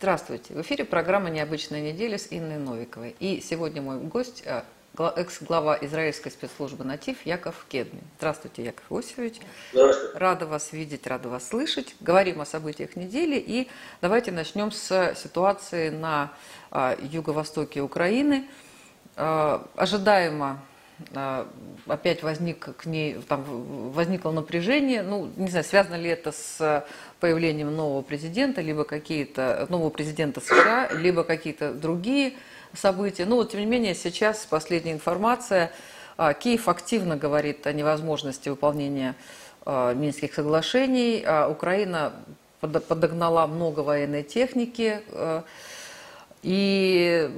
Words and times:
Здравствуйте. 0.00 0.54
В 0.54 0.60
эфире 0.60 0.84
программа 0.84 1.28
«Необычная 1.28 1.80
неделя» 1.80 2.18
с 2.18 2.28
Инной 2.30 2.58
Новиковой. 2.58 3.16
И 3.18 3.40
сегодня 3.40 3.82
мой 3.82 3.98
гость 3.98 4.44
а, 4.46 4.64
экс-глава 5.16 5.76
израильской 5.80 6.30
спецслужбы 6.30 6.84
«Натив» 6.84 7.26
Яков 7.26 7.66
Кедмин. 7.68 8.04
Здравствуйте, 8.16 8.62
Яков 8.62 8.84
Иосифович. 8.92 9.40
Здравствуйте. 9.72 10.16
Рада 10.16 10.46
вас 10.46 10.72
видеть, 10.72 11.04
рада 11.08 11.28
вас 11.28 11.48
слышать. 11.48 11.96
Говорим 11.98 12.40
о 12.40 12.46
событиях 12.46 12.94
недели. 12.94 13.42
И 13.44 13.68
давайте 14.00 14.30
начнем 14.30 14.70
с 14.70 15.16
ситуации 15.16 15.88
на 15.88 16.32
а, 16.70 16.96
юго-востоке 17.02 17.80
Украины. 17.80 18.46
А, 19.16 19.66
ожидаемо 19.74 20.62
опять 21.86 22.22
возник 22.22 22.76
к 22.76 22.86
ней, 22.86 23.14
там 23.28 23.44
возникло 23.92 24.30
напряжение. 24.32 25.02
Ну, 25.02 25.30
не 25.36 25.48
знаю, 25.48 25.64
связано 25.64 25.94
ли 25.94 26.10
это 26.10 26.32
с 26.32 26.84
появлением 27.20 27.74
нового 27.74 28.02
президента, 28.02 28.60
либо 28.60 28.84
какие-то, 28.84 29.66
нового 29.68 29.90
президента 29.90 30.40
США, 30.40 30.90
либо 30.92 31.24
какие-то 31.24 31.72
другие 31.72 32.34
события. 32.74 33.24
Но, 33.24 33.42
тем 33.44 33.60
не 33.60 33.66
менее, 33.66 33.94
сейчас 33.94 34.46
последняя 34.46 34.92
информация. 34.92 35.72
А, 36.16 36.34
Киев 36.34 36.68
активно 36.68 37.16
говорит 37.16 37.66
о 37.66 37.72
невозможности 37.72 38.48
выполнения 38.48 39.14
а, 39.64 39.94
Минских 39.94 40.34
соглашений. 40.34 41.22
А 41.24 41.48
Украина 41.48 42.12
подогнала 42.60 43.46
много 43.46 43.80
военной 43.80 44.24
техники. 44.24 45.00
И 46.42 47.30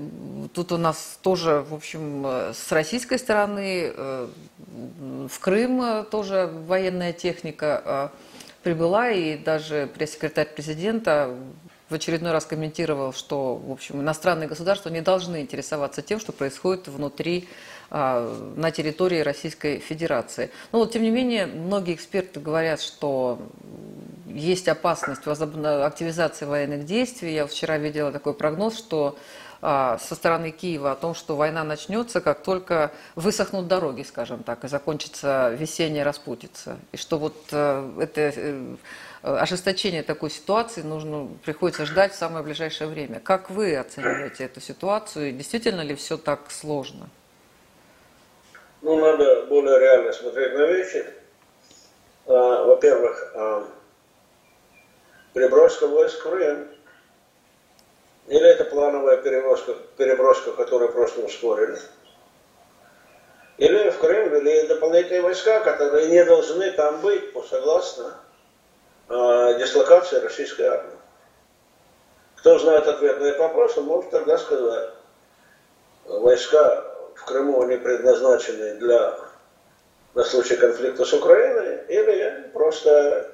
тут 0.53 0.73
у 0.73 0.77
нас 0.77 1.19
тоже, 1.23 1.65
в 1.69 1.75
общем, 1.75 2.25
с 2.53 2.71
российской 2.71 3.19
стороны 3.19 3.93
в 3.97 5.39
Крым 5.41 6.05
тоже 6.11 6.51
военная 6.67 7.13
техника 7.13 8.13
прибыла, 8.63 9.11
и 9.11 9.39
даже 9.39 9.89
пресс-секретарь 9.95 10.49
президента 10.55 11.35
в 11.91 11.95
очередной 11.95 12.33
раз 12.33 12.47
комментировал, 12.47 13.13
что, 13.13 13.57
в 13.57 13.73
общем, 13.73 14.01
иностранные 14.01 14.49
государства 14.49 14.91
не 14.91 15.01
должны 15.01 15.41
интересоваться 15.41 16.03
тем, 16.03 16.21
что 16.21 16.33
происходит 16.33 16.89
внутри, 16.89 17.49
а, 17.49 17.70
на 17.91 18.71
территории 18.71 19.21
Российской 19.21 19.79
Федерации. 19.79 20.51
Но 20.71 20.79
вот, 20.79 20.93
тем 20.93 21.03
не 21.03 21.11
менее, 21.11 21.47
многие 21.47 21.95
эксперты 21.95 22.39
говорят, 22.39 22.81
что 22.81 23.41
есть 24.27 24.69
опасность 24.69 25.27
активизации 25.27 26.45
военных 26.45 26.85
действий. 26.85 27.35
Я 27.35 27.47
вчера 27.47 27.79
видела 27.79 28.13
такой 28.13 28.35
прогноз, 28.35 28.79
что 28.79 29.19
а, 29.63 29.99
со 29.99 30.15
стороны 30.15 30.53
Киева 30.53 30.93
о 30.93 30.95
том, 30.95 31.15
что 31.15 31.37
война 31.37 31.65
начнется, 31.65 32.21
как 32.21 32.43
только 32.43 32.93
высохнут 33.15 33.69
дороги, 33.69 34.03
скажем 34.03 34.43
так, 34.43 34.65
и 34.65 34.69
закончится 34.69 35.55
весенняя 35.59 36.05
распутица. 36.05 36.79
И 36.93 36.97
что 36.97 37.19
вот 37.19 37.37
э, 37.53 37.93
это 38.01 38.21
э, 38.21 38.77
ожесточение 39.23 40.03
такой 40.03 40.31
ситуации 40.31 40.81
нужно, 40.81 41.29
приходится 41.45 41.85
ждать 41.85 42.15
в 42.15 42.17
самое 42.17 42.43
ближайшее 42.43 42.89
время. 42.89 43.21
Как 43.21 43.51
вы 43.51 43.77
оцениваете 43.77 44.45
эту 44.45 44.63
ситуацию? 44.63 45.29
И 45.29 45.33
действительно 45.33 45.83
ли 45.83 45.95
все 45.95 46.17
так 46.17 46.51
сложно? 46.51 47.11
Ну, 48.83 48.97
надо 48.97 49.43
более 49.47 49.79
реально 49.79 50.13
смотреть 50.13 50.55
на 50.55 50.67
вещи. 50.67 51.07
А, 52.27 52.65
во-первых, 52.65 53.33
а, 53.35 53.67
переброска 55.35 55.87
войск 55.87 56.21
в 56.21 56.23
Крым 56.23 56.69
или 58.31 58.49
это 58.49 58.65
плановая 58.65 59.17
переброска, 59.17 59.75
переброска, 59.97 60.53
которую 60.53 60.93
просто 60.93 61.21
ускорили? 61.21 61.79
Или 63.59 63.91
в 63.91 63.99
Крым 63.99 64.31
ввели 64.31 64.69
дополнительные 64.69 65.23
войска, 65.23 65.61
которые 65.61 66.09
не 66.09 66.25
должны 66.25 66.71
там 66.71 67.01
быть, 67.01 67.33
по 67.33 67.43
согласно 67.43 68.17
э, 69.09 69.59
дислокации 69.59 70.21
российской 70.21 70.63
армии? 70.63 70.97
Кто 72.37 72.59
знает 72.59 72.87
ответ 72.87 73.21
на 73.21 73.25
этот 73.25 73.41
вопрос, 73.41 73.77
он 73.77 73.85
может 73.85 74.11
тогда 74.11 74.39
сказать. 74.39 74.91
Войска 76.05 76.90
в 77.21 77.25
Крыму, 77.27 77.63
они 77.63 77.77
предназначены 77.77 78.75
для 78.77 79.19
на 80.15 80.25
случай 80.25 80.57
конфликта 80.57 81.05
с 81.05 81.13
Украиной, 81.13 81.85
или 81.89 82.51
просто 82.53 83.31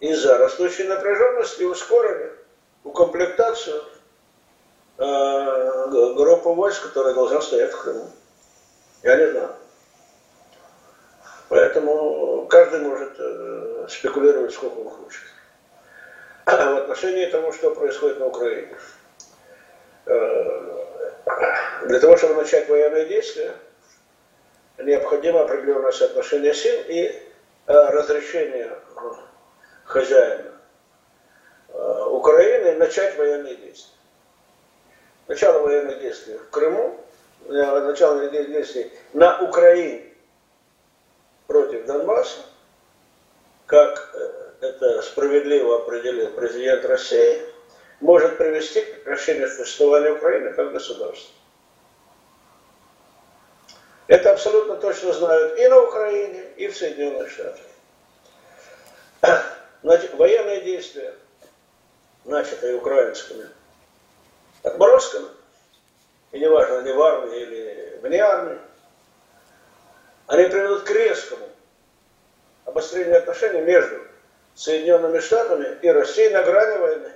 из-за 0.00 0.38
растущей 0.38 0.84
напряженности 0.84 1.62
ускорили 1.62 2.32
укомплектацию 2.82 3.82
э, 4.98 6.14
группу 6.16 6.54
войск, 6.54 6.82
которая 6.82 7.14
должна 7.14 7.40
стоять 7.40 7.72
в 7.72 7.82
Крыму. 7.82 8.10
Я 9.02 9.16
не 9.16 9.30
знаю. 9.30 9.50
Поэтому 11.48 12.46
каждый 12.48 12.80
может 12.80 13.12
э, 13.18 13.86
спекулировать 13.88 14.52
сколько 14.52 14.78
он 14.78 14.88
хочет. 14.88 15.22
А 16.46 16.74
в 16.74 16.76
отношении 16.78 17.26
того, 17.26 17.52
что 17.52 17.74
происходит 17.74 18.18
на 18.18 18.26
Украине. 18.26 18.76
Э, 20.06 20.85
для 21.86 22.00
того, 22.00 22.16
чтобы 22.16 22.34
начать 22.36 22.68
военные 22.68 23.06
действия, 23.06 23.54
необходимо 24.78 25.42
определенное 25.42 25.92
соотношение 25.92 26.54
сил 26.54 26.80
и 26.88 27.04
э, 27.06 27.12
разрешение 27.66 28.78
хозяина 29.84 30.52
э, 31.68 32.04
Украины 32.10 32.76
начать 32.76 33.16
военные 33.16 33.56
действия. 33.56 33.94
Начало 35.26 35.62
военных 35.62 36.00
действий 36.00 36.36
в 36.36 36.50
Крыму, 36.50 37.00
э, 37.48 37.80
начало 37.80 38.18
военных 38.18 38.46
действий 38.46 38.92
на 39.12 39.40
Украине 39.42 40.04
против 41.48 41.86
Донбасса, 41.86 42.38
как 43.66 44.14
э, 44.14 44.46
это 44.60 45.02
справедливо 45.02 45.78
определил 45.82 46.30
президент 46.32 46.84
России, 46.84 47.42
может 48.00 48.38
привести 48.38 48.82
к 48.82 48.94
прекращению 48.94 49.48
существования 49.48 50.10
Украины 50.10 50.52
как 50.52 50.72
государства. 50.72 51.34
Это 54.06 54.32
абсолютно 54.32 54.76
точно 54.76 55.12
знают 55.12 55.58
и 55.58 55.68
на 55.68 55.80
Украине, 55.80 56.44
и 56.56 56.68
в 56.68 56.76
Соединенных 56.76 57.30
Штатах. 57.30 57.64
Значит, 59.82 60.14
военные 60.14 60.60
действия, 60.62 61.14
начатые 62.24 62.76
украинскими 62.76 63.48
отморозками, 64.62 65.28
и 66.32 66.38
неважно, 66.38 66.78
они 66.78 66.92
в 66.92 67.02
армии 67.02 67.40
или 67.40 68.00
вне 68.02 68.20
армии, 68.20 68.58
они 70.26 70.44
приведут 70.48 70.82
к 70.82 70.90
резкому 70.90 71.48
обострению 72.64 73.18
отношений 73.18 73.62
между 73.62 74.00
Соединенными 74.54 75.20
Штатами 75.20 75.78
и 75.82 75.88
Россией 75.88 76.30
на 76.30 76.42
грани 76.42 76.78
войны. 76.78 77.12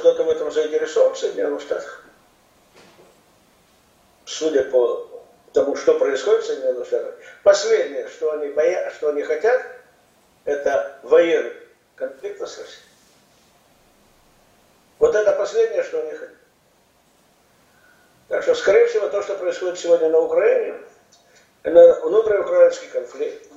Кто-то 0.00 0.24
в 0.24 0.30
этом 0.30 0.50
заинтересован 0.50 1.12
в 1.12 1.18
Соединенных 1.18 1.60
Штатах? 1.60 2.02
Судя 4.24 4.64
по 4.64 5.06
тому, 5.52 5.76
что 5.76 5.98
происходит 5.98 6.42
в 6.42 6.46
Соединенных 6.46 6.86
Штатах, 6.86 7.16
последнее, 7.42 8.08
что 8.08 8.32
они, 8.32 8.48
боя... 8.48 8.90
что 8.96 9.10
они 9.10 9.22
хотят, 9.22 9.62
это 10.46 10.98
военный 11.02 11.52
конфликт 11.96 12.38
с 12.38 12.58
Россией. 12.58 12.82
Вот 14.98 15.14
это 15.14 15.32
последнее, 15.32 15.82
что 15.82 16.00
они 16.00 16.12
хотят. 16.12 16.36
Так 18.28 18.42
что, 18.42 18.54
скорее 18.54 18.86
всего, 18.86 19.06
то, 19.08 19.22
что 19.22 19.36
происходит 19.36 19.78
сегодня 19.78 20.08
на 20.08 20.20
Украине, 20.20 20.80
это 21.62 22.00
внутриукраинский 22.02 22.88
конфликт. 22.88 23.52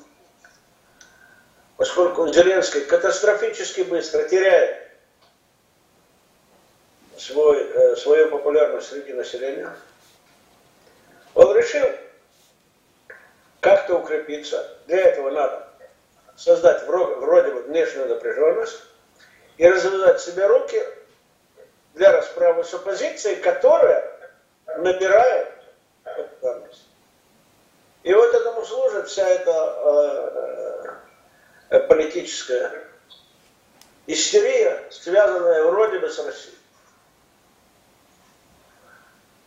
Поскольку 1.77 2.27
Зеленский 2.27 2.81
катастрофически 2.81 3.81
быстро 3.81 4.23
теряет 4.23 4.82
свой, 7.23 7.63
э, 7.63 7.95
свою 7.95 8.29
популярность 8.29 8.89
среди 8.89 9.13
населения, 9.13 9.73
он 11.35 11.55
решил 11.55 11.87
как-то 13.59 13.97
укрепиться. 13.97 14.77
Для 14.87 15.01
этого 15.01 15.31
надо 15.31 15.67
создать 16.35 16.85
вроде 16.85 17.51
бы 17.51 17.61
внешнюю 17.63 18.07
напряженность 18.09 18.79
и 19.57 19.67
развязать 19.67 20.19
себе 20.19 20.47
руки 20.47 20.81
для 21.93 22.11
расправы 22.11 22.63
с 22.63 22.73
оппозицией, 22.73 23.37
которая 23.37 24.11
набирает 24.77 25.47
популярность. 26.03 26.87
И 28.03 28.13
вот 28.13 28.33
этому 28.33 28.65
служит 28.65 29.07
вся 29.07 29.27
эта 29.29 30.97
э, 31.69 31.77
э, 31.77 31.79
политическая 31.87 32.83
истерия, 34.07 34.83
связанная 34.91 35.63
вроде 35.63 35.99
бы 35.99 36.09
с 36.09 36.19
Россией. 36.19 36.57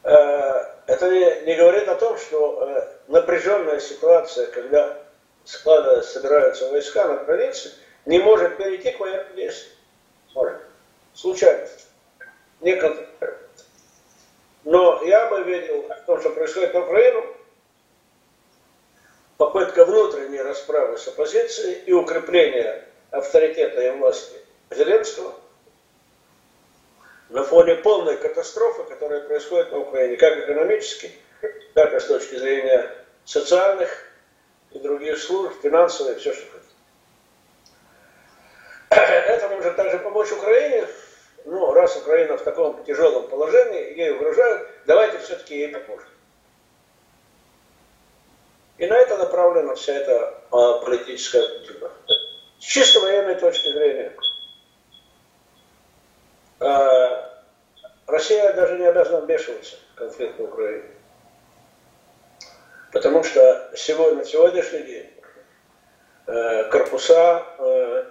Э, 0.07 0.65
это 0.87 1.11
не, 1.11 1.57
говорит 1.57 1.89
о 1.89 1.97
том, 1.97 2.17
что 2.17 2.63
э, 2.63 2.89
напряженная 3.09 3.81
ситуация, 3.81 4.47
когда 4.47 4.97
склада 5.45 6.01
собираются 6.03 6.71
войска 6.71 7.09
на 7.09 7.25
границе, 7.25 7.73
не 8.05 8.21
может 8.21 8.57
перейти 8.57 8.93
к 8.93 9.01
военным 9.01 9.35
действиям. 9.35 9.77
Может. 10.33 10.61
Случайно. 11.13 11.67
Не. 12.61 12.81
Но 14.63 15.03
я 15.03 15.27
бы 15.27 15.43
видел 15.43 15.83
в 15.89 16.07
том, 16.07 16.21
что 16.21 16.31
происходит 16.31 16.73
на 16.75 16.85
Украину, 16.85 17.27
попытка 19.39 19.85
внутренней 19.85 20.41
расправы 20.41 20.99
с 20.99 21.09
оппозицией 21.09 21.83
и 21.85 21.93
укрепления 21.93 22.85
авторитета 23.11 23.81
и 23.81 23.91
власти 23.91 24.37
Зеленского 24.71 25.35
на 27.29 27.43
фоне 27.45 27.77
полной 27.77 28.17
катастрофы, 28.17 28.85
которая 28.85 29.21
происходит 29.23 29.73
на 29.73 29.79
Украине, 29.79 30.17
как 30.17 30.39
экономически, 30.39 31.11
так 31.75 31.93
и 31.93 32.01
с 32.01 32.05
точки 32.05 32.37
зрения 32.37 32.91
социальных 33.25 33.91
и 34.71 34.79
других 34.79 35.19
служб, 35.19 35.61
финансовых, 35.61 36.19
все, 36.19 36.33
что 36.33 36.47
хотите. 36.53 36.75
Это 38.91 39.49
может 39.49 39.77
также 39.77 39.99
помочь 39.99 40.31
Украине, 40.33 40.87
ну, 41.45 41.73
раз 41.73 41.97
Украина 41.97 42.37
в 42.37 42.43
таком 42.43 42.85
тяжелом 42.85 43.29
положении, 43.29 43.97
ей 43.97 44.11
угрожают, 44.11 44.69
давайте 44.87 45.19
все-таки 45.19 45.57
ей 45.57 45.69
поможем. 45.69 46.09
И 48.79 48.87
на 48.87 48.95
это 48.95 49.17
направлена 49.17 49.75
вся 49.75 49.95
эта 49.95 50.35
а, 50.51 50.81
политическая 50.81 51.49
культура. 51.49 51.91
С 52.61 52.65
чисто 52.65 53.01
военной 53.01 53.37
точки 53.37 53.73
зрения, 53.73 54.13
Россия 56.59 58.53
даже 58.55 58.79
не 58.79 58.87
обязана 58.87 59.21
вмешиваться 59.21 59.77
в 59.93 59.99
конфликт 59.99 60.39
в 60.39 60.45
Украине. 60.45 60.85
Потому 62.93 63.23
что 63.23 63.71
сегодня, 63.77 64.21
на 64.21 64.25
сегодняшний 64.25 64.83
день 64.85 65.11
э, 66.27 66.71
корпуса 66.71 67.45
э, 67.59 68.05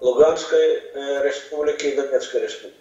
Луганской 0.00 0.76
э, 0.76 1.22
республики 1.22 1.86
и 1.86 1.94
Донецкой 1.94 2.40
республики 2.40 2.80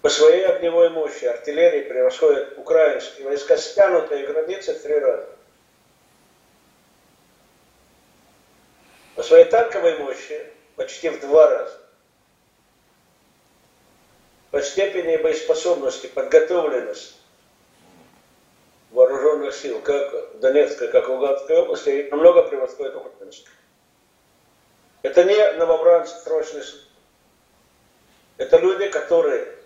по 0.00 0.10
своей 0.10 0.44
огневой 0.44 0.90
мощи 0.90 1.24
артиллерии 1.24 1.88
превосходят 1.88 2.58
украинские 2.58 3.26
войска, 3.26 3.56
стянутые 3.56 4.26
границы 4.26 4.74
в 4.74 4.82
три 4.82 4.98
раза. 4.98 5.28
По 9.16 9.22
своей 9.22 9.46
танковой 9.46 9.98
мощи 9.98 10.46
почти 10.76 11.08
в 11.08 11.20
два 11.20 11.48
раза. 11.48 11.83
По 14.54 14.62
степени 14.62 15.16
боеспособности, 15.16 16.06
подготовленности 16.06 17.14
вооруженных 18.92 19.52
сил, 19.52 19.80
как 19.80 20.38
Донецкой, 20.38 20.92
как 20.92 21.08
Луганской 21.08 21.56
области, 21.58 22.06
намного 22.08 22.44
превосходит 22.44 22.94
украинских. 22.94 23.50
Это 25.02 25.24
не 25.24 25.52
новобранцы 25.54 26.14
срочный 26.22 26.62
суд. 26.62 26.82
Это 28.36 28.58
люди, 28.58 28.88
которые 28.90 29.56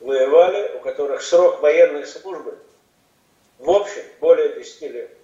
воевали, 0.00 0.78
у 0.78 0.80
которых 0.80 1.22
срок 1.22 1.62
военной 1.62 2.04
службы 2.04 2.58
в 3.60 3.70
общем 3.70 4.02
более 4.18 4.52
10 4.54 4.82
лет. 4.90 5.16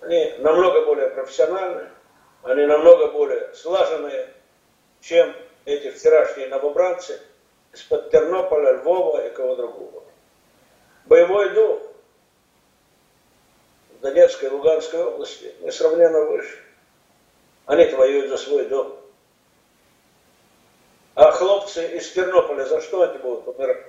Они 0.00 0.32
намного 0.38 0.86
более 0.86 1.10
профессиональные, 1.10 1.90
они 2.42 2.64
намного 2.64 3.08
более 3.08 3.52
слаженные, 3.52 4.32
чем 5.02 5.34
эти 5.64 5.90
вчерашние 5.90 6.48
новобранцы 6.48 7.20
из-под 7.72 8.10
Тернополя, 8.10 8.78
Львова 8.78 9.26
и 9.26 9.34
кого 9.34 9.56
другого. 9.56 10.04
Боевой 11.06 11.50
дух 11.50 11.82
в 13.90 14.00
Донецкой 14.00 14.48
и 14.48 14.52
Луганской 14.52 15.02
области 15.02 15.54
несравненно 15.60 16.22
выше. 16.22 16.58
Они 17.66 17.84
воюют 17.86 18.28
за 18.28 18.36
свой 18.36 18.66
дом. 18.66 18.98
А 21.14 21.30
хлопцы 21.32 21.96
из 21.96 22.10
Тернополя 22.12 22.64
за 22.64 22.80
что 22.80 23.02
они 23.02 23.18
будут 23.18 23.46
умирать? 23.48 23.86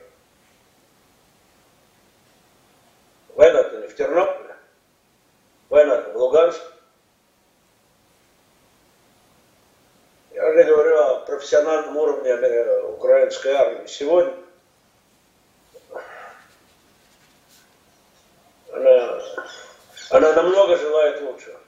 Война-то 3.35 3.81
не 3.81 3.87
в 3.87 3.95
Тернополе, 3.95 4.55
война-то 5.69 6.11
в 6.11 6.17
Луганске. 6.17 6.73
Я 10.33 10.49
уже 10.49 10.63
говорю 10.63 10.97
о 10.97 11.19
уровне 12.37 12.89
украинской 12.89 13.49
армии. 13.49 13.87
Сегодня 13.87 14.33
она, 18.71 19.21
она 20.09 20.33
намного 20.33 20.77
желает 20.77 21.21
лучшего. 21.21 21.59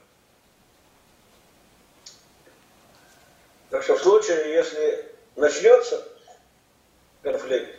Так 3.69 3.83
что 3.83 3.95
в 3.97 4.01
случае, 4.01 4.53
если 4.53 5.11
начнется 5.35 6.07
конфликт, 7.21 7.75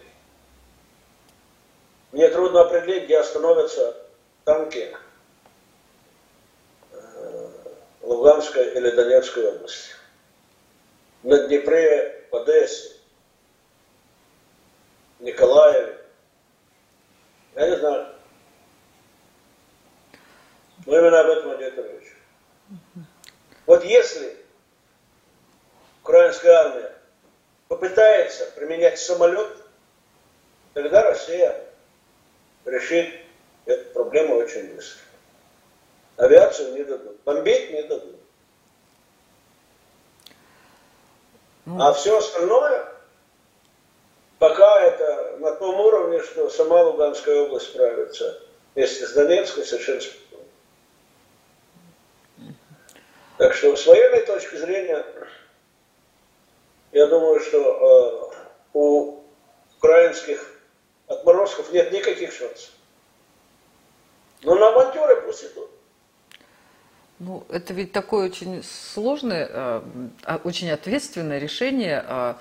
мне 2.12 2.28
трудно 2.28 2.62
определить, 2.62 3.04
где 3.04 3.18
остановятся 3.18 3.96
танки 4.44 4.96
э, 6.92 7.48
Луганской 8.02 8.74
или 8.74 8.90
Донецкой 8.90 9.48
области. 9.48 9.94
На 11.22 11.38
Днепре, 11.46 12.25
в 12.36 12.42
Одессе, 12.42 12.90
Николаеве. 15.20 15.98
Я 17.54 17.70
не 17.70 17.76
знаю. 17.78 18.14
Но 20.84 20.98
именно 20.98 21.20
об 21.20 21.26
этом 21.26 21.56
идет 21.56 21.78
речь. 21.78 22.12
Вот 23.64 23.84
если 23.84 24.36
украинская 26.02 26.52
армия 26.52 26.92
попытается 27.68 28.46
применять 28.54 28.98
самолет, 28.98 29.56
тогда 30.74 31.02
Россия 31.02 31.64
решит 32.66 33.14
эту 33.64 33.92
проблему 33.94 34.36
очень 34.36 34.74
быстро. 34.74 35.00
Авиацию 36.18 36.74
не 36.74 36.84
дадут, 36.84 37.20
бомбить 37.24 37.70
не 37.72 37.82
дадут. 37.82 38.15
Ну. 41.66 41.82
А 41.82 41.92
все 41.92 42.16
остальное, 42.16 42.88
пока 44.38 44.80
это 44.82 45.36
на 45.38 45.52
том 45.52 45.78
уровне, 45.80 46.22
что 46.22 46.48
сама 46.48 46.82
Луганская 46.82 47.42
область 47.42 47.70
справится 47.70 48.40
вместе 48.74 49.04
с 49.04 49.12
Донецкой 49.12 49.64
совершенно 49.64 50.00
спокойно. 50.00 50.46
Так 53.38 53.54
что 53.54 53.76
с 53.76 53.84
военной 53.84 54.24
точки 54.24 54.54
зрения 54.56 55.04
я 56.92 57.06
думаю, 57.06 57.40
что 57.40 58.32
э, 58.32 58.36
у 58.72 59.20
украинских 59.78 60.48
отморозков 61.08 61.72
нет 61.72 61.90
никаких 61.90 62.32
шансов. 62.32 62.70
Но 64.42 64.54
на 64.54 64.68
авантюры 64.68 65.20
пусть 65.22 65.44
идут. 65.44 65.70
Ну, 67.18 67.44
это 67.48 67.72
ведь 67.72 67.92
такое 67.92 68.26
очень 68.26 68.62
сложное, 68.62 69.48
э, 69.50 69.82
а, 70.24 70.40
очень 70.44 70.70
ответственное 70.70 71.38
решение 71.38 72.04
э, 72.06 72.34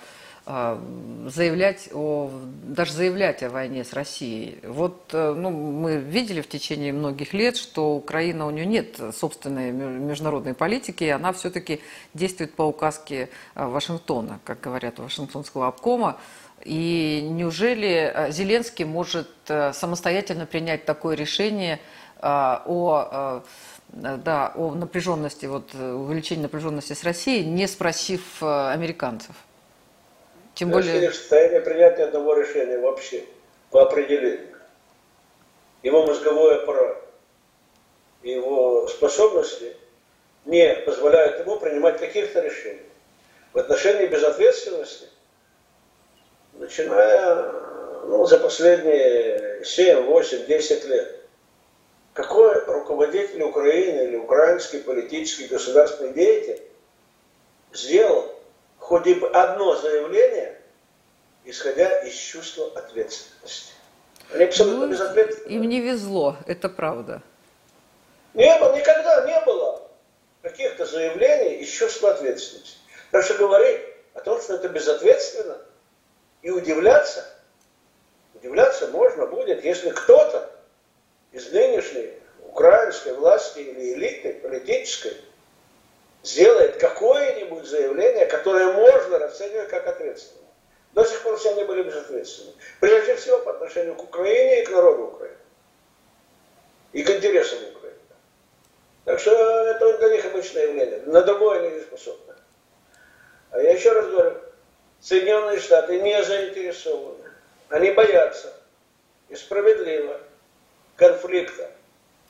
а, 0.47 0.79
заявлять 1.27 1.89
о, 1.93 2.29
даже 2.63 2.91
заявлять 2.91 3.41
о 3.41 3.49
войне 3.49 3.85
с 3.85 3.93
Россией. 3.93 4.59
Вот 4.67 5.09
э, 5.13 5.33
ну, 5.33 5.49
мы 5.49 5.95
видели 5.95 6.41
в 6.41 6.49
течение 6.49 6.91
многих 6.91 7.33
лет, 7.33 7.55
что 7.55 7.95
Украина, 7.95 8.45
у 8.45 8.51
нее 8.51 8.65
нет 8.65 8.99
собственной 9.15 9.71
международной 9.71 10.53
политики, 10.53 11.05
и 11.05 11.09
она 11.09 11.31
все-таки 11.31 11.79
действует 12.13 12.53
по 12.53 12.63
указке 12.63 13.29
э, 13.55 13.65
Вашингтона, 13.65 14.41
как 14.43 14.59
говорят, 14.59 14.99
Вашингтонского 14.99 15.67
обкома. 15.67 16.19
И 16.65 17.25
неужели 17.31 18.27
Зеленский 18.29 18.85
может 18.85 19.29
самостоятельно 19.45 20.45
принять 20.45 20.83
такое 20.85 21.15
решение 21.15 21.79
о 22.21 23.43
да, 23.95 24.51
о 24.55 24.71
напряженности, 24.71 25.45
вот, 25.45 25.73
увеличении 25.73 26.43
напряженности 26.43 26.93
с 26.93 27.03
Россией, 27.03 27.45
не 27.45 27.67
спросив 27.67 28.43
американцев? 28.43 29.35
Тем 30.53 30.69
более... 30.69 31.07
Россия 31.07 31.61
принять 31.61 31.97
ни 31.97 32.03
одного 32.03 32.35
решения 32.35 32.77
вообще, 32.77 33.23
по 33.71 33.83
определению. 33.83 34.55
Его 35.83 36.05
мозговой 36.05 36.61
аппарат, 36.61 36.97
его 38.23 38.87
способности 38.87 39.75
не 40.45 40.73
позволяют 40.85 41.39
ему 41.39 41.59
принимать 41.59 41.99
каких-то 41.99 42.41
решений. 42.41 42.81
В 43.53 43.59
отношении 43.59 44.07
безответственности, 44.07 45.07
начиная 46.53 47.51
ну, 48.05 48.25
за 48.25 48.39
последние 48.39 49.63
7, 49.63 50.01
8, 50.03 50.45
10 50.45 50.85
лет, 50.85 51.24
какой 52.15 52.63
руководитель 52.63 53.43
Украины 53.43 54.07
или 54.07 54.15
украинский 54.15 54.79
политический 54.79 55.47
государственный 55.47 56.13
деятель 56.13 56.63
сделал 57.73 58.33
хоть 58.79 59.05
бы 59.19 59.29
одно 59.31 59.75
заявление, 59.75 60.57
исходя 61.43 61.89
из 62.03 62.13
чувства 62.13 62.71
ответственности. 62.73 63.73
Они 64.31 64.45
абсолютно 64.45 64.85
ну, 64.85 64.91
безответственны. 64.93 65.53
Им 65.53 65.63
не 65.63 65.81
везло, 65.81 66.37
это 66.47 66.69
правда. 66.69 67.21
Не 68.33 68.57
было, 68.59 68.73
никогда 68.73 69.25
не 69.27 69.41
было 69.41 69.81
каких-то 70.41 70.85
заявлений 70.85 71.55
из 71.55 71.69
чувства 71.69 72.11
ответственности. 72.11 72.77
Так 73.11 73.25
что 73.25 73.33
говорить 73.33 73.81
о 74.13 74.21
том, 74.21 74.41
что 74.41 74.55
это 74.55 74.69
безответственно, 74.69 75.57
и 76.41 76.49
удивляться, 76.49 77.25
удивляться 78.35 78.87
можно 78.87 79.25
будет, 79.25 79.65
если 79.65 79.89
кто-то 79.89 80.54
из 81.35 81.51
нынешней 81.51 82.13
украинской 82.43 83.13
власти 83.13 83.59
или 83.59 83.93
элиты 83.93 84.39
политической 84.41 85.13
сделает 86.23 86.77
какое-нибудь 86.77 87.65
заявление, 87.65 88.25
которое 88.25 88.71
можно 88.71 89.19
расценивать 89.19 89.67
как 89.67 89.85
ответственное. 89.85 90.45
До 90.93 91.03
сих 91.03 91.21
пор 91.23 91.37
все 91.37 91.51
они 91.51 91.65
были 91.65 91.83
безответственны. 91.83 92.53
Прежде 92.79 93.17
всего 93.17 93.39
по 93.39 93.51
отношению 93.51 93.95
к 93.95 94.03
Украине 94.03 94.61
и 94.61 94.65
к 94.65 94.69
народу 94.69 95.03
Украины. 95.07 95.37
И 96.93 97.03
к 97.03 97.09
интересам 97.09 97.59
Украины. 97.75 97.99
Так 99.03 99.19
что 99.19 99.31
это 99.31 99.97
для 99.97 100.09
них 100.11 100.25
обычное 100.25 100.67
явление. 100.67 101.01
На 101.05 101.21
другое 101.21 101.59
они 101.59 101.71
не 101.71 101.81
способны. 101.81 102.33
А 103.51 103.59
я 103.59 103.73
еще 103.73 103.91
раз 103.91 104.07
говорю, 104.07 104.37
Соединенные 105.01 105.59
Штаты 105.59 105.99
не 105.99 106.23
заинтересованы. 106.23 107.29
Они 107.67 107.91
боятся 107.91 108.53
и 109.27 109.35
справедливо 109.35 110.21
конфликта, 110.95 111.71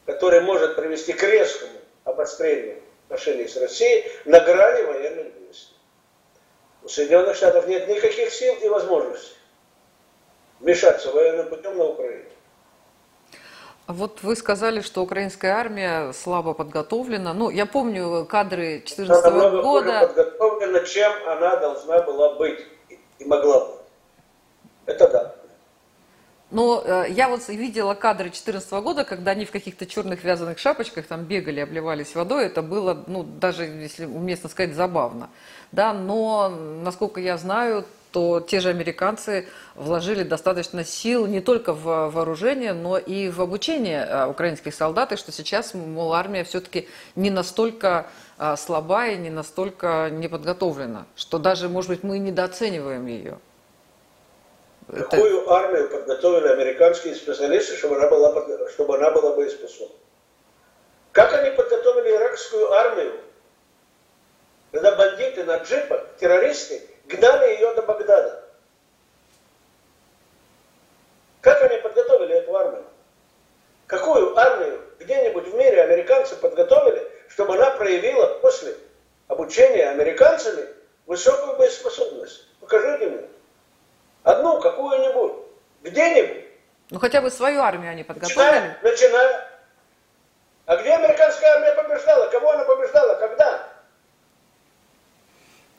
который 0.05 0.41
может 0.41 0.75
привести 0.75 1.13
к 1.13 1.24
резкому 1.24 1.79
обострению 2.03 2.81
отношений 3.07 3.48
с 3.48 3.57
Россией 3.57 4.05
на 4.25 4.39
грани 4.39 4.84
военных 4.84 5.39
действий. 5.39 5.77
У 6.84 6.88
Соединенных 6.88 7.36
Штатов 7.36 7.67
нет 7.67 7.88
никаких 7.88 8.31
сил 8.31 8.55
и 8.62 8.69
возможностей 8.69 9.36
вмешаться 10.60 11.12
военным 11.12 11.48
путем 11.50 11.77
на 11.77 11.86
Украине. 11.86 12.25
А 13.88 13.93
вот 13.93 14.24
вы 14.24 14.36
сказали, 14.36 14.81
что 14.81 15.03
украинская 15.03 15.53
армия 15.53 16.12
слабо 16.12 16.55
подготовлена. 16.55 17.34
Ну, 17.36 17.51
я 17.51 17.67
помню 17.67 18.25
кадры 18.25 18.79
2014 18.79 19.31
года. 19.62 19.62
Хуже 19.62 20.07
подготовлена, 20.07 20.79
чем 20.79 21.12
она 21.27 21.55
должна 21.57 22.01
была 22.01 22.34
быть 22.34 22.65
и 23.19 23.25
могла 23.25 23.65
быть. 23.65 23.75
Это 24.88 25.07
да. 25.07 25.36
Но 26.51 26.83
э, 26.85 27.05
я 27.09 27.27
вот 27.27 27.47
видела 27.47 27.95
кадры 27.95 28.25
2014 28.25 28.71
года, 28.73 29.03
когда 29.03 29.31
они 29.31 29.45
в 29.45 29.51
каких-то 29.51 29.85
черных 29.85 30.23
вязаных 30.23 30.59
шапочках 30.59 31.07
там 31.07 31.23
бегали, 31.23 31.59
обливались 31.59 32.15
водой. 32.15 32.45
Это 32.45 32.61
было, 32.61 33.03
ну, 33.07 33.23
даже, 33.23 33.63
если 33.63 34.05
уместно 34.05 34.49
сказать, 34.49 34.75
забавно. 34.75 35.29
Да, 35.71 35.93
но, 35.93 36.49
насколько 36.83 37.19
я 37.19 37.37
знаю, 37.37 37.85
что 38.15 38.39
те 38.39 38.61
же 38.61 38.69
американцы 38.69 39.45
вложили 39.75 40.23
достаточно 40.23 40.85
сил 40.85 41.27
не 41.27 41.41
только 41.41 41.73
в 41.73 42.09
вооружение, 42.11 42.71
но 42.71 42.97
и 42.97 43.27
в 43.27 43.41
обучение 43.41 44.05
а, 44.05 44.29
украинских 44.29 44.73
солдат, 44.73 45.11
и 45.11 45.17
что 45.17 45.33
сейчас, 45.33 45.73
мол, 45.73 46.13
армия 46.13 46.45
все-таки 46.45 46.87
не 47.17 47.29
настолько 47.29 48.07
а, 48.37 48.55
слабая, 48.55 49.17
не 49.17 49.29
настолько 49.29 50.09
неподготовлена, 50.09 51.07
что 51.17 51.39
даже, 51.39 51.67
может 51.67 51.89
быть, 51.89 52.03
мы 52.03 52.19
недооцениваем 52.19 53.05
ее. 53.05 53.37
Какую 54.92 55.42
Это... 55.42 55.51
армию 55.51 55.89
подготовили 55.89 56.48
американские 56.48 57.15
специалисты, 57.15 57.75
чтобы 57.75 57.96
она 57.96 58.08
была, 58.08 58.70
чтобы 58.70 58.96
она 58.96 59.12
была 59.12 59.34
боеспособна? 59.36 59.96
Как 61.12 61.34
они 61.34 61.51
подготовили 61.51 62.15
иракскую 62.15 62.72
армию, 62.72 63.13
когда 64.72 64.96
бандиты 64.96 65.44
на 65.46 65.58
джипах, 65.58 66.04
террористы, 66.20 66.82
гнали 67.06 67.54
ее 67.54 67.74
до 67.74 67.82
Багдада. 67.82 68.44
Как 71.42 71.62
они 71.63 71.77
подготовили 71.77 72.36
эту 72.36 72.56
армию? 72.56 72.84
Какую 73.88 74.38
армию 74.38 74.82
где-нибудь 75.00 75.48
в 75.48 75.56
мире 75.56 75.84
американцы 75.84 76.36
подготовили, 76.36 77.08
чтобы 77.30 77.56
она 77.56 77.72
проявила 77.72 78.39
после 78.39 78.75
обучения 79.27 79.89
американцами 79.89 80.68
высокую 81.06 81.56
боеспособность? 81.56 82.46
Покажите 82.60 83.08
мне. 83.08 83.30
Одну, 84.25 84.60
какую-нибудь. 84.60 85.34
Где-нибудь. 85.84 86.46
Ну 86.89 87.00
хотя 87.00 87.22
бы 87.22 87.29
свою 87.29 87.62
армию 87.62 87.91
они 87.91 88.03
подготовили. 88.03 88.75
Начиная. 88.82 89.48
А 90.65 90.77
где 90.77 90.94
американская 90.94 91.53
армия 91.53 91.74
побеждала? 91.74 92.27
Кого 92.29 92.51
она 92.51 92.63
побеждала? 92.65 93.13
Когда? 93.15 93.70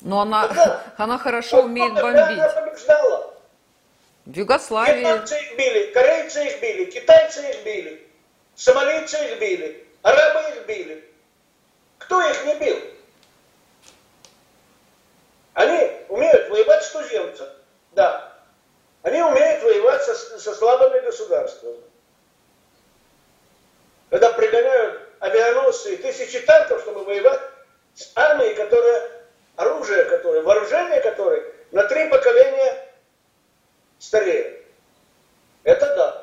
Но 0.02 0.20
она, 0.20 0.46
да. 0.46 0.82
она 0.96 1.18
хорошо 1.18 1.62
умеет 1.64 1.94
бомбить. 1.94 2.38
Она 2.38 2.48
побеждала. 2.48 3.34
В 4.26 4.36
Югославии. 4.36 5.00
Вьетнамцы 5.00 5.40
их 5.40 5.56
били, 5.56 5.92
корейцы 5.92 6.46
их 6.46 6.60
били, 6.60 6.84
китайцы 6.84 7.50
их 7.50 7.64
били, 7.64 8.06
сомалийцы 8.54 9.16
их 9.24 9.40
били, 9.40 9.88
арабы 10.02 10.50
их 10.50 10.66
били. 10.66 11.04
Кто 11.98 12.20
их 12.30 12.44
не 12.44 12.54
бил? 12.56 12.76
Они 15.54 15.90
умеют 16.08 16.48
воевать 16.48 16.84
с 16.84 16.90
туземцем, 16.90 17.48
да. 17.92 18.25
Они 19.06 19.22
умеют 19.22 19.62
воевать 19.62 20.02
со, 20.02 20.16
со 20.16 20.52
слабыми 20.52 20.98
государствами. 20.98 21.80
Когда 24.10 24.32
пригоняют 24.32 25.00
авианосцы 25.20 25.94
и 25.94 25.96
тысячи 25.98 26.40
танков, 26.40 26.80
чтобы 26.82 27.04
воевать 27.04 27.40
с 27.94 28.10
армией, 28.16 28.56
которая 28.56 29.08
оружие 29.54 30.06
которое, 30.06 30.42
вооружение 30.42 31.00
которое 31.00 31.44
на 31.70 31.84
три 31.84 32.08
поколения 32.08 32.84
стареет. 34.00 34.66
Это 35.62 35.86
да. 35.94 36.22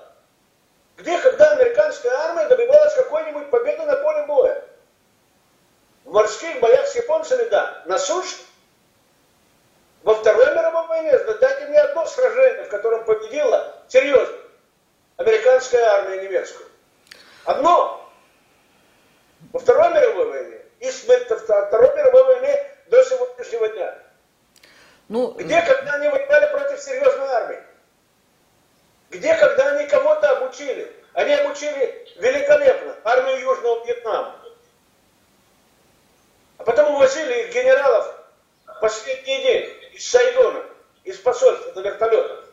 Где, 0.97 1.17
когда 1.19 1.51
американская 1.53 2.11
армия 2.11 2.49
добивалась 2.49 2.95
какой-нибудь 2.95 3.49
победы 3.49 3.85
на 3.85 3.95
поле 3.95 4.25
боя? 4.25 4.61
В 6.03 6.11
морских 6.11 6.59
боях 6.59 6.85
с 6.85 6.95
японцами, 6.95 7.47
да. 7.47 7.81
На 7.85 7.97
суше? 7.97 8.35
Во 10.03 10.15
Второй 10.15 10.53
мировой 10.53 10.87
войне, 10.87 11.17
дайте 11.39 11.65
мне 11.67 11.79
одно 11.79 12.05
сражение, 12.05 12.65
в 12.65 12.69
котором 12.69 13.05
победила, 13.05 13.73
серьезно, 13.87 14.35
американская 15.15 15.85
армия 15.85 16.23
немецкую. 16.23 16.67
Одно. 17.45 18.11
Во 19.53 19.59
Второй 19.59 19.89
мировой 19.93 20.29
войне. 20.29 20.61
И 20.81 20.89
в 20.89 21.37
Второй 21.37 21.95
мировой 21.95 22.23
войне 22.25 22.69
до 22.87 23.03
сегодняшнего 23.03 23.69
дня. 23.69 23.97
Ну, 25.07 25.31
Где, 25.31 25.61
когда 25.61 25.93
они 25.93 26.09
воевали 26.09 26.51
против 26.51 26.81
серьезной 26.81 27.27
армии? 27.29 27.63
Где, 29.09 29.35
когда 29.35 29.71
они 29.71 29.87
кого-то 29.87 30.37
обучили? 30.37 30.93
Они 31.13 31.33
обучили 31.33 32.07
великолепно 32.17 32.95
армию 33.05 33.39
Южного 33.39 33.85
Вьетнама. 33.85 34.35
А 36.57 36.63
потом 36.63 36.95
увозили 36.95 37.43
их 37.43 37.53
генералов 37.53 38.13
последний 38.81 39.43
день 39.43 39.82
из 39.93 40.09
Сайгона, 40.09 40.63
из 41.03 41.17
посольства 41.17 41.71
на 41.73 41.79
вертолетах. 41.81 42.45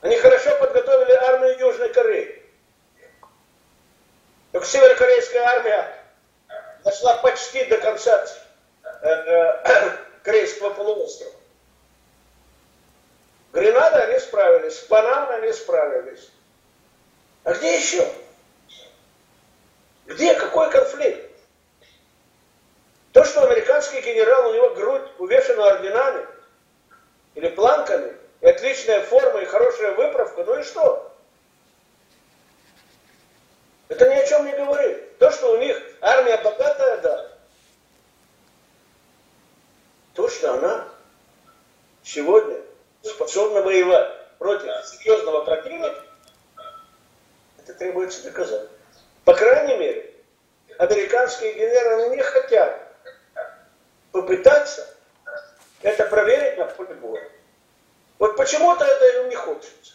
Они 0.00 0.16
хорошо 0.16 0.56
подготовили 0.58 1.12
армию 1.12 1.58
Южной 1.58 1.92
Кореи. 1.92 2.42
Так 4.52 4.64
северокорейская 4.64 5.42
армия 5.42 6.04
дошла 6.84 7.16
почти 7.16 7.64
до 7.64 7.78
конца 7.78 8.24
Э, 9.04 9.08
э, 9.08 9.98
Корейского 10.22 10.70
полуострова. 10.70 11.34
Гренада 13.52 14.04
они 14.04 14.18
справились, 14.18 14.78
с 14.78 14.84
Панамой 14.84 15.42
они 15.42 15.52
справились. 15.52 16.30
А 17.44 17.52
где 17.52 17.76
еще? 17.76 18.10
Где? 20.06 20.34
Какой 20.34 20.70
конфликт? 20.70 21.33
То, 23.14 23.22
что 23.24 23.44
американский 23.44 24.00
генерал, 24.00 24.50
у 24.50 24.54
него 24.54 24.70
грудь 24.70 25.08
увешана 25.18 25.68
орденами 25.68 26.26
или 27.36 27.48
планками, 27.48 28.12
и 28.40 28.46
отличная 28.46 29.02
форма, 29.02 29.40
и 29.40 29.44
хорошая 29.44 29.94
выправка, 29.94 30.42
ну 30.42 30.58
и 30.58 30.64
что? 30.64 31.16
Это 33.86 34.08
ни 34.08 34.14
о 34.14 34.26
чем 34.26 34.44
не 34.46 34.52
говорит. 34.52 35.16
То, 35.18 35.30
что 35.30 35.52
у 35.52 35.58
них 35.58 35.80
армия 36.00 36.38
богатая, 36.38 36.96
да 36.98 37.30
то, 40.14 40.28
что 40.28 40.54
она 40.54 40.88
сегодня 42.02 42.60
способна 43.02 43.62
воевать 43.62 44.10
против 44.38 44.68
серьезного 44.86 45.44
противника, 45.44 46.02
это 47.58 47.74
требуется 47.74 48.24
доказать. 48.24 48.68
По 49.24 49.34
крайней 49.34 49.76
мере, 49.76 50.14
американские 50.78 51.54
генералы 51.54 52.16
не 52.16 52.22
хотят 52.22 52.83
попытаться 54.14 54.86
это 55.82 56.04
проверить 56.06 56.56
на 56.56 56.66
поле 56.66 56.94
боя. 56.94 57.28
Вот 58.20 58.36
почему-то 58.36 58.84
это 58.84 59.22
им 59.22 59.28
не 59.28 59.34
хочется. 59.34 59.94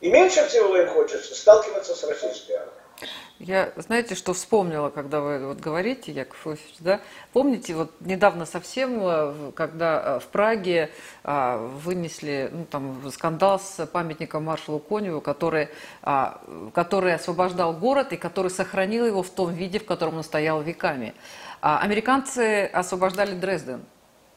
И 0.00 0.10
меньше 0.10 0.46
всего 0.46 0.76
им 0.76 0.88
хочется 0.88 1.34
сталкиваться 1.34 1.94
с 1.96 2.04
российской 2.04 2.52
армией. 2.52 2.82
Я, 3.40 3.72
знаете, 3.74 4.14
что 4.14 4.32
вспомнила, 4.34 4.90
когда 4.90 5.20
вы 5.20 5.44
вот 5.44 5.58
говорите, 5.58 6.12
Яков 6.12 6.46
Иосифович, 6.46 6.76
да? 6.78 7.00
Помните, 7.32 7.74
вот 7.74 7.90
недавно 7.98 8.46
совсем, 8.46 9.00
э, 9.02 9.52
когда 9.56 10.00
э, 10.00 10.20
в 10.20 10.28
Праге 10.28 10.90
а, 11.24 11.56
вынесли 11.56 12.50
ну, 12.52 12.64
там, 12.64 13.10
скандал 13.10 13.58
с 13.58 13.84
памятником 13.86 14.44
маршалу 14.44 14.78
Коневу, 14.78 15.20
который, 15.20 15.70
а, 16.02 16.40
который 16.72 17.14
освобождал 17.14 17.72
город 17.72 18.12
и 18.12 18.16
который 18.16 18.52
сохранил 18.52 19.06
его 19.06 19.24
в 19.24 19.30
том 19.30 19.52
виде, 19.52 19.80
в 19.80 19.86
котором 19.86 20.18
он 20.18 20.22
стоял 20.22 20.62
веками. 20.62 21.14
А, 21.62 21.78
американцы 21.78 22.64
освобождали 22.64 23.36
Дрезден. 23.36 23.84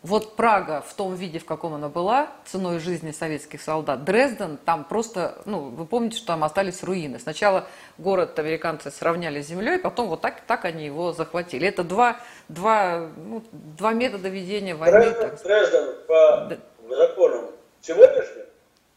Вот 0.04 0.36
Прага 0.36 0.84
в 0.88 0.94
том 0.94 1.16
виде, 1.16 1.40
в 1.40 1.46
каком 1.46 1.74
она 1.74 1.90
была, 1.90 2.30
ценой 2.46 2.78
жизни 2.78 3.10
советских 3.10 3.64
солдат. 3.64 4.04
Дрезден, 4.04 4.58
там 4.58 4.84
просто, 4.84 5.42
ну, 5.46 5.70
вы 5.70 5.88
помните, 5.88 6.18
что 6.18 6.28
там 6.28 6.44
остались 6.44 6.84
руины. 6.84 7.18
Сначала 7.18 7.68
город 7.98 8.38
американцы 8.38 8.92
сравняли 8.92 9.42
с 9.42 9.48
землей, 9.48 9.80
потом 9.80 10.08
вот 10.08 10.22
так, 10.22 10.42
так 10.42 10.66
они 10.66 10.86
его 10.86 11.14
захватили. 11.14 11.68
Это 11.68 11.84
два, 11.84 12.20
два, 12.48 13.10
ну, 13.18 13.44
два 13.52 13.94
метода 13.94 14.30
ведения 14.30 14.76
войны. 14.76 15.00
Дрезден, 15.00 15.36
Дрезден 15.44 15.96
по 16.08 16.48
да. 16.52 16.96
законам 16.96 17.50
сегодняшним, 17.82 18.46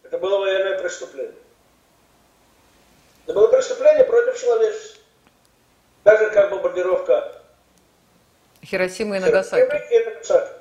это 0.03 0.19
было 0.19 0.41
военное 0.41 0.79
преступление. 0.79 1.33
Это 3.25 3.33
было 3.33 3.49
преступление 3.49 4.05
против 4.05 4.39
человечества. 4.39 5.01
Так 6.03 6.19
же, 6.19 6.31
как 6.31 6.51
бомбардировка 6.51 7.38
Хиросимы 8.71 9.17
и 9.17 9.21
Нагасаки. 9.21 9.65
Хиросимы 9.65 9.95
и 9.95 10.05
Нагасаки. 10.05 10.53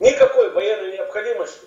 Никакой 0.00 0.50
военной 0.50 0.92
необходимости 0.94 1.66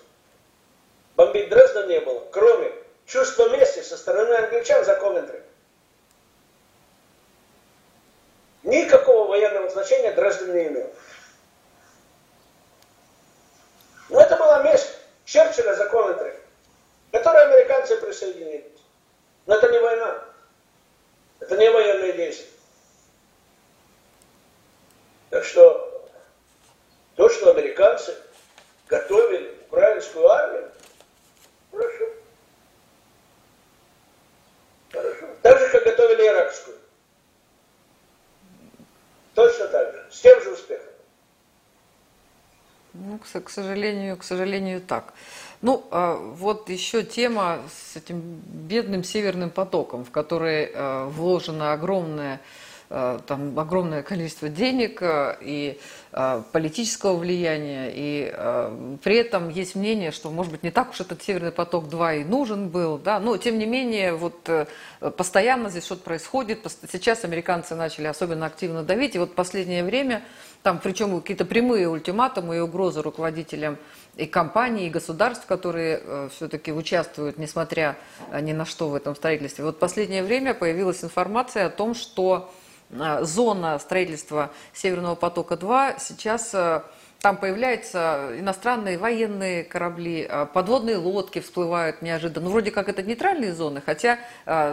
бомбить 1.15 1.47
Дрезден 1.47 1.87
не 1.87 2.01
было, 2.01 2.27
кроме 2.31 2.73
чувства 3.05 3.47
мести 3.49 3.81
со 3.81 3.95
стороны 3.95 4.33
англичан 4.33 4.83
за 4.83 4.95
Ковентри. 4.95 5.41
Никакого 8.63 9.29
военного 9.29 9.69
значения 9.69 10.11
Дрезден 10.11 10.53
не 10.53 10.67
имел. 10.67 10.93
Но 14.09 14.19
это 14.19 14.35
была 14.35 14.61
месть 14.63 14.91
Черчилля 15.23 15.73
за 15.75 15.85
Ковентри, 15.85 16.33
к 17.11 17.13
которой 17.13 17.45
американцы 17.45 17.95
присоединились. 17.95 18.81
Но 19.45 19.55
это 19.55 19.71
не 19.71 19.79
война. 19.79 20.25
Это 21.39 21.55
не 21.55 21.71
военные 21.71 22.11
действия. 22.11 22.54
Так 25.35 25.43
что 25.43 26.09
то, 27.17 27.27
что 27.27 27.51
американцы 27.51 28.15
готовили 28.87 29.53
украинскую 29.67 30.29
армию, 30.29 30.71
хорошо. 31.71 32.05
Хорошо. 34.93 35.27
Так 35.41 35.59
же, 35.59 35.67
как 35.67 35.83
готовили 35.83 36.25
иракскую. 36.25 36.77
Точно 39.33 39.67
так 39.67 39.91
же. 39.91 40.07
С 40.09 40.21
тем 40.21 40.41
же 40.41 40.51
успехом. 40.51 40.93
Ну, 42.93 43.19
к, 43.19 43.49
сожалению, 43.49 44.15
к 44.15 44.23
сожалению, 44.23 44.79
так. 44.79 45.13
Ну, 45.61 45.85
а, 45.91 46.15
вот 46.15 46.69
еще 46.69 47.03
тема 47.03 47.59
с 47.69 47.97
этим 47.97 48.21
бедным 48.21 49.03
северным 49.03 49.49
потоком, 49.49 50.05
в 50.05 50.11
который 50.11 50.71
а, 50.73 51.09
вложено 51.09 51.73
огромное 51.73 52.35
Э, 52.35 52.64
там 52.89 53.57
огромное 53.57 54.03
количество 54.03 54.47
денег 54.47 55.01
э, 55.01 55.37
и 55.41 55.79
э, 56.11 56.43
политического 56.51 57.17
влияния, 57.17 57.91
и 57.93 58.31
при 59.03 59.17
этом 59.17 59.49
есть 59.49 59.75
мнение, 59.75 60.11
что, 60.11 60.29
может 60.29 60.51
быть, 60.51 60.63
не 60.63 60.71
так 60.71 60.91
уж 60.91 61.01
этот 61.01 61.21
Северный 61.21 61.51
поток-2 61.51 62.21
и 62.21 62.23
нужен 62.23 62.69
был, 62.69 62.97
да, 62.97 63.19
но, 63.19 63.37
тем 63.37 63.57
не 63.57 63.65
менее, 63.65 64.13
вот 64.13 64.49
постоянно 65.17 65.69
здесь 65.69 65.85
что-то 65.85 66.03
происходит, 66.03 66.59
сейчас 66.91 67.23
американцы 67.23 67.75
начали 67.75 68.07
особенно 68.07 68.45
активно 68.45 68.83
давить, 68.83 69.15
и 69.15 69.19
вот 69.19 69.35
последнее 69.35 69.83
время, 69.83 70.21
там, 70.63 70.79
причем 70.79 71.19
какие-то 71.19 71.45
прямые 71.45 71.89
ультиматумы 71.89 72.57
и 72.57 72.59
угрозы 72.59 73.01
руководителям 73.01 73.77
и 74.15 74.25
компаний, 74.25 74.87
и 74.87 74.89
государств, 74.89 75.45
которые 75.45 76.01
э, 76.01 76.29
все-таки 76.35 76.71
участвуют, 76.71 77.37
несмотря 77.37 77.97
ни 78.41 78.53
на 78.53 78.65
что 78.65 78.89
в 78.89 78.95
этом 78.95 79.15
строительстве. 79.15 79.65
Вот 79.65 79.79
последнее 79.79 80.23
время 80.23 80.53
появилась 80.53 81.03
информация 81.03 81.65
о 81.65 81.69
том, 81.69 81.93
что 81.93 82.49
Э, 82.49 82.64
зона 83.21 83.79
строительства 83.79 84.51
Северного 84.73 85.15
потока-2 85.15 85.95
сейчас 85.99 86.53
э, 86.53 86.81
там 87.19 87.37
появляются 87.37 88.31
иностранные 88.37 88.97
военные 88.97 89.63
корабли, 89.63 90.27
э, 90.29 90.45
подводные 90.53 90.97
лодки 90.97 91.39
всплывают 91.39 92.01
неожиданно. 92.01 92.45
Ну, 92.45 92.51
вроде 92.51 92.71
как 92.71 92.87
это 92.87 93.01
нейтральные 93.01 93.53
зоны, 93.53 93.81
хотя 93.85 94.19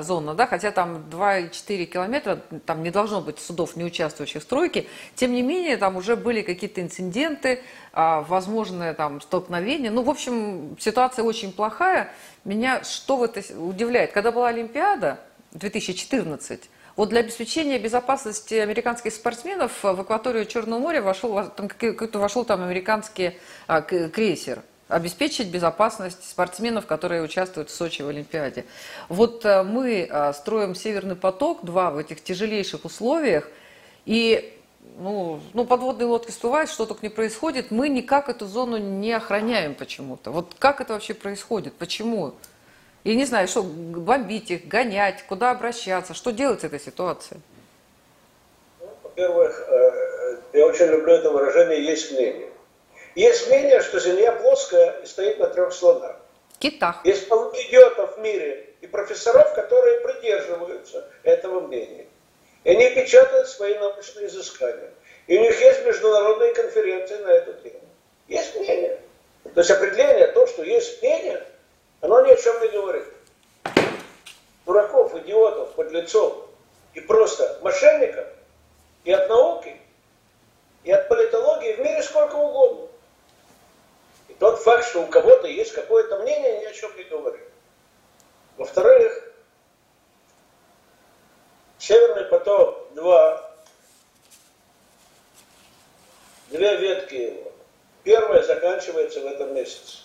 зона, 0.03 0.35
да, 0.35 0.47
хотя 0.47 0.71
там 0.71 1.05
2,4 1.11 1.85
километра, 1.87 2.41
там 2.67 2.83
не 2.83 2.91
должно 2.91 3.21
быть 3.21 3.39
судов, 3.39 3.77
не 3.77 3.85
участвующих 3.85 4.43
в 4.43 4.45
стройке. 4.45 4.87
Тем 5.15 5.33
не 5.33 5.43
менее, 5.43 5.77
там 5.77 5.97
уже 5.97 6.17
были 6.17 6.43
какие-то 6.43 6.81
инциденты, 6.83 7.63
возможное 7.93 8.95
там 8.95 9.21
столкновение. 9.21 9.91
Ну, 9.91 10.03
в 10.03 10.11
общем, 10.11 10.77
ситуация 10.79 11.25
очень 11.25 11.53
плохая. 11.53 12.13
Меня 12.45 12.85
что 12.85 13.17
в 13.17 13.23
это 13.23 13.41
удивляет? 13.59 14.13
Когда 14.13 14.33
была 14.33 14.49
Олимпиада 14.49 15.21
2014, 15.53 16.69
вот 16.97 17.09
для 17.09 17.21
обеспечения 17.21 17.79
безопасности 17.79 18.55
американских 18.55 19.13
спортсменов 19.13 19.83
в 19.83 20.01
акваторию 20.01 20.45
Черного 20.47 20.79
моря 20.79 21.03
вошел, 21.03 21.49
там, 21.49 21.69
какой-то 21.69 22.19
вошел 22.19 22.45
там 22.45 22.63
американский 22.63 23.39
а, 23.67 23.81
крейсер 23.81 24.63
обеспечить 24.89 25.49
безопасность 25.49 26.29
спортсменов, 26.29 26.87
которые 26.87 27.23
участвуют 27.23 27.71
в 27.71 27.75
Сочи 27.75 28.03
в 28.03 28.09
Олимпиаде. 28.09 28.67
Вот 29.09 29.45
а, 29.47 29.65
мы 29.65 30.07
а, 30.11 30.33
строим 30.33 30.75
Северный 30.75 31.17
поток-2 31.17 31.95
в 31.95 31.99
этих 31.99 32.23
тяжелейших 32.23 32.85
условиях, 32.85 33.49
и 34.05 34.59
ну, 34.99 35.41
ну, 35.55 35.65
подводные 35.65 36.07
лодки 36.07 36.31
всплывают, 36.31 36.71
что 36.71 36.85
только 36.85 37.07
не 37.07 37.11
происходит, 37.11 37.71
мы 37.71 37.89
никак 37.89 38.29
эту 38.29 38.47
зону 38.47 38.77
не 38.77 39.13
охраняем 39.13 39.75
почему-то. 39.75 40.31
Вот 40.31 40.55
как 40.59 40.81
это 40.81 40.93
вообще 40.93 41.15
происходит? 41.15 41.73
Почему? 41.75 42.35
Я 43.05 43.17
не 43.17 43.25
знаю, 43.25 43.49
что 43.49 43.63
бомбить 43.63 44.51
их, 44.51 44.69
гонять, 44.69 45.25
куда 45.27 45.51
обращаться, 45.51 46.15
что 46.15 46.31
делать 46.31 46.61
с 46.61 46.65
этой 46.65 46.79
ситуацией? 46.79 47.41
Ну, 48.81 48.89
во-первых, 49.03 49.69
э, 49.69 50.37
я 50.53 50.67
очень 50.67 50.87
люблю 50.87 51.15
это 51.15 51.31
выражение 51.31 51.85
«есть 51.85 52.13
мнение». 52.13 52.49
Есть 53.17 53.49
мнение, 53.49 53.83
что 53.83 53.99
Земля 53.99 54.33
плоская 54.33 55.01
и 55.03 55.07
стоит 55.07 55.39
на 55.39 55.49
трех 55.49 55.73
слонах. 55.73 56.17
Китах. 56.61 57.05
Есть 57.05 57.29
полно 57.29 57.53
идиотов 57.61 58.17
в 58.17 58.21
мире 58.21 58.71
и 58.81 58.87
профессоров, 58.87 59.53
которые 59.55 60.01
придерживаются 60.01 61.11
этого 61.25 61.61
мнения. 61.61 62.07
И 62.65 62.71
они 62.71 62.89
печатают 62.91 63.49
свои 63.49 63.77
научные 63.79 64.29
изыскания. 64.29 64.91
И 65.27 65.37
у 65.37 65.41
них 65.41 65.61
есть 65.61 65.85
международные 65.85 66.55
конференции 66.55 67.17
на 67.17 67.31
эту 67.33 67.53
тему. 67.55 67.81
Есть 68.29 68.55
мнение. 68.57 68.99
То 69.43 69.61
есть 69.61 69.71
определение, 69.71 70.29
то, 70.29 70.47
что 70.47 70.63
есть 70.63 71.03
мнение– 71.03 71.43
оно 72.03 72.21
ни 72.27 72.31
о 72.31 72.37
чем 72.37 72.61
не 72.61 72.69
говорит. 72.69 73.05
Дураков, 74.67 75.15
идиотов, 75.15 75.73
подлецов 75.75 76.49
и 76.95 77.01
просто 77.01 77.59
мошенников 77.63 78.27
и 79.05 79.13
от 79.13 79.29
науки, 79.29 79.81
и 80.85 80.93
от 80.93 81.09
политологии 81.09 81.75
в 81.75 81.79
мире 81.79 82.03
сколько 82.03 82.35
угодно. 82.35 82.89
И 84.29 84.35
тот 84.35 84.61
факт, 84.61 84.85
что 84.85 85.03
у 85.03 85.07
кого-то 85.07 85.47
есть 85.47 85.73
какое-то 85.73 86.19
мнение, 86.19 86.61
ни 86.61 86.65
о 86.65 86.73
чем 86.73 86.95
не 86.97 87.05
говорит. 87.05 87.49
Во-вторых, 88.57 89.29
Северный 91.79 92.25
поток-2, 92.27 93.43
две 96.51 96.77
ветки 96.77 97.15
его. 97.15 97.53
Первая 98.05 98.43
заканчивается 98.43 99.21
в 99.21 99.27
этом 99.27 99.53
месяце 99.55 99.99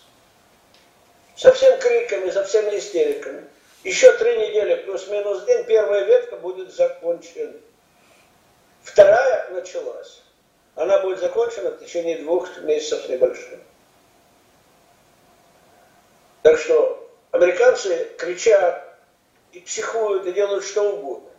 со 1.38 1.54
всем 1.54 1.80
криками, 1.80 2.32
со 2.32 2.44
всеми 2.44 2.78
истериками. 2.78 3.48
Еще 3.84 4.12
три 4.18 4.38
недели 4.38 4.76
плюс-минус 4.84 5.46
день, 5.46 5.64
первая 5.66 6.04
ветка 6.04 6.36
будет 6.36 6.74
закончена. 6.74 7.54
Вторая 8.82 9.50
началась. 9.52 10.22
Она 10.76 11.00
будет 11.00 11.20
закончена 11.20 11.72
в 11.72 11.80
течение 11.80 12.18
двух 12.18 12.50
месяцев 12.62 13.08
небольшим. 13.08 13.62
Так 16.42 16.58
что 16.58 17.08
американцы 17.32 18.10
кричат 18.18 18.98
и 19.52 19.60
психуют, 19.60 20.26
и 20.26 20.34
делают 20.34 20.66
что 20.66 20.92
угодно. 20.92 21.30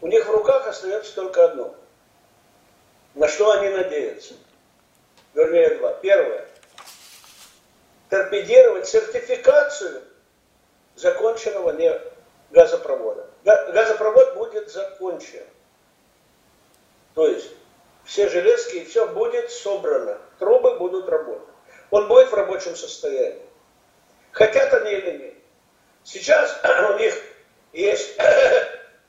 У 0.00 0.06
них 0.06 0.26
в 0.26 0.30
руках 0.30 0.66
остается 0.68 1.14
только 1.14 1.44
одно. 1.44 1.74
На 3.14 3.28
что 3.28 3.50
они 3.50 3.68
надеются? 3.68 4.34
Вернее, 5.34 5.74
два. 5.76 5.92
Первое 5.94 6.51
торпедировать 8.12 8.86
сертификацию 8.86 10.02
законченного 10.96 11.74
газопровода. 12.50 13.26
Газопровод 13.42 14.34
будет 14.34 14.70
закончен. 14.70 15.46
То 17.14 17.26
есть 17.26 17.50
все 18.04 18.28
железки 18.28 18.76
и 18.76 18.84
все 18.84 19.06
будет 19.06 19.50
собрано. 19.50 20.18
Трубы 20.38 20.76
будут 20.76 21.08
работать. 21.08 21.48
Он 21.90 22.06
будет 22.06 22.28
в 22.28 22.34
рабочем 22.34 22.76
состоянии. 22.76 23.40
Хотят 24.32 24.74
они 24.74 24.92
или 24.92 25.16
нет. 25.16 25.34
Сейчас 26.04 26.60
у 26.90 26.98
них 26.98 27.14
есть 27.72 28.14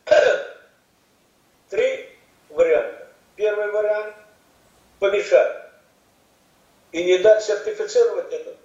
три 1.69 2.09
варианта. 2.47 3.09
Первый 3.35 3.69
вариант– 3.69 4.15
помешать 4.99 5.57
и 6.93 7.03
не 7.03 7.17
дать 7.17 7.43
сертифицировать 7.43 8.31
этот 8.31 8.62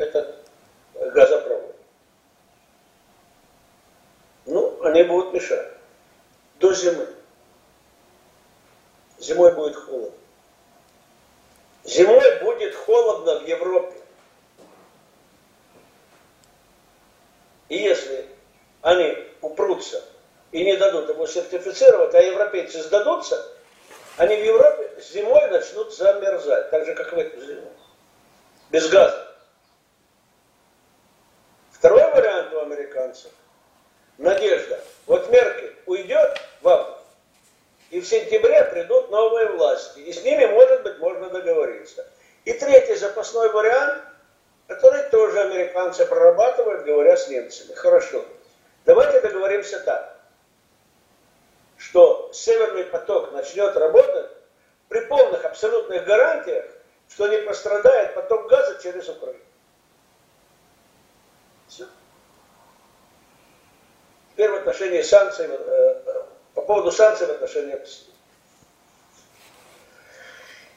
этот 0.00 0.34
газопровод. 0.94 1.76
Ну, 4.46 4.82
они 4.82 5.02
будут 5.04 5.32
мешать. 5.34 5.68
До 6.58 6.72
зимы. 6.72 7.06
Зимой 9.18 9.54
будет 9.54 9.76
холодно. 9.76 10.16
Зимой 11.84 12.40
будет 12.40 12.74
холодно 12.74 13.40
в 13.40 13.46
Европе. 13.46 13.96
И 17.68 17.76
если 17.76 18.28
они 18.82 19.16
упрутся 19.40 20.02
и 20.50 20.64
не 20.64 20.76
дадут 20.76 21.08
его 21.08 21.26
сертифицировать, 21.26 22.14
а 22.14 22.20
европейцы 22.20 22.82
сдадутся, 22.82 23.46
они 24.16 24.36
в 24.36 24.44
Европе 24.44 25.00
зимой 25.12 25.48
начнут 25.50 25.94
замерзать, 25.94 26.70
так 26.70 26.84
же, 26.84 26.94
как 26.94 27.12
в 27.12 27.18
эту 27.18 27.40
зиму. 27.40 27.70
Без 28.70 28.88
газа. 28.88 29.30
Второй 31.72 32.10
вариант 32.12 32.52
у 32.52 32.60
американцев. 33.10 33.30
Надежда. 34.18 34.80
Вот 35.06 35.30
Меркель 35.30 35.76
уйдет 35.86 36.40
в 36.60 36.68
август, 36.68 37.00
и 37.90 38.00
в 38.00 38.06
сентябре 38.06 38.64
придут 38.64 39.10
новые 39.10 39.48
власти, 39.48 40.00
и 40.00 40.12
с 40.12 40.22
ними, 40.22 40.46
может 40.46 40.82
быть, 40.82 40.98
можно 40.98 41.30
договориться. 41.30 42.06
И 42.44 42.52
третий 42.52 42.94
запасной 42.96 43.50
вариант, 43.50 44.02
который 44.66 45.02
тоже 45.10 45.40
американцы 45.40 46.06
прорабатывают, 46.06 46.84
говоря 46.84 47.16
с 47.16 47.28
немцами. 47.28 47.74
Хорошо. 47.74 48.24
Давайте 48.84 49.20
договоримся 49.20 49.80
так, 49.80 50.16
что 51.76 52.30
Северный 52.32 52.84
поток 52.84 53.32
начнет 53.32 53.76
работать 53.76 54.30
при 54.88 55.00
полных 55.06 55.44
абсолютных 55.44 56.04
гарантиях, 56.04 56.66
что 57.08 57.26
не 57.26 57.38
пострадает 57.38 58.14
поток 58.14 58.48
газа 58.48 58.80
через 58.82 59.08
Украину. 59.08 59.40
Теперь 64.40 64.52
в 64.52 64.56
отношении 64.56 65.02
санкций, 65.02 65.48
э, 65.50 66.02
по 66.54 66.62
поводу 66.62 66.90
санкций 66.90 67.26
в 67.26 67.30
отношении 67.30 67.74
России. 67.74 68.08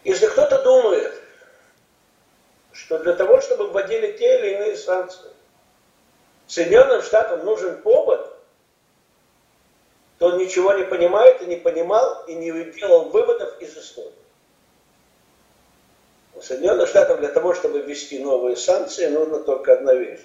Если 0.03 0.27
кто-то 0.27 0.61
думает, 0.63 1.13
что 2.73 2.99
для 2.99 3.13
того, 3.13 3.39
чтобы 3.39 3.69
вводили 3.69 4.17
те 4.17 4.37
или 4.37 4.55
иные 4.55 4.75
санкции, 4.75 5.31
Соединенным 6.45 7.01
Штатам 7.03 7.45
нужен 7.45 7.81
повод, 7.81 8.35
то 10.19 10.25
он 10.25 10.39
ничего 10.39 10.73
не 10.73 10.83
понимает 10.83 11.41
и 11.41 11.45
не 11.45 11.55
понимал 11.55 12.25
и 12.25 12.35
не 12.35 12.51
делал 12.65 13.11
выводов 13.11 13.61
из 13.61 13.77
истории. 13.77 14.11
У 16.33 16.41
Соединенных 16.41 16.89
Штатов 16.89 17.21
для 17.21 17.29
того, 17.29 17.53
чтобы 17.53 17.79
ввести 17.79 18.19
новые 18.19 18.57
санкции, 18.57 19.07
нужно 19.07 19.39
только 19.39 19.71
одна 19.71 19.93
вещь. 19.93 20.19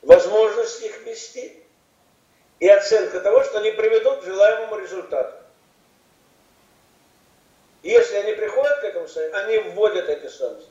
Возможность 0.00 0.80
их 0.80 1.02
ввести 1.02 1.57
и 2.60 2.68
оценка 2.68 3.20
того, 3.20 3.44
что 3.44 3.58
они 3.58 3.70
приведут 3.72 4.20
к 4.20 4.24
желаемому 4.24 4.76
результату. 4.78 5.36
Если 7.82 8.16
они 8.16 8.32
приходят 8.32 8.80
к 8.80 8.84
этому, 8.84 9.06
они 9.34 9.58
вводят 9.70 10.08
эти 10.08 10.28
санкции. 10.28 10.68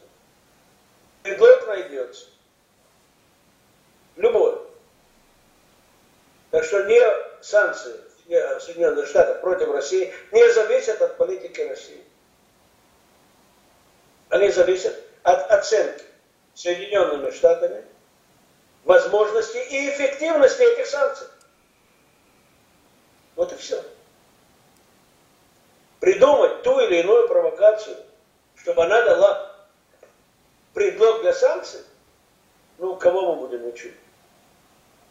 Предлог 1.24 1.68
найдется. 1.68 2.26
Любой. 4.18 4.62
Так 6.52 6.64
что 6.64 6.84
не 6.84 7.02
санкции 7.42 7.94
Соединенных 8.60 9.08
Штатов 9.08 9.42
против 9.42 9.72
России 9.72 10.14
не 10.32 10.52
зависят 10.54 11.02
от 11.02 11.18
политики 11.18 11.62
России. 11.62 12.04
Они 14.30 14.50
зависят 14.50 14.96
от 15.24 15.50
оценки 15.50 16.04
Соединенными 16.54 17.32
Штатами 17.32 17.86
возможности 18.84 19.58
и 19.58 19.90
эффективности 19.90 20.62
этих 20.62 20.88
санкций. 20.88 21.28
Вот 23.38 23.54
и 23.54 23.56
все. 23.56 23.82
Придумать 26.00 26.64
ту 26.64 26.80
или 26.82 27.02
иную 27.02 27.28
провокацию, 27.28 27.96
чтобы 28.56 28.84
она 28.84 29.02
дала 29.04 29.56
предлог 30.74 31.22
для 31.22 31.34
санкций, 31.34 31.82
ну, 32.80 32.96
кого 32.96 33.36
мы 33.36 33.48
будем 33.48 33.66
учить? 33.68 33.94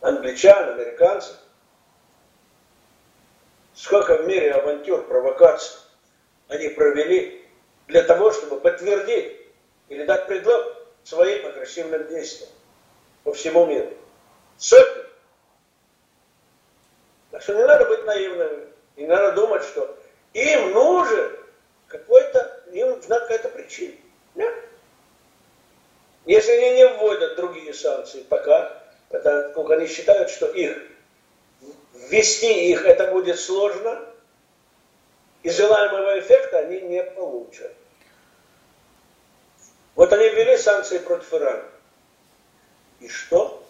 Англичан, 0.00 0.70
американцев. 0.70 1.36
Сколько 3.74 4.18
в 4.18 4.26
мире 4.26 4.52
авантюр, 4.52 5.06
провокаций 5.06 5.78
они 6.48 6.68
провели 6.68 7.44
для 7.86 8.02
того, 8.02 8.32
чтобы 8.32 8.60
подтвердить 8.60 9.40
или 9.88 10.04
дать 10.04 10.26
предлог 10.26 10.64
своим 11.04 11.46
агрессивным 11.46 12.08
действиям 12.08 12.50
по 13.22 13.32
всему 13.32 13.66
миру. 13.66 13.92
Сотни. 14.58 15.05
Что 17.46 17.54
не 17.54 17.64
надо 17.64 17.85
быть 17.85 18.04
наивными. 18.04 18.66
Не 18.96 19.06
надо 19.06 19.30
думать, 19.30 19.62
что 19.62 19.96
им 20.32 20.72
нужен 20.72 21.30
какой-то, 21.87 22.64
им 22.72 22.90
нужна 22.90 23.20
какая-то 23.20 23.50
причина. 23.50 23.94
Нет. 24.35 24.52
Если 26.24 26.50
они 26.50 26.70
не 26.72 26.88
вводят 26.88 27.37
другие 27.37 27.72
санкции 27.72 28.24
пока, 28.24 28.82
поскольку 29.11 29.70
они 29.74 29.87
считают, 29.87 30.28
что 30.30 30.46
их 30.46 30.76
ввести 32.09 32.68
их 32.68 32.85
это 32.85 33.12
будет 33.12 33.38
сложно, 33.38 34.04
и 35.44 35.50
желаемого 35.50 36.18
эффекта 36.18 36.59
они 36.59 36.80
не 36.80 37.04
получат. 37.04 37.72
Вот 39.94 40.12
они 40.12 40.30
ввели 40.30 40.56
санкции 40.56 40.98
против 40.98 41.32
Ирана. 41.32 41.62
И 42.98 43.09
что? 43.09 43.64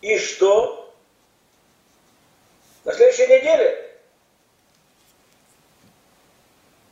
И 0.00 0.18
что? 0.18 0.94
На 2.84 2.92
следующей 2.92 3.26
неделе 3.26 3.98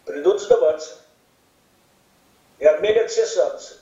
придут 0.05 0.41
сдаваться 0.41 0.99
и 2.59 2.65
обменят 2.65 3.11
все 3.11 3.27
санкции. 3.27 3.77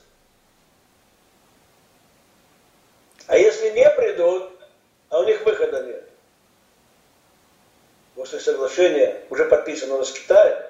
А 3.27 3.37
если 3.37 3.71
не 3.71 3.89
придут, 3.89 4.51
а 5.09 5.19
у 5.19 5.23
них 5.23 5.43
выхода 5.43 5.83
нет, 5.83 6.07
после 8.13 8.39
соглашения, 8.39 9.25
уже 9.29 9.45
подписанного 9.45 10.03
с 10.03 10.11
Китаем, 10.11 10.63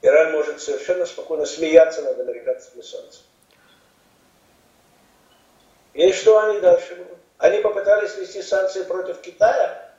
Иран 0.00 0.32
может 0.32 0.60
совершенно 0.60 1.04
спокойно 1.04 1.44
смеяться 1.44 2.02
над 2.02 2.20
американскими 2.20 2.82
санкциями. 2.82 3.27
И 5.98 6.12
что 6.12 6.38
они 6.38 6.60
дальше 6.60 6.94
будут? 6.94 7.18
Они 7.38 7.58
попытались 7.60 8.16
ввести 8.16 8.40
санкции 8.40 8.84
против 8.84 9.20
Китая, 9.20 9.92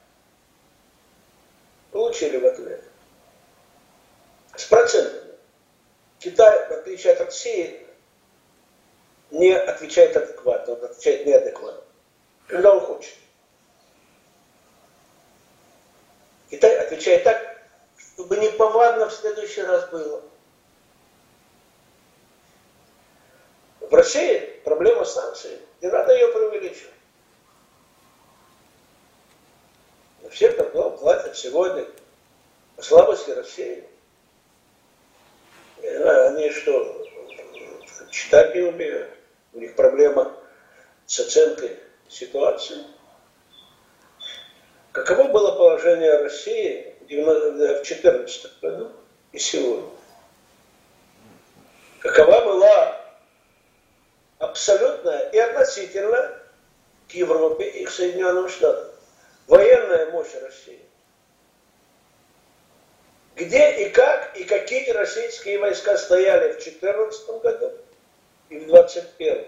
получили 1.92 2.38
в 2.38 2.46
ответ. 2.46 2.82
С 4.56 4.64
процентами. 4.64 5.34
Китай, 6.20 6.70
в 6.70 6.72
отличие 6.72 7.12
от 7.12 7.20
России, 7.20 7.86
не 9.32 9.52
отвечает 9.52 10.16
адекватно, 10.16 10.76
он 10.76 10.86
отвечает 10.86 11.26
неадекватно. 11.26 11.84
Когда 12.48 12.76
он 12.76 12.80
хочет. 12.80 13.16
Китай 16.50 16.78
отвечает 16.78 17.26
так, 17.26 17.62
чтобы 17.98 18.38
неповадно 18.38 19.10
в 19.10 19.14
следующий 19.14 19.64
раз 19.64 19.90
было. 19.90 20.24
В 23.82 23.94
России 23.94 24.62
проблема 24.64 25.04
санкций. 25.04 25.60
Не 25.82 25.90
надо 25.90 26.14
ее 26.14 26.28
преувеличивать. 26.28 26.94
Все, 30.32 30.52
кто 30.52 30.92
платят 30.92 31.38
сегодня 31.38 31.86
по 32.76 32.84
слабости 32.84 33.32
России. 33.32 33.84
Знаю, 35.82 36.28
они 36.28 36.50
что, 36.52 37.06
читать 38.12 38.54
не 38.56 38.62
умеют. 38.62 39.10
У 39.54 39.60
них 39.60 39.76
проблема 39.76 40.34
с 41.06 41.20
оценкой 41.20 41.80
ситуации. 42.08 42.84
Каково 44.92 45.30
было 45.30 45.52
положение 45.54 46.18
России 46.18 46.96
в 47.02 47.06
2014 47.08 48.60
году 48.60 48.92
и 49.32 49.40
сегодня? 49.40 49.90
Какова 52.00 52.42
была 52.42 52.99
абсолютная 54.40 55.30
и 55.30 55.38
относительно 55.38 56.38
к 57.08 57.14
Европе 57.14 57.70
и 57.70 57.86
к 57.86 57.90
Соединенным 57.92 58.50
Штатам 58.50 58.92
военная 59.48 60.10
мощь 60.12 60.34
России? 60.42 60.82
Где 63.36 63.86
и 63.86 63.90
как 63.90 64.36
и 64.36 64.44
какие 64.44 64.90
российские 64.90 65.60
войска 65.60 65.98
стояли 65.98 66.54
в 66.54 66.64
2014 66.64 67.42
году 67.42 67.72
и 68.50 68.60
в 68.60 68.66
2021? 68.68 69.46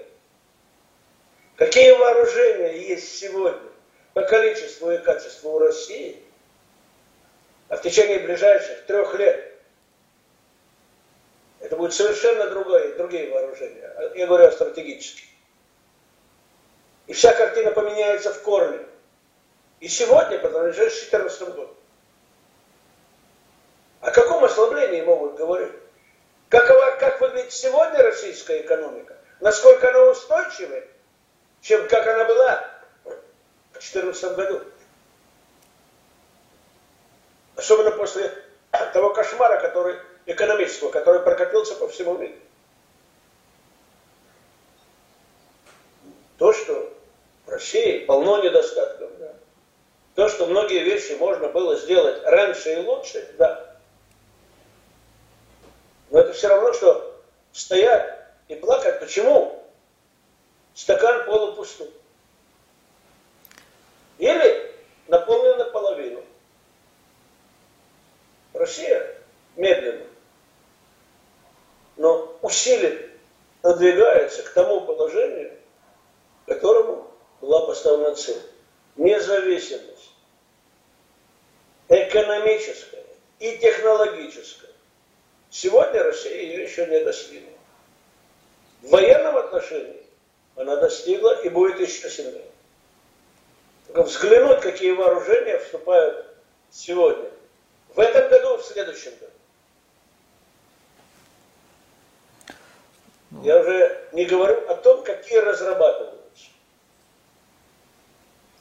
Какие 1.58 1.92
вооружения 1.92 2.88
есть 2.88 3.18
сегодня? 3.18 3.72
по 4.14 4.24
количеству 4.24 4.92
и 4.92 4.98
качеству 4.98 5.52
у 5.52 5.60
России, 5.60 6.22
а 7.70 7.78
в 7.78 7.82
течение 7.82 8.20
ближайших 8.20 8.86
трех 8.86 9.14
лет 9.16 9.51
это 11.72 11.78
будет 11.78 11.94
совершенно 11.94 12.50
другое, 12.50 12.98
другие 12.98 13.32
вооружения. 13.32 13.96
Я 14.16 14.28
говорю 14.28 14.48
о 14.48 14.52
стратегических. 14.52 15.24
И 17.08 17.14
вся 17.14 17.34
картина 17.34 17.72
поменяется 17.72 18.34
в 18.34 18.42
корне. 18.42 18.86
И 19.80 19.88
сегодня, 19.88 20.38
потому 20.40 20.74
что 20.74 20.82
2014 20.82 21.42
году. 21.44 21.74
О 24.02 24.12
каком 24.12 24.44
ослаблении 24.44 25.02
могут 25.02 25.36
говорить? 25.36 25.72
Какова, 26.50 26.98
как 27.00 27.22
выглядит 27.22 27.54
сегодня 27.54 28.04
российская 28.04 28.60
экономика? 28.60 29.16
Насколько 29.40 29.92
она 29.92 30.12
устойчивая, 30.12 30.86
чем 31.62 31.88
как 31.88 32.06
она 32.06 32.26
была 32.26 32.68
в 33.06 33.80
2014 33.80 34.36
году? 34.36 34.62
Особенно 37.56 37.92
после 37.92 38.30
того 38.92 39.14
кошмара, 39.14 39.62
который 39.62 39.96
экономического, 40.26 40.92
который 40.92 41.22
прокатился 41.22 41.76
по 41.76 41.88
всему 41.88 42.18
миру. 42.18 42.36
То, 46.38 46.54
что 46.54 46.94
в 47.46 47.50
России 47.50 48.06
полно 48.06 48.42
недостатков, 48.44 49.12
да. 49.20 49.34
То, 50.16 50.28
что 50.28 50.48
многие 50.48 50.84
вещи 50.84 51.14
можно 51.14 51.50
было 51.50 51.76
сделать 51.78 52.24
раньше 52.24 52.74
и 52.74 52.78
лучше, 52.78 53.34
да. 53.38 53.78
Но 56.10 56.20
это 56.20 56.34
все 56.34 56.50
равно, 56.50 56.74
что 56.74 57.22
стоять 57.54 58.20
и 58.48 58.56
плакать. 58.56 59.00
Почему? 59.00 59.64
Стакан 60.74 61.26
полупустой. 61.26 61.90
Или 64.18 64.76
наполнен 65.08 65.58
наполовину. 65.58 66.24
Россия 68.54 69.16
медленно, 69.56 70.06
но 72.02 72.36
усиленно 72.42 73.00
продвигается 73.62 74.42
к 74.42 74.50
тому 74.54 74.82
положению, 74.82 75.56
которому 76.48 77.08
была 77.42 77.68
поставлена 77.68 78.16
цель. 78.16 78.42
Независимость 78.96 80.10
экономическая 81.88 83.06
и 83.38 83.56
технологическая. 83.58 84.72
Сегодня 85.52 86.04
Россия 86.04 86.42
ее 86.42 86.64
еще 86.64 86.88
не 86.88 87.04
достигла. 87.04 87.54
В 88.82 88.90
военном 88.90 89.38
отношении 89.38 90.02
она 90.56 90.78
достигла 90.78 91.40
и 91.44 91.50
будет 91.50 91.80
еще 91.80 92.10
сильнее. 92.10 92.50
Только 93.86 94.04
взглянуть, 94.04 94.62
какие 94.62 94.94
вооружения 94.94 95.60
вступают 95.60 96.26
сегодня. 96.72 97.30
В 97.94 98.00
этом 98.00 98.28
году, 98.28 98.58
в 98.58 98.66
следующем 98.66 99.12
году. 99.20 99.31
Я 103.44 103.60
уже 103.60 104.08
не 104.12 104.26
говорю 104.26 104.68
о 104.68 104.76
том, 104.76 105.04
какие 105.04 105.40
разрабатываются. 105.40 106.46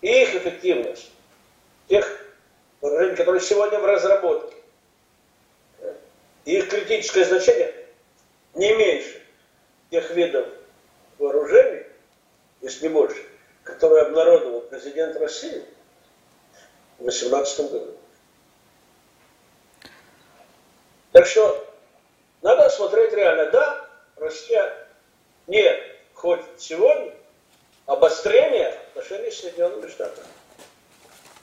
И 0.01 0.23
их 0.23 0.35
эффективность. 0.35 1.11
Тех 1.89 2.07
вооружений, 2.81 3.17
которые 3.17 3.41
сегодня 3.41 3.79
в 3.79 3.85
разработке 3.85 4.57
их 6.45 6.69
критическое 6.69 7.25
значение 7.25 7.75
не 8.55 8.73
меньше 8.75 9.23
тех 9.91 10.11
видов 10.11 10.49
вооружений, 11.19 11.85
если 12.61 12.89
не 12.89 12.95
больше, 12.95 13.23
которые 13.63 14.05
обнародовал 14.05 14.63
президент 14.63 15.17
России 15.17 15.65
в 16.99 17.03
2018 17.03 17.71
году. 17.71 17.97
Так 21.13 21.27
что 21.27 21.67
надо 22.43 22.69
смотреть 22.71 23.13
реально. 23.13 23.51
Да, 23.51 23.80
Россия 24.21 24.87
не 25.47 25.83
хоть 26.13 26.45
сегодня 26.59 27.15
обострение 27.87 28.69
отношений 28.69 29.31
с 29.31 29.41
Соединенными 29.41 29.89
Штатами. 29.91 30.27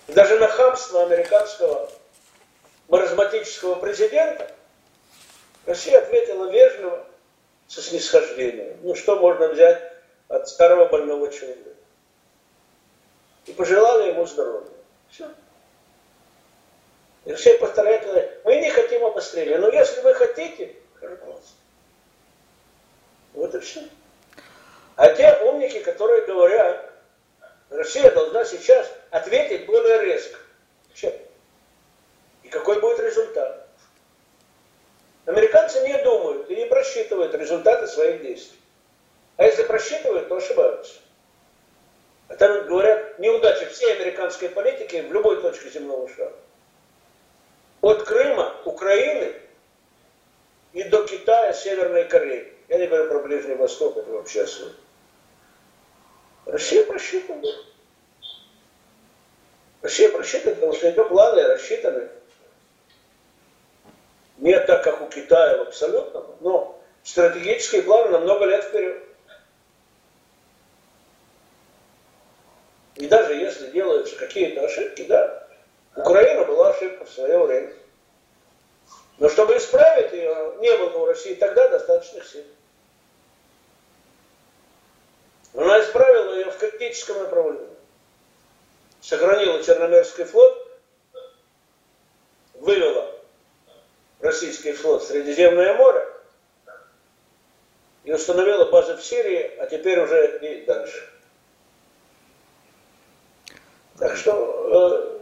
И 0.08 0.14
даже 0.14 0.40
на 0.40 0.48
хамство 0.48 1.04
американского 1.04 1.90
маразматического 2.88 3.76
президента 3.76 4.50
Россия 5.66 5.98
ответила 6.00 6.50
вежливо, 6.50 7.06
со 7.68 7.82
снисхождением. 7.82 8.78
Ну, 8.82 8.96
что 8.96 9.18
можно 9.20 9.50
взять 9.50 9.82
от 10.30 10.48
старого 10.48 10.86
больного 10.86 11.30
человека? 11.32 11.72
И 13.46 13.52
пожелала 13.52 14.08
ему 14.08 14.26
здоровья. 14.26 14.72
Все. 15.10 15.30
И 17.26 17.34
все 17.34 17.58
повторяют, 17.58 18.06
мы 18.46 18.56
не 18.58 18.70
хотим 18.70 19.04
обострения. 19.04 19.58
Но 19.58 19.68
если 19.70 20.00
вы 20.00 20.14
хотите, 20.14 20.76
пожалуйста. 21.02 21.67
Вот 23.38 23.54
и 23.54 23.60
все. 23.60 23.84
А 24.96 25.14
те 25.14 25.32
умники, 25.44 25.80
которые 25.84 26.26
говорят, 26.26 26.92
Россия 27.70 28.10
должна 28.10 28.44
сейчас 28.46 28.92
ответить 29.12 29.68
более 29.68 30.02
резко. 30.02 30.40
Все. 30.92 31.22
И 32.42 32.50
какой 32.50 32.82
будет 32.82 33.00
результат? 33.00 33.68
Американцы 35.26 35.82
не 35.82 36.02
думают 36.02 36.50
и 36.50 36.56
не 36.56 36.66
просчитывают 36.66 37.36
результаты 37.36 37.86
своих 37.86 38.24
действий. 38.24 38.58
А 39.36 39.44
если 39.44 39.62
просчитывают, 39.64 40.30
то 40.30 40.38
ошибаются. 40.38 40.96
Это 42.30 42.62
говорят 42.62 43.20
неудачи 43.20 43.66
всей 43.66 43.94
американской 43.98 44.50
политики 44.50 45.06
в 45.08 45.14
любой 45.14 45.40
точке 45.44 45.70
земного 45.70 46.10
шара. 46.10 46.34
От 47.82 48.02
Крыма, 48.02 48.56
Украины 48.66 49.36
и 50.74 50.82
до 50.86 51.06
Китая, 51.06 51.54
Северной 51.54 52.06
Кореи. 52.06 52.57
Я 52.70 52.78
не 52.80 52.88
говорю 52.88 53.10
про 53.10 53.20
Ближний 53.20 53.56
Восток, 53.56 53.98
это 53.98 54.12
вообще 54.12 54.44
особо. 54.44 54.72
Россия 56.46 56.86
просчитывает. 56.86 57.66
Россия 59.82 60.10
просчитывает, 60.10 60.56
потому 60.56 60.74
что 60.74 60.88
ее 60.88 61.06
планы 61.06 61.44
рассчитаны 61.44 62.10
не 64.38 64.60
так, 64.60 64.84
как 64.84 65.02
у 65.02 65.08
Китая 65.08 65.58
в 65.58 65.68
абсолютном, 65.68 66.36
но 66.42 66.82
стратегические 67.04 67.84
планы 67.84 68.10
на 68.10 68.20
много 68.20 68.46
лет 68.46 68.64
вперед. 68.64 69.04
И 72.96 73.08
даже 73.08 73.36
если 73.36 73.72
делаются 73.72 74.16
какие-то 74.18 74.66
ошибки, 74.66 75.04
да, 75.04 75.48
Украина 75.96 76.46
была 76.46 76.72
ошибка 76.72 77.06
в 77.06 77.10
свое 77.10 77.38
время. 77.40 77.74
Но 79.20 79.30
чтобы 79.30 79.58
исправить 79.58 80.12
ее, 80.12 80.56
не 80.60 80.76
было 80.78 80.98
у 80.98 81.06
России 81.06 81.36
тогда 81.36 81.70
достаточных 81.70 82.28
сил. 82.28 82.44
Она 85.58 85.82
исправила 85.82 86.36
ее 86.36 86.52
в 86.52 86.58
критическом 86.60 87.18
направлении. 87.18 87.68
Сохранила 89.02 89.64
Черноморский 89.64 90.26
флот, 90.26 90.80
вывела 92.54 93.12
российский 94.20 94.74
флот 94.74 95.02
в 95.02 95.08
Средиземное 95.08 95.74
море 95.74 96.08
и 98.04 98.14
установила 98.14 98.70
базы 98.70 98.96
в 98.98 99.04
Сирии, 99.04 99.58
а 99.58 99.66
теперь 99.66 100.00
уже 100.00 100.38
и 100.40 100.66
дальше. 100.66 101.10
Так 103.98 104.16
что 104.16 105.20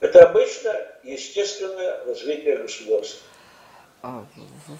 э, 0.00 0.06
это 0.06 0.24
обычное, 0.24 0.98
естественное 1.04 2.04
развитие 2.06 2.56
государства. 2.56 3.24
А, 4.04 4.24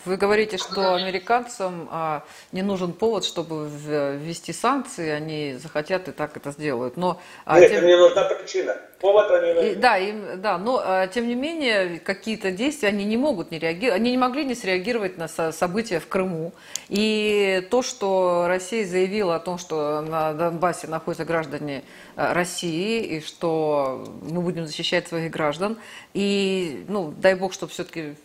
вы 0.05 0.17
говорите, 0.17 0.59
что 0.59 0.97
американцам 0.97 1.89
а, 1.93 2.25
не 2.51 2.63
нужен 2.63 2.93
повод, 2.93 3.25
чтобы 3.25 3.69
ввести 3.71 4.53
санкции, 4.53 5.11
они 5.11 5.55
захотят 5.63 6.09
и 6.09 6.11
так 6.11 6.37
это 6.37 6.51
сделают. 6.51 6.97
Но, 6.97 7.21
а, 7.45 7.61
Нет, 7.61 7.71
тем... 7.71 7.87
не 7.87 7.97
нужна 7.97 8.25
причина. 8.25 8.77
Повод 8.99 9.31
они 9.31 9.71
и, 9.71 9.75
Да, 9.77 9.97
им, 9.97 10.41
да, 10.41 10.59
но 10.59 11.07
тем 11.13 11.29
не 11.29 11.37
менее 11.37 12.01
какие-то 12.01 12.51
действия 12.51 12.89
они 12.89 13.05
не 13.05 13.17
могут 13.17 13.53
не 13.53 13.61
реагировать, 13.61 14.01
они 14.01 14.11
не 14.11 14.19
могли 14.19 14.45
не 14.45 14.57
среагировать 14.57 15.19
на 15.19 15.29
события 15.29 16.01
в 16.01 16.09
Крыму. 16.09 16.53
И 16.89 17.65
то, 17.71 17.83
что 17.83 18.47
Россия 18.49 18.85
заявила 18.85 19.37
о 19.37 19.41
том, 19.41 19.59
что 19.59 20.01
на 20.01 20.33
Донбассе 20.33 20.89
находятся 20.89 21.25
граждане 21.25 21.85
России, 22.17 23.05
и 23.05 23.21
что 23.21 24.05
мы 24.23 24.41
будем 24.41 24.67
защищать 24.67 25.07
своих 25.07 25.31
граждан, 25.31 25.79
и, 26.13 26.85
ну, 26.89 27.13
дай 27.17 27.35
бог, 27.35 27.53
чтобы 27.53 27.73
все-таки 27.73 28.17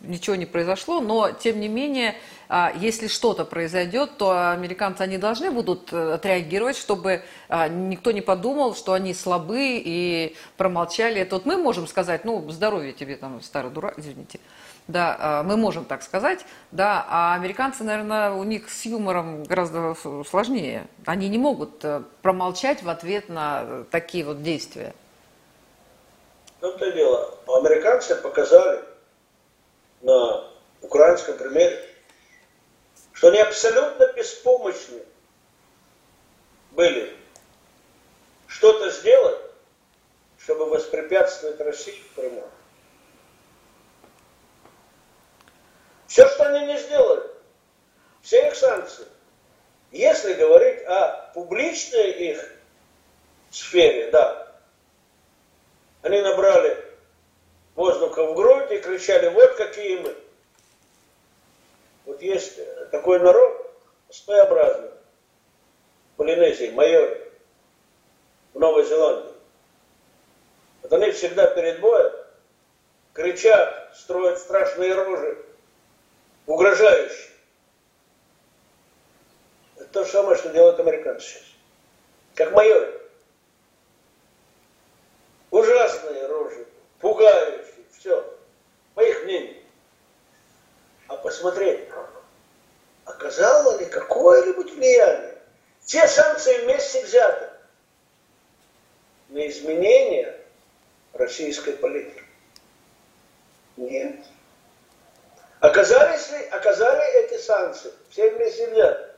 ничего 0.00 0.36
не 0.36 0.46
произошло, 0.46 1.00
но 1.00 1.32
тем 1.32 1.60
не 1.60 1.68
менее, 1.68 2.14
а, 2.48 2.72
если 2.76 3.08
что-то 3.08 3.44
произойдет, 3.44 4.16
то 4.18 4.50
американцы 4.52 5.02
они 5.02 5.18
должны 5.18 5.50
будут 5.50 5.92
э, 5.92 6.14
отреагировать, 6.14 6.76
чтобы 6.76 7.22
а, 7.48 7.68
никто 7.68 8.12
не 8.12 8.20
подумал, 8.20 8.74
что 8.74 8.92
они 8.92 9.14
слабы 9.14 9.82
и 9.84 10.36
промолчали. 10.56 11.20
Это 11.20 11.36
вот 11.36 11.46
мы 11.46 11.56
можем 11.56 11.86
сказать, 11.86 12.24
ну, 12.24 12.50
здоровье 12.50 12.92
тебе 12.92 13.16
там, 13.16 13.40
старый 13.40 13.70
дурак, 13.70 13.98
извините. 13.98 14.40
Да, 14.86 15.16
а, 15.18 15.42
мы 15.42 15.56
можем 15.56 15.86
так 15.86 16.02
сказать, 16.02 16.44
да, 16.70 17.06
а 17.08 17.34
американцы, 17.34 17.84
наверное, 17.84 18.32
у 18.32 18.44
них 18.44 18.68
с 18.68 18.84
юмором 18.84 19.44
гораздо 19.44 19.96
сложнее. 20.28 20.86
Они 21.06 21.28
не 21.30 21.38
могут 21.38 21.82
э, 21.84 22.02
промолчать 22.20 22.82
в 22.82 22.88
ответ 22.90 23.30
на 23.30 23.84
такие 23.90 24.24
вот 24.24 24.42
действия. 24.42 24.94
В 26.58 26.60
том-то 26.60 26.92
дело, 26.92 27.34
американцы 27.46 28.14
показали, 28.16 28.82
на 30.04 30.50
украинском 30.82 31.36
примере, 31.38 31.82
что 33.12 33.28
они 33.28 33.38
абсолютно 33.38 34.12
беспомощны 34.12 35.02
были 36.72 37.16
что-то 38.46 38.90
сделать, 38.90 39.40
чтобы 40.38 40.66
воспрепятствовать 40.66 41.58
России 41.60 42.02
в 42.10 42.14
Крыму. 42.14 42.44
они 46.40 46.66
не 46.66 46.78
сделали. 46.78 47.30
Все 48.22 48.46
их 48.48 48.54
санкции. 48.54 49.06
Если 49.90 50.34
говорить 50.34 50.82
о 50.84 51.30
публичной 51.34 52.10
их 52.10 52.52
сфере, 53.50 54.10
да, 54.10 54.54
они 56.02 56.20
набрали 56.20 56.93
воздуха 57.74 58.24
в 58.26 58.34
грудь 58.34 58.70
и 58.70 58.78
кричали, 58.78 59.28
вот 59.28 59.54
какие 59.54 59.98
мы. 59.98 60.14
Вот 62.04 62.22
есть 62.22 62.58
такой 62.90 63.20
народ 63.20 63.74
своеобразный 64.10 64.90
в 64.90 66.16
Полинезии, 66.16 66.70
майори, 66.70 67.20
в 68.52 68.58
Новой 68.60 68.84
Зеландии. 68.84 69.32
Вот 70.82 70.92
они 70.92 71.10
всегда 71.10 71.46
перед 71.46 71.80
боем 71.80 72.12
кричат, 73.14 73.96
строят 73.96 74.38
страшные 74.38 74.94
рожи, 74.94 75.38
угрожающие. 76.46 77.30
Это 79.76 79.86
то 79.86 80.04
же 80.04 80.10
самое, 80.10 80.36
что 80.36 80.50
делают 80.50 80.78
американцы 80.78 81.26
сейчас. 81.26 81.42
Как 82.34 82.52
майоры. 82.52 83.00
Ужасные 85.50 86.26
рожи, 86.26 86.66
пугающие, 87.00 87.84
все. 87.96 88.38
По 88.94 89.00
их 89.00 89.24
мнению. 89.24 89.62
Посмотреть, 91.34 91.88
оказало 93.06 93.76
ли 93.80 93.86
какое-нибудь 93.86 94.70
влияние 94.70 95.36
все 95.80 96.06
санкции 96.06 96.58
вместе 96.58 97.04
взяты 97.04 97.48
на 99.30 99.44
изменение 99.48 100.40
российской 101.12 101.72
политики? 101.72 102.22
Нет. 103.76 104.24
Оказались 105.58 106.30
ли, 106.30 106.44
оказали 106.50 107.24
эти 107.24 107.36
санкции, 107.42 107.92
все 108.10 108.30
вместе 108.30 108.70
взяты, 108.70 109.10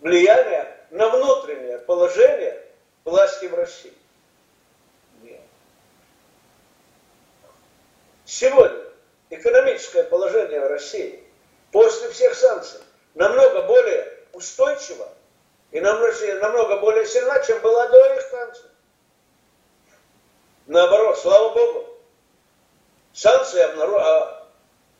влияние 0.00 0.76
на 0.90 1.08
внутреннее 1.08 1.78
положение 1.78 2.62
власти 3.06 3.46
в 3.46 3.54
России? 3.54 3.94
Нет. 5.22 5.40
Сегодня 8.26 8.77
экономическое 9.30 10.04
положение 10.04 10.60
России 10.66 11.22
после 11.72 12.10
всех 12.10 12.34
санкций 12.34 12.80
намного 13.14 13.62
более 13.62 14.18
устойчиво 14.32 15.08
и 15.70 15.80
намного 15.80 16.78
более 16.78 17.06
сильна, 17.06 17.38
чем 17.40 17.60
была 17.60 17.88
до 17.88 18.14
их 18.14 18.22
санкций. 18.22 18.70
Наоборот, 20.66 21.18
слава 21.18 21.54
Богу, 21.54 21.88
санкции 23.12 23.60
а, 23.62 24.48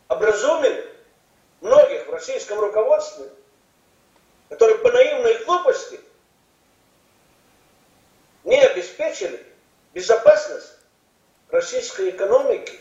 образумили 0.07 0.89
многих 1.61 2.07
в 2.07 2.11
российском 2.11 2.59
руководстве, 2.59 3.29
которые 4.49 4.77
по 4.79 4.91
наивной 4.91 5.43
глупости 5.45 5.99
не 8.43 8.59
обеспечили 8.59 9.45
безопасность 9.93 10.73
российской 11.49 12.09
экономики, 12.09 12.79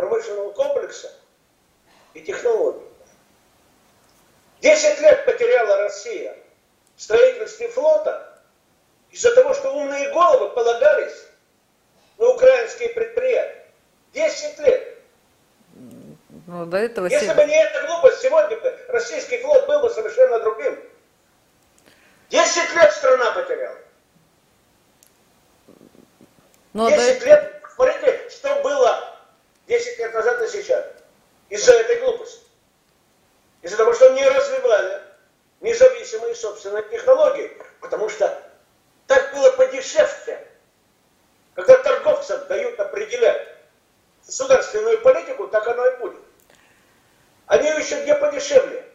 военно-промышленного 0.00 0.52
комплекса 0.52 1.12
и 2.14 2.22
технологий. 2.22 2.86
Десять 4.60 5.00
лет 5.00 5.24
потеряла 5.24 5.76
Россия 5.78 6.36
в 6.96 7.02
строительстве 7.02 7.68
флота 7.68 8.40
из-за 9.10 9.34
того, 9.34 9.54
что 9.54 9.72
умные 9.72 10.12
головы 10.12 10.50
полагались 10.50 11.26
на 12.18 12.28
украинские 12.28 12.90
предприятия. 12.90 13.66
Десять 14.12 14.58
лет. 14.58 14.98
Ну, 16.46 16.66
до 16.66 16.78
этого 16.78 17.06
Если 17.06 17.26
7... 17.26 17.36
бы 17.36 17.44
не 17.44 17.54
эта 17.54 17.86
глупость, 17.86 18.20
сегодня 18.20 18.58
бы 18.58 18.78
российский 18.88 19.38
флот 19.38 19.66
был 19.66 19.80
бы 19.80 19.90
совершенно 19.90 20.40
другим. 20.40 20.78
Десять 22.28 22.74
лет 22.74 22.92
страна 22.92 23.32
потеряла. 23.32 23.78
Ну, 26.72 26.86
а 26.86 26.90
Десять 26.90 27.20
до... 27.20 27.26
лет, 27.26 27.62
смотрите, 27.74 28.28
что 28.30 28.62
было 28.62 29.19
десять 29.70 29.98
лет 29.98 30.12
назад 30.12 30.42
и 30.42 30.48
сейчас. 30.48 30.84
Из-за 31.48 31.72
этой 31.72 32.00
глупости. 32.00 32.44
Из-за 33.62 33.76
того, 33.76 33.94
что 33.94 34.10
не 34.10 34.28
развивали 34.28 35.02
независимые 35.60 36.34
собственные 36.34 36.82
технологии. 36.90 37.56
Потому 37.80 38.08
что 38.08 38.42
так 39.06 39.32
было 39.32 39.52
подешевле. 39.52 40.46
Когда 41.54 41.76
торговцам 41.82 42.46
дают 42.48 42.78
определять 42.80 43.48
государственную 44.26 45.00
политику, 45.02 45.48
так 45.48 45.66
оно 45.68 45.86
и 45.86 45.96
будет. 45.98 46.22
Они 47.46 47.68
ищут 47.78 48.00
где 48.02 48.14
подешевле. 48.14 48.86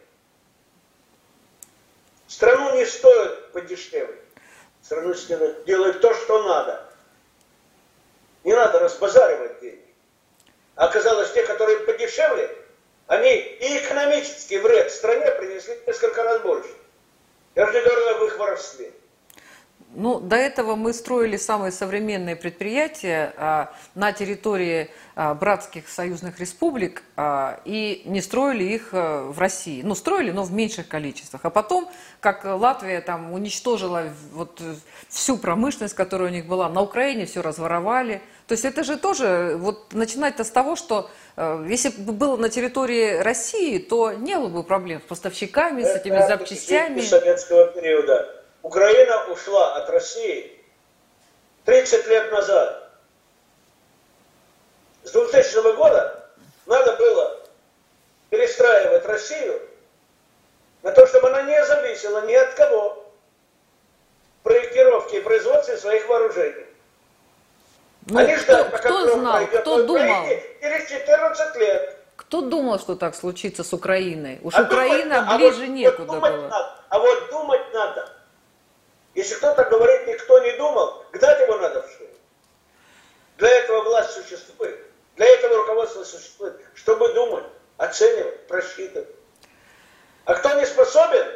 Страну 2.26 2.76
не 2.76 2.84
стоит 2.84 3.52
подешевле. 3.52 4.18
Страну 4.82 5.14
делают 5.66 6.00
то, 6.00 6.12
что 6.14 6.42
надо. 6.42 6.86
Не 8.44 8.54
надо 8.54 8.78
разбазаривать 8.78 9.60
деньги. 9.60 9.85
Оказалось, 10.76 11.32
те, 11.32 11.42
которые 11.44 11.78
подешевле, 11.80 12.54
они 13.06 13.34
и 13.34 13.78
экономический 13.78 14.58
вред 14.58 14.92
стране 14.92 15.30
принесли 15.32 15.78
несколько 15.86 16.22
раз 16.22 16.42
больше. 16.42 16.70
Я 17.54 17.66
же 17.66 17.82
говорю 17.82 18.08
об 18.16 18.24
их 18.24 18.38
воровстве. 18.38 18.92
Ну, 19.98 20.20
до 20.20 20.36
этого 20.36 20.76
мы 20.76 20.92
строили 20.92 21.38
самые 21.38 21.72
современные 21.72 22.36
предприятия 22.36 23.32
а, 23.38 23.72
на 23.94 24.12
территории 24.12 24.90
а, 25.14 25.32
братских 25.32 25.88
союзных 25.88 26.38
республик 26.38 27.02
а, 27.16 27.60
и 27.64 28.02
не 28.04 28.20
строили 28.20 28.64
их 28.64 28.90
а, 28.92 29.22
в 29.30 29.38
России. 29.38 29.80
Ну, 29.82 29.94
строили, 29.94 30.32
но 30.32 30.42
в 30.42 30.52
меньших 30.52 30.86
количествах. 30.86 31.46
А 31.46 31.50
потом, 31.50 31.88
как 32.20 32.44
Латвия 32.44 33.00
там 33.00 33.32
уничтожила 33.32 34.04
вот 34.32 34.60
всю 35.08 35.38
промышленность, 35.38 35.94
которая 35.94 36.28
у 36.28 36.32
них 36.32 36.44
была, 36.44 36.68
на 36.68 36.82
Украине 36.82 37.24
все 37.24 37.40
разворовали. 37.40 38.20
То 38.48 38.52
есть 38.52 38.66
это 38.66 38.84
же 38.84 38.98
тоже, 38.98 39.56
вот 39.58 39.94
начинать-то 39.94 40.44
с 40.44 40.50
того, 40.50 40.76
что 40.76 41.08
э, 41.38 41.66
если 41.70 41.88
бы 41.88 42.12
было 42.12 42.36
на 42.36 42.50
территории 42.50 43.16
России, 43.16 43.78
то 43.78 44.12
не 44.12 44.36
было 44.36 44.48
бы 44.48 44.62
проблем 44.62 45.00
с 45.00 45.08
поставщиками, 45.08 45.84
с 45.84 45.96
этими 45.96 46.18
запчастями. 46.26 47.00
советского 47.00 47.68
периода 47.68 48.35
Украина 48.66 49.26
ушла 49.26 49.76
от 49.76 49.88
России 49.90 50.60
30 51.66 52.04
лет 52.08 52.32
назад. 52.32 52.90
С 55.04 55.12
2000 55.12 55.76
года 55.76 56.28
надо 56.66 56.96
было 56.96 57.46
перестраивать 58.28 59.06
Россию 59.06 59.62
на 60.82 60.90
то, 60.90 61.06
чтобы 61.06 61.28
она 61.28 61.42
не 61.42 61.64
зависела 61.64 62.26
ни 62.26 62.34
от 62.34 62.54
кого 62.54 63.06
в 64.40 64.42
проектировке 64.42 65.18
и 65.18 65.22
производстве 65.22 65.76
своих 65.76 66.08
вооружений. 66.08 66.66
Ну, 68.06 68.18
Они 68.18 68.34
кто, 68.34 68.42
ждали, 68.42 68.64
пока 68.64 68.78
кто 68.78 69.14
знал, 69.14 69.46
кто 69.46 69.82
думал? 69.84 70.26
Через 70.60 70.88
14 70.88 71.56
лет. 71.56 71.96
Кто 72.16 72.40
думал, 72.40 72.80
что 72.80 72.96
так 72.96 73.14
случится 73.14 73.62
с 73.62 73.72
Украиной? 73.72 74.40
Уж 74.42 74.54
а 74.56 74.62
Украина 74.62 75.20
думать, 75.22 75.36
ближе 75.36 75.62
а 75.62 75.66
вот, 75.66 75.68
некуда 75.68 76.12
вот 76.14 76.20
было. 76.20 76.48
Надо, 76.48 76.74
а 76.88 76.98
вот 76.98 77.30
думать 77.30 77.72
надо. 77.72 78.15
Если 79.16 79.34
кто-то 79.36 79.64
говорит, 79.64 80.06
никто 80.06 80.38
не 80.44 80.52
думал, 80.58 81.02
гнать 81.10 81.40
его 81.40 81.56
надо 81.56 81.82
в 81.82 81.90
шею. 81.90 82.10
Для 83.38 83.48
этого 83.48 83.82
власть 83.82 84.10
существует. 84.10 84.78
Для 85.16 85.26
этого 85.26 85.56
руководство 85.56 86.04
существует. 86.04 86.60
Чтобы 86.74 87.12
думать, 87.14 87.44
оценивать, 87.78 88.46
просчитывать. 88.46 89.08
А 90.26 90.34
кто 90.34 90.52
не 90.60 90.66
способен, 90.66 91.26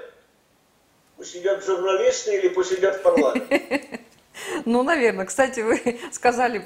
пусть 1.16 1.34
идет 1.36 1.62
в 1.62 1.66
журналисты 1.66 2.36
или 2.36 2.48
пусть 2.50 2.72
идет 2.74 2.96
в 2.96 3.02
парламент. 3.02 3.50
Ну, 4.66 4.82
наверное. 4.82 5.24
Кстати, 5.24 5.60
вы 5.60 6.00
сказали, 6.12 6.62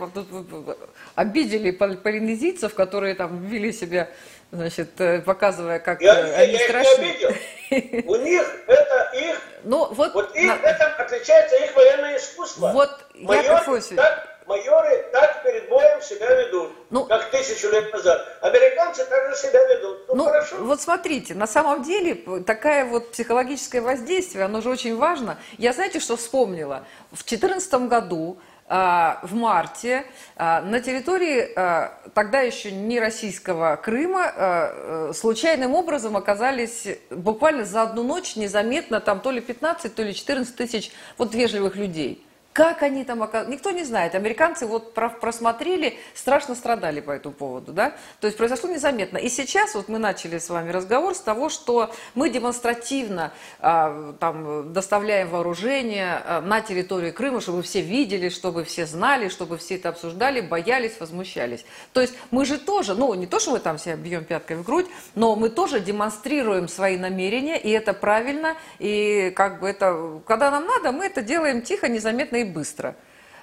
обидели 1.14 1.70
полинезийцев, 1.70 2.74
которые 2.74 3.14
там 3.14 3.46
вели 3.46 3.72
себя, 3.72 4.10
значит, 4.54 5.00
э, 5.00 5.20
показывая, 5.20 5.78
как 5.78 6.00
я, 6.00 6.18
э, 6.18 6.34
они 6.34 6.52
я 6.52 6.58
страшны. 6.60 7.04
Их 7.04 7.20
не 7.20 7.26
обидел. 7.26 8.10
У 8.10 8.16
них 8.16 8.42
это 8.66 9.10
их, 9.14 9.40
ну, 9.64 9.92
вот, 9.92 10.14
вот 10.14 10.34
их, 10.36 10.48
на... 10.48 10.66
это 10.66 10.86
отличается 10.86 11.56
их 11.56 11.74
военное 11.74 12.16
искусство. 12.16 12.70
Вот 12.72 12.90
Майор, 13.14 13.42
я 13.44 13.96
так 13.96 14.34
майоры 14.46 15.04
так 15.12 15.42
перед 15.42 15.68
боем 15.68 16.02
себя 16.02 16.34
ведут, 16.34 16.72
ну, 16.90 17.06
как 17.06 17.30
тысячу 17.30 17.70
лет 17.70 17.92
назад. 17.92 18.26
Американцы 18.40 19.04
также 19.06 19.36
себя 19.36 19.64
ведут. 19.74 20.08
Ну, 20.08 20.14
ну 20.16 20.24
хорошо. 20.24 20.56
Вот 20.60 20.80
смотрите, 20.80 21.34
на 21.34 21.46
самом 21.46 21.82
деле 21.82 22.14
такая 22.42 22.84
вот 22.84 23.12
психологическое 23.12 23.80
воздействие, 23.80 24.44
оно 24.44 24.60
же 24.60 24.70
очень 24.70 24.96
важно. 24.96 25.38
Я 25.58 25.72
знаете, 25.72 26.00
что 26.00 26.16
вспомнила? 26.16 26.86
В 27.10 27.24
2014 27.24 27.74
году 27.88 28.38
в 28.66 29.34
марте 29.34 30.04
а, 30.36 30.62
на 30.62 30.80
территории 30.80 31.48
а, 31.54 31.92
тогда 32.14 32.40
еще 32.40 32.72
не 32.72 32.98
российского 32.98 33.76
Крыма 33.76 35.12
случайным 35.12 35.74
образом 35.74 36.16
оказались 36.16 36.88
буквально 37.10 37.64
за 37.64 37.82
одну 37.82 38.02
ночь 38.02 38.36
незаметно 38.36 39.00
там 39.00 39.20
то 39.20 39.30
ли 39.30 39.40
15, 39.40 39.94
то 39.94 40.02
ли 40.02 40.14
14 40.14 40.56
тысяч 40.56 40.92
вот 41.18 41.34
вежливых 41.34 41.76
людей. 41.76 42.23
Как 42.54 42.84
они 42.84 43.02
там 43.02 43.20
оказались? 43.20 43.52
Никто 43.52 43.72
не 43.72 43.82
знает. 43.82 44.14
Американцы 44.14 44.64
вот 44.66 44.94
просмотрели, 44.94 45.98
страшно 46.14 46.54
страдали 46.54 47.00
по 47.00 47.10
этому 47.10 47.34
поводу, 47.34 47.72
да? 47.72 47.96
То 48.20 48.28
есть 48.28 48.38
произошло 48.38 48.70
незаметно. 48.70 49.18
И 49.18 49.28
сейчас 49.28 49.74
вот 49.74 49.88
мы 49.88 49.98
начали 49.98 50.38
с 50.38 50.48
вами 50.48 50.70
разговор 50.70 51.16
с 51.16 51.18
того, 51.18 51.48
что 51.48 51.92
мы 52.14 52.30
демонстративно 52.30 53.32
а, 53.58 54.14
там 54.20 54.72
доставляем 54.72 55.30
вооружение 55.30 56.22
а, 56.24 56.40
на 56.42 56.60
территорию 56.60 57.12
Крыма, 57.12 57.40
чтобы 57.40 57.64
все 57.64 57.80
видели, 57.80 58.28
чтобы 58.28 58.62
все 58.62 58.86
знали, 58.86 59.30
чтобы 59.30 59.58
все 59.58 59.74
это 59.74 59.88
обсуждали, 59.88 60.40
боялись, 60.40 61.00
возмущались. 61.00 61.64
То 61.92 62.00
есть 62.02 62.14
мы 62.30 62.44
же 62.44 62.56
тоже, 62.60 62.94
ну 62.94 63.12
не 63.14 63.26
то, 63.26 63.40
что 63.40 63.50
мы 63.50 63.58
там 63.58 63.78
все 63.78 63.96
бьем 63.96 64.24
пяткой 64.24 64.58
в 64.58 64.62
грудь, 64.62 64.86
но 65.16 65.34
мы 65.34 65.50
тоже 65.50 65.80
демонстрируем 65.80 66.68
свои 66.68 66.98
намерения, 66.98 67.60
и 67.60 67.70
это 67.70 67.94
правильно, 67.94 68.54
и 68.78 69.32
как 69.34 69.58
бы 69.58 69.68
это, 69.68 70.20
когда 70.24 70.52
нам 70.52 70.66
надо, 70.66 70.92
мы 70.92 71.06
это 71.06 71.20
делаем 71.20 71.60
тихо, 71.60 71.88
незаметно 71.88 72.43
быстро. 72.44 72.94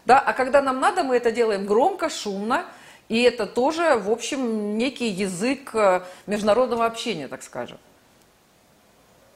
Да? 0.06 0.20
А 0.20 0.34
когда 0.34 0.62
нам 0.62 0.80
надо, 0.80 1.04
мы 1.04 1.18
это 1.18 1.32
делаем 1.32 1.66
громко, 1.66 2.10
шумно, 2.10 2.66
и 3.10 3.24
это 3.24 3.46
тоже, 3.46 3.96
в 3.96 4.10
общем, 4.10 4.78
некий 4.78 5.08
язык 5.08 5.76
э, 5.76 6.02
международного 6.28 6.86
общения, 6.86 7.28
так 7.28 7.44
скажем. 7.44 7.78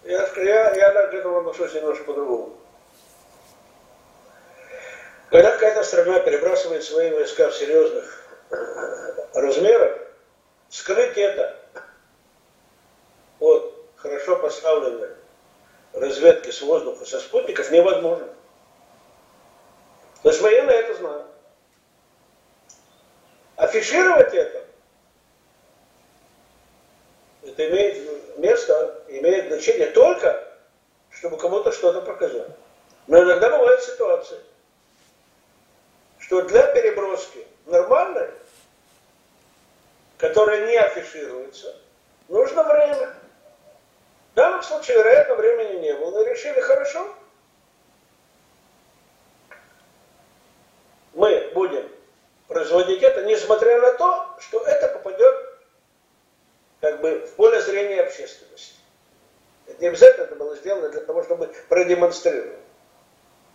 Я, 0.03 0.27
я, 0.37 0.75
я 0.75 1.07
к 1.07 1.13
этому 1.13 1.39
отношусь 1.39 1.73
немножко 1.73 2.03
по-другому. 2.05 2.55
Когда 5.29 5.51
какая-то 5.51 5.83
страна 5.83 6.19
перебрасывает 6.19 6.83
свои 6.83 7.11
войска 7.11 7.49
в 7.49 7.55
серьезных 7.55 8.25
э, 8.51 8.55
размерах, 9.33 9.97
скрыть 10.69 11.17
это 11.17 11.57
от 13.39 13.73
хорошо 13.97 14.37
поставленной 14.37 15.09
разведки 15.93 16.51
с 16.51 16.61
воздуха, 16.61 17.05
со 17.05 17.19
спутников 17.19 17.71
невозможно. 17.71 18.27
Есть 20.25 20.41
военные 20.41 20.77
это 20.77 20.95
знают. 20.95 21.27
Афишировать 23.57 24.33
это, 24.33 24.65
это 27.43 27.69
имеет 27.69 28.37
место, 28.39 29.03
имеет 29.07 29.49
значение 29.49 29.91
только, 29.91 30.43
чтобы 31.11 31.37
кому-то 31.37 31.71
что-то 31.71 32.01
показать. 32.01 32.49
Но 33.05 33.21
иногда 33.21 33.51
бывают 33.51 33.83
ситуации, 33.83 34.39
что 36.17 36.41
для 36.41 36.73
переброски 36.73 37.45
нормальной, 37.67 38.31
которая 40.17 40.65
не 40.65 40.75
афишируется, 40.75 41.79
нужно 42.29 42.63
время. 42.63 43.13
В 44.31 44.35
данном 44.35 44.63
случае, 44.63 44.97
вероятно, 44.97 45.35
времени 45.35 45.81
не 45.81 45.93
было. 45.93 46.23
И 46.25 46.29
решили, 46.31 46.59
хорошо, 46.61 47.15
мы 51.15 51.49
будем 51.53 51.89
производить 52.55 53.03
это, 53.03 53.21
несмотря 53.23 53.81
на 53.81 53.91
то, 53.91 54.27
что 54.39 54.65
это 54.65 54.87
попадет 54.87 55.35
как 56.79 57.01
бы 57.01 57.19
в 57.19 57.33
поле 57.33 57.59
зрения 57.59 57.99
общественности. 57.99 58.75
Это 59.67 59.81
не 59.81 59.89
обязательно 59.89 60.23
это 60.23 60.35
было 60.35 60.55
сделано 60.55 60.87
для 60.87 61.01
того, 61.01 61.21
чтобы 61.23 61.53
продемонстрировать. 61.67 62.55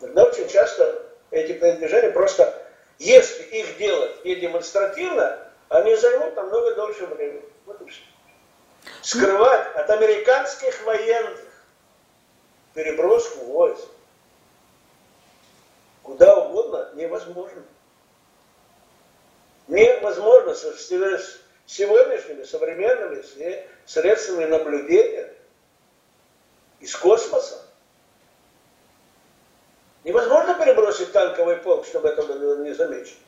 Тогда 0.00 0.24
очень 0.24 0.46
часто 0.48 1.02
эти 1.30 1.52
передвижения 1.52 2.10
просто, 2.10 2.62
если 2.98 3.42
их 3.44 3.78
делать 3.78 4.22
не 4.22 4.36
демонстративно, 4.36 5.48
они 5.70 5.96
займут 5.96 6.36
намного 6.36 6.74
дольше 6.74 7.06
времени. 7.06 7.44
Вот 7.64 7.80
и 7.80 7.88
все. 7.88 8.02
Скрывать 9.00 9.76
от 9.76 9.88
американских 9.88 10.84
военных 10.84 11.40
переброску 12.74 13.46
войск 13.46 13.88
куда 16.02 16.36
угодно 16.36 16.90
невозможно. 16.96 17.62
Невозможно 19.70 20.52
с 20.52 21.38
сегодняшними 21.64 22.42
современными 22.42 23.22
средствами 23.86 24.44
наблюдения 24.46 25.32
из 26.80 26.96
космоса. 26.96 27.62
Невозможно 30.02 30.54
перебросить 30.54 31.12
танковый 31.12 31.58
полк, 31.58 31.86
чтобы 31.86 32.08
это 32.08 32.22
было 32.22 32.64
не 32.64 32.74
замечено. 32.74 33.20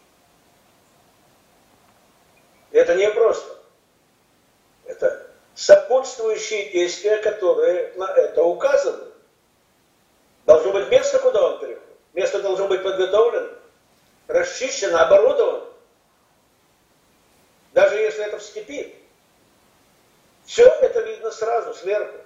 Это 2.72 2.96
не 2.96 3.08
просто. 3.12 3.58
Это 4.86 5.30
сопутствующие 5.54 6.72
действия, 6.72 7.18
которые 7.18 7.92
на 7.94 8.10
это 8.16 8.42
указаны. 8.42 9.04
Должно 10.46 10.72
быть 10.72 10.90
место, 10.90 11.20
куда 11.20 11.52
он 11.52 11.60
переходит. 11.60 11.82
Место 12.14 12.42
должно 12.42 12.66
быть 12.66 12.82
подготовлено, 12.82 13.50
расчищено, 14.26 14.98
оборудовано. 14.98 15.71
Даже 18.22 18.26
если 18.26 18.26
это 18.26 18.38
в 18.38 18.42
степи. 18.42 18.94
Все 20.44 20.66
это 20.66 21.00
видно 21.00 21.30
сразу, 21.30 21.74
сверху. 21.74 22.18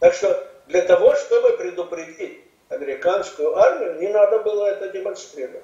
Так 0.00 0.14
что 0.14 0.46
для 0.66 0.82
того, 0.82 1.14
чтобы 1.16 1.56
предупредить 1.56 2.44
американскую 2.68 3.56
армию, 3.56 3.96
не 4.00 4.08
надо 4.08 4.40
было 4.40 4.66
это 4.66 4.88
демонстрировать. 4.88 5.62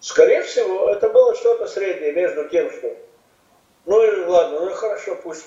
Скорее 0.00 0.42
всего, 0.42 0.90
это 0.90 1.08
было 1.08 1.34
что-то 1.34 1.66
среднее 1.66 2.12
между 2.12 2.48
тем, 2.48 2.70
что 2.70 2.96
ну 3.86 4.02
и 4.02 4.24
ладно, 4.24 4.60
ну 4.60 4.74
хорошо, 4.74 5.16
пусть 5.16 5.46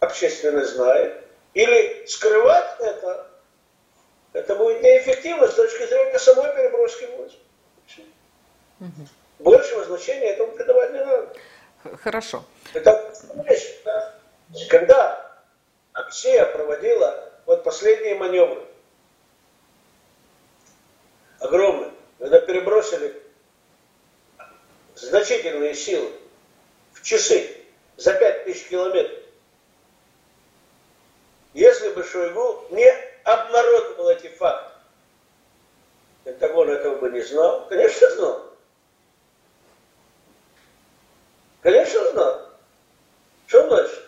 общественность 0.00 0.74
знает. 0.74 1.24
Или 1.54 2.04
скрывать 2.06 2.76
это 2.80 3.26
это 4.32 4.54
будет 4.54 4.82
неэффективно 4.82 5.48
с 5.48 5.54
точки 5.54 5.86
зрения 5.86 6.18
самой 6.18 6.54
переброски 6.54 7.06
войск. 7.16 7.36
Угу. 8.78 9.08
Большего 9.40 9.84
значения 9.84 10.32
этому 10.32 10.52
придавать 10.52 10.92
не 10.92 10.98
надо. 10.98 11.34
Хорошо. 12.02 12.44
Это 12.74 13.12
когда 14.68 15.40
Россия 15.92 16.44
проводила 16.44 17.30
вот 17.46 17.64
последние 17.64 18.16
маневры, 18.16 18.64
огромные, 21.38 21.92
когда 22.18 22.40
перебросили 22.40 23.22
значительные 24.94 25.74
силы 25.74 26.12
в 26.92 27.02
часы 27.02 27.56
за 27.96 28.14
5000 28.14 28.68
километров. 28.68 29.18
Если 31.54 31.88
бы 31.90 32.04
Шойгу 32.04 32.66
не 32.70 32.86
обнародовал 33.24 34.10
эти 34.10 34.28
факты. 34.28 34.72
Пентагон 36.24 36.70
этого 36.70 36.96
бы 36.96 37.10
не 37.10 37.22
знал. 37.22 37.66
Конечно, 37.68 38.10
знал. 38.10 38.49
Конечно, 41.62 42.10
знал. 42.10 42.48
Что 43.46 43.68
значит? 43.68 44.02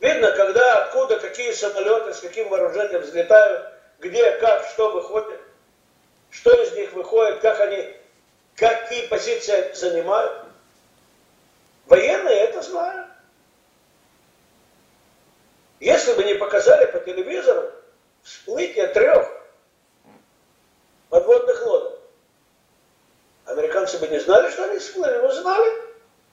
Видно, 0.00 0.32
когда, 0.32 0.84
откуда, 0.84 1.18
какие 1.18 1.52
самолеты, 1.52 2.12
с 2.14 2.20
каким 2.20 2.48
вооружением 2.48 3.00
взлетают, 3.00 3.72
где, 3.98 4.32
как, 4.32 4.66
что 4.68 4.90
выходит, 4.90 5.40
что 6.30 6.52
из 6.62 6.72
них 6.72 6.92
выходит, 6.92 7.40
как 7.40 7.60
они, 7.60 7.96
какие 8.56 9.06
позиции 9.06 9.72
занимают. 9.74 10.44
Военные 11.86 12.40
это 12.40 12.62
знают. 12.62 13.08
Если 15.80 16.12
бы 16.14 16.24
не 16.24 16.34
показали 16.34 16.86
по 16.86 17.00
телевизору, 17.00 17.70
всплытие 18.22 18.86
трех 18.88 19.28
подводных 21.08 21.66
лодок. 21.66 21.98
Американцы 23.46 23.98
бы 23.98 24.06
не 24.08 24.18
знали, 24.20 24.50
что 24.50 24.64
они 24.64 24.78
всплыли, 24.78 25.18
но 25.18 25.30
знали. 25.32 25.81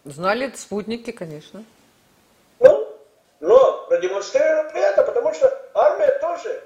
Знали 0.06 0.52
спутники, 0.56 1.12
конечно. 1.12 1.64
Ну, 2.60 2.98
но 3.40 3.86
продемонстрировали 3.88 4.80
это, 4.80 5.04
потому 5.04 5.34
что 5.34 5.70
армия 5.74 6.08
тоже 6.20 6.64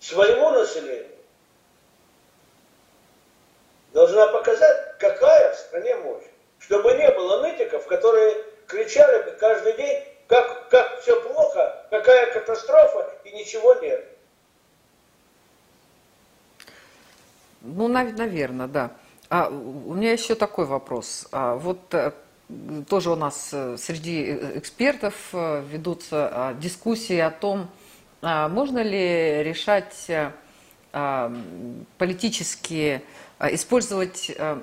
своему 0.00 0.50
населению 0.50 1.14
должна 3.92 4.26
показать, 4.28 4.98
какая 4.98 5.54
в 5.54 5.58
стране 5.58 5.96
мощь. 5.96 6.24
Чтобы 6.58 6.94
не 6.94 7.10
было 7.10 7.42
нытиков, 7.42 7.86
которые 7.86 8.44
кричали 8.66 9.22
бы 9.24 9.32
каждый 9.32 9.76
день, 9.76 10.02
как, 10.26 10.68
как 10.68 11.00
все 11.00 11.20
плохо, 11.20 11.86
какая 11.90 12.32
катастрофа, 12.32 13.12
и 13.24 13.32
ничего 13.32 13.74
нет. 13.74 14.04
Ну, 17.60 17.88
наверное, 17.88 18.66
да. 18.66 18.90
А 19.36 19.48
у 19.48 19.94
меня 19.94 20.12
еще 20.12 20.36
такой 20.36 20.64
вопрос. 20.64 21.26
А, 21.32 21.56
вот 21.56 21.92
э, 21.92 22.12
тоже 22.88 23.10
у 23.10 23.16
нас 23.16 23.50
э, 23.52 23.76
среди 23.76 24.22
э, 24.26 24.58
экспертов 24.58 25.14
ведутся 25.32 26.30
а, 26.30 26.54
дискуссии 26.54 27.18
о 27.18 27.32
том, 27.32 27.66
а, 28.22 28.48
можно 28.48 28.78
ли 28.80 29.42
решать 29.42 30.08
политические 31.98 33.02
использовать 33.40 34.30
а, 34.38 34.62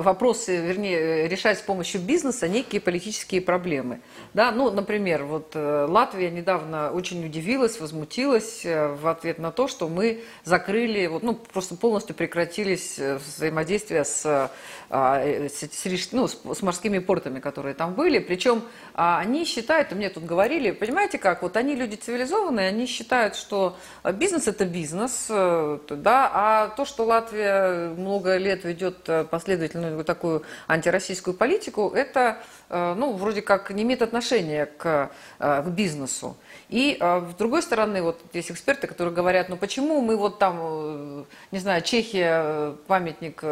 вопросы, 0.00 0.56
вернее, 0.56 1.28
решать 1.28 1.58
с 1.58 1.62
помощью 1.62 2.00
бизнеса 2.00 2.48
некие 2.48 2.80
политические 2.80 3.40
проблемы. 3.40 4.00
Да, 4.34 4.52
ну, 4.52 4.70
например, 4.70 5.24
вот 5.24 5.52
э, 5.54 5.86
Латвия 5.88 6.30
недавно 6.30 6.90
очень 6.92 7.24
удивилась, 7.24 7.80
возмутилась 7.80 8.64
э, 8.64 8.88
в 8.88 9.08
ответ 9.08 9.38
на 9.38 9.50
то, 9.50 9.68
что 9.68 9.88
мы 9.88 10.22
закрыли, 10.44 11.06
вот, 11.06 11.22
ну, 11.22 11.34
просто 11.34 11.76
полностью 11.76 12.14
прекратились 12.14 12.98
э, 12.98 13.16
взаимодействия 13.16 14.04
с, 14.04 14.50
а, 14.90 15.22
с, 15.48 16.12
ну, 16.12 16.28
с 16.28 16.62
морскими 16.62 16.98
портами, 17.00 17.40
которые 17.40 17.74
там 17.74 17.94
были. 17.94 18.20
Причем 18.20 18.62
они 18.94 19.44
считают, 19.44 19.92
мне 19.92 20.08
тут 20.08 20.24
говорили, 20.24 20.70
понимаете 20.70 21.18
как, 21.18 21.42
вот 21.42 21.56
они 21.56 21.74
люди 21.74 21.96
цивилизованные, 21.96 22.68
они 22.68 22.86
считают, 22.86 23.34
что 23.34 23.76
бизнес 24.14 24.46
это 24.46 24.64
бизнес, 24.64 25.26
да, 25.28 26.30
а 26.32 26.68
то, 26.76 26.84
что 26.84 27.04
Латвия 27.04 27.88
много 28.04 28.36
лет 28.36 28.64
ведет 28.64 29.08
э, 29.08 29.24
последовательную 29.24 30.04
такую 30.04 30.42
антироссийскую 30.68 31.34
политику, 31.34 31.90
это, 31.94 32.38
э, 32.68 32.94
ну, 32.96 33.14
вроде 33.14 33.40
как 33.40 33.70
не 33.70 33.82
имеет 33.82 34.02
отношения 34.02 34.66
к, 34.66 35.10
э, 35.38 35.62
к 35.62 35.68
бизнесу. 35.68 36.36
И 36.68 36.98
с 37.00 37.34
другой 37.36 37.62
стороны, 37.62 38.02
вот 38.02 38.20
есть 38.32 38.50
эксперты, 38.50 38.86
которые 38.86 39.14
говорят, 39.14 39.48
ну 39.48 39.56
почему 39.56 40.00
мы 40.00 40.16
вот 40.16 40.38
там, 40.38 41.26
не 41.52 41.58
знаю, 41.58 41.82
Чехия 41.82 42.74
памятник 42.86 43.42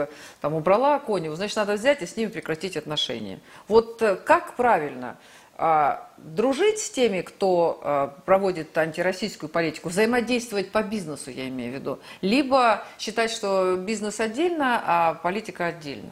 там 0.41 0.55
убрала 0.55 0.99
Коневу, 0.99 1.37
значит, 1.37 1.57
надо 1.57 1.75
взять 1.75 2.03
и 2.03 2.07
с 2.07 2.17
ними 2.17 2.31
прекратить 2.31 2.77
отношения. 2.77 3.39
Вот 3.69 4.03
как 4.25 4.55
правильно? 4.57 5.19
А, 5.55 6.09
дружить 6.17 6.79
с 6.79 6.91
теми, 6.91 7.21
кто 7.21 7.81
а, 7.83 8.15
проводит 8.25 8.77
антироссийскую 8.77 9.51
политику, 9.51 9.91
взаимодействовать 9.91 10.73
по 10.73 10.83
бизнесу, 10.83 11.31
я 11.31 11.47
имею 11.49 11.73
в 11.73 11.75
виду, 11.75 11.99
либо 12.23 12.83
считать, 12.99 13.31
что 13.31 13.77
бизнес 13.77 14.19
отдельно, 14.19 14.83
а 14.85 15.15
политика 15.15 15.67
отдельно. 15.67 16.11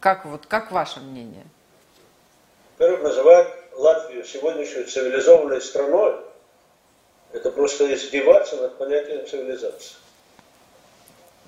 Как, 0.00 0.24
вот, 0.24 0.46
как 0.46 0.72
ваше 0.72 1.00
мнение? 1.00 1.44
Во-первых, 2.78 3.02
называть 3.02 3.48
Латвию 3.76 4.24
сегодняшней 4.24 4.84
цивилизованной 4.84 5.60
страной, 5.60 6.16
это 7.32 7.50
просто 7.50 7.92
издеваться 7.94 8.56
над 8.56 8.78
понятием 8.78 9.26
цивилизации. 9.26 9.96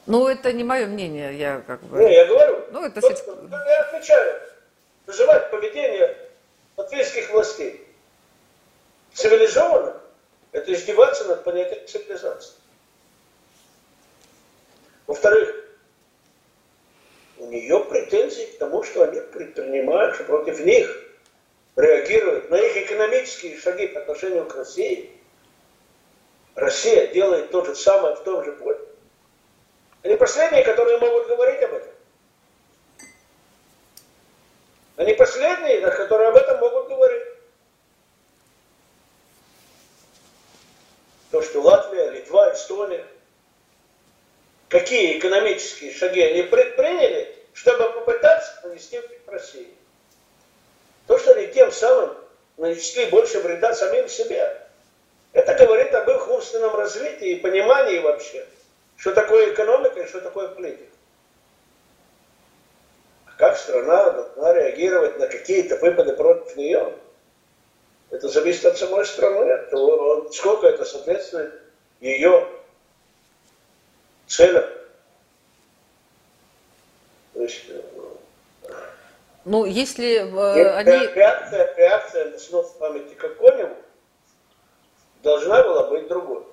Ну, 0.07 0.29
это 0.29 0.53
не 0.53 0.62
мое 0.62 0.87
мнение, 0.87 1.37
я 1.39 1.62
как 1.66 1.83
бы... 1.83 1.99
Не, 1.99 2.14
я 2.14 2.27
говорю. 2.27 2.64
Ну, 2.70 2.85
это... 2.85 3.01
Вот, 3.01 3.27
я 3.51 3.81
отвечаю. 3.81 4.41
Называть 5.07 5.51
поведение 5.51 6.24
латвийских 6.77 7.31
властей. 7.31 7.87
Цивилизованно– 9.12 10.01
это 10.53 10.72
издеваться 10.72 11.25
над 11.25 11.45
понятием 11.45 11.87
цивилизации. 11.87 12.55
Во-вторых, 15.07 15.55
у 17.39 17.47
нее 17.47 17.85
претензии 17.85 18.47
к 18.47 18.59
тому, 18.59 18.83
что 18.83 19.05
они 19.05 19.20
предпринимают, 19.20 20.14
что 20.14 20.25
против 20.25 20.61
них 20.61 21.05
реагируют 21.77 22.51
на 22.51 22.57
их 22.57 22.77
экономические 22.77 23.59
шаги 23.59 23.89
по 23.89 24.01
отношению 24.01 24.47
к 24.47 24.55
России. 24.55 25.11
Россия 26.55 27.09
делает 27.09 27.51
то 27.51 27.64
же 27.64 27.75
самое 27.75 28.14
в 28.14 28.22
том 28.22 28.45
же 28.45 28.53
поле. 28.53 28.79
Они 30.03 30.16
последние, 30.16 30.64
которые 30.64 30.99
могут 30.99 31.27
говорить 31.27 31.62
об 31.62 31.75
этом. 31.75 31.94
Они 34.97 35.13
последние, 35.15 35.81
которые 35.81 36.29
об 36.29 36.37
этом 36.37 36.59
могут 36.61 36.89
говорить. 36.89 37.25
То, 41.31 41.43
что 41.43 41.63
Латвия, 41.63 42.11
Литва, 42.11 42.53
Эстония, 42.55 43.05
какие 44.69 45.19
экономические 45.19 45.93
шаги 45.93 46.21
они 46.21 46.43
предприняли, 46.45 47.35
чтобы 47.55 47.91
попытаться 47.93 48.61
нанести 48.63 49.01
в 49.01 49.29
России. 49.29 49.75
То, 51.09 51.19
что 51.19 51.33
они 51.33 51.49
тем 51.49 51.73
самым 51.73 52.17
нанесли 52.57 53.07
больше 53.07 53.41
вреда 53.41 53.75
самим 53.75 54.09
себе. 54.09 54.61
Это 55.33 55.55
говорит 55.55 55.93
об 55.93 56.09
их 56.09 56.29
умственном 56.29 56.77
развитии 56.77 57.33
и 57.33 57.41
понимании 57.41 57.99
вообще, 57.99 58.47
что 58.97 59.13
такое 59.13 59.53
экономика 59.53 60.01
и 60.01 60.07
что 60.07 60.21
такое 60.21 60.47
политика 60.49 60.94
как 63.45 63.59
страна 63.59 64.11
должна 64.11 64.55
реагировать 64.55 65.19
на 65.19 65.27
какие-то 65.27 65.77
выпады 65.77 66.17
против 66.17 66.57
нее. 66.57 66.95
Это 68.11 68.29
зависит 68.29 68.65
от 68.65 68.79
самой 68.79 69.05
страны, 69.05 69.51
от 69.51 69.71
того, 69.71 70.31
сколько 70.33 70.67
это 70.67 70.85
соответствует 70.87 71.53
ее 72.01 72.49
целям. 74.27 74.65
То 77.35 77.43
есть, 77.43 77.65
ну, 79.45 79.67
если 79.67 80.21
э, 80.21 80.69
они... 80.77 80.91
Реакция, 80.91 81.75
реакция 81.77 82.31
на 82.31 82.39
снос 82.39 82.71
памяти 82.79 83.13
Коконеву 83.13 83.77
должна 85.23 85.63
была 85.65 85.91
быть 85.91 86.09
другой. 86.09 86.45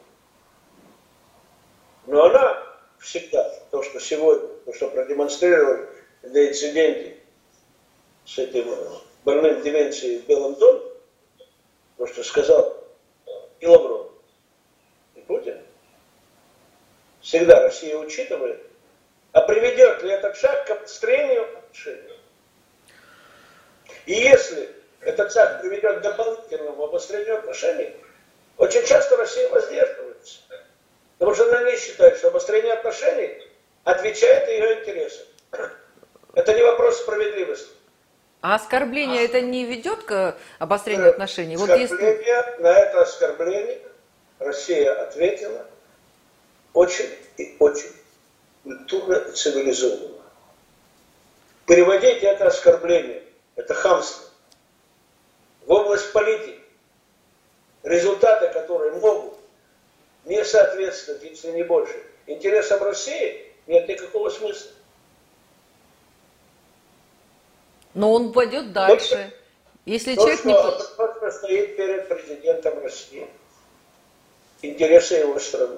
Но 2.08 2.26
она 2.26 2.62
всегда, 3.00 3.50
то, 3.70 3.82
что 3.82 4.02
сегодня, 4.02 4.50
то, 4.66 4.74
что 4.74 4.89
продемонстрировали 4.89 6.01
на 6.24 6.47
инциденте 6.47 7.17
с 8.26 8.38
этим 8.38 8.67
больным 9.24 9.61
деменцией 9.61 10.19
в 10.19 10.26
Белом 10.28 10.55
доме, 10.55 10.82
то, 11.97 12.07
что 12.07 12.24
сказал 12.24 12.88
и 13.59 13.67
Лавров, 13.67 14.11
и 15.15 15.22
Путин, 15.22 15.61
всегда 17.22 17.61
Россия 17.61 17.97
учитывает, 17.97 18.61
а 19.32 19.41
приведет 19.41 20.03
ли 20.03 20.11
этот 20.11 20.36
шаг 20.38 20.65
к 20.65 20.72
обострению 20.72 21.43
отношений? 21.57 22.19
И 24.05 24.13
если 24.13 24.69
этот 25.01 25.32
шаг 25.32 25.61
приведет 25.61 25.99
к 25.99 26.01
дополнительному 26.01 26.84
обострению 26.84 27.39
отношений, 27.39 27.95
очень 28.57 28.86
часто 28.86 29.15
Россия 29.17 29.49
воздерживается. 29.49 30.39
Потому 31.17 31.36
что 31.36 31.45
она 31.45 31.72
не 31.72 31.78
считает, 31.78 32.17
что 32.17 32.30
обострение 32.30 32.74
отношений 32.74 33.47
отвечает 33.84 34.47
ее 34.47 34.80
интересам. 34.80 35.26
Это 36.34 36.53
не 36.53 36.63
вопрос 36.63 36.97
справедливости. 36.97 37.69
А 38.41 38.55
оскорбление 38.55 39.21
а... 39.21 39.23
это 39.25 39.41
не 39.41 39.65
ведет 39.65 40.03
к 40.03 40.38
обострению 40.59 41.07
э, 41.07 41.09
отношений? 41.11 41.57
Вот 41.57 41.69
если... 41.69 41.95
На 42.59 42.69
это 42.69 43.01
оскорбление 43.01 43.79
Россия 44.39 44.93
ответила 44.93 45.65
очень 46.73 47.09
и 47.38 47.55
очень 47.59 47.91
культурно 48.63 49.15
и 49.15 49.32
цивилизованно. 49.32 50.21
Переводить 51.67 52.23
это 52.23 52.47
оскорбление, 52.47 53.23
это 53.55 53.73
хамство, 53.73 54.25
в 55.65 55.71
область 55.71 56.11
политики, 56.11 56.59
результаты 57.84 58.49
которые 58.49 58.93
могут 58.93 59.36
не 60.25 60.43
соответствовать, 60.43 61.23
если 61.23 61.51
не 61.51 61.63
больше, 61.63 62.01
интересам 62.25 62.84
России, 62.84 63.53
нет 63.67 63.88
никакого 63.88 64.29
смысла. 64.29 64.71
Но 67.94 68.14
он 68.14 68.32
пойдет 68.32 68.74
дальше. 68.74 69.10
То, 69.10 69.32
Если 69.86 70.16
то, 70.16 70.22
человек 70.22 70.39
что, 70.39 70.48
не... 70.48 70.54
То, 70.54 71.16
что 71.16 71.32
стоит 71.32 71.76
перед 71.76 72.08
президентом 72.08 72.80
России. 72.82 73.28
Интересы 74.62 75.16
его 75.16 75.39
страны. 75.39 75.78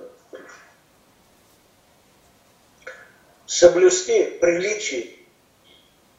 Соблюсти 3.46 4.38
приличие 4.42 5.16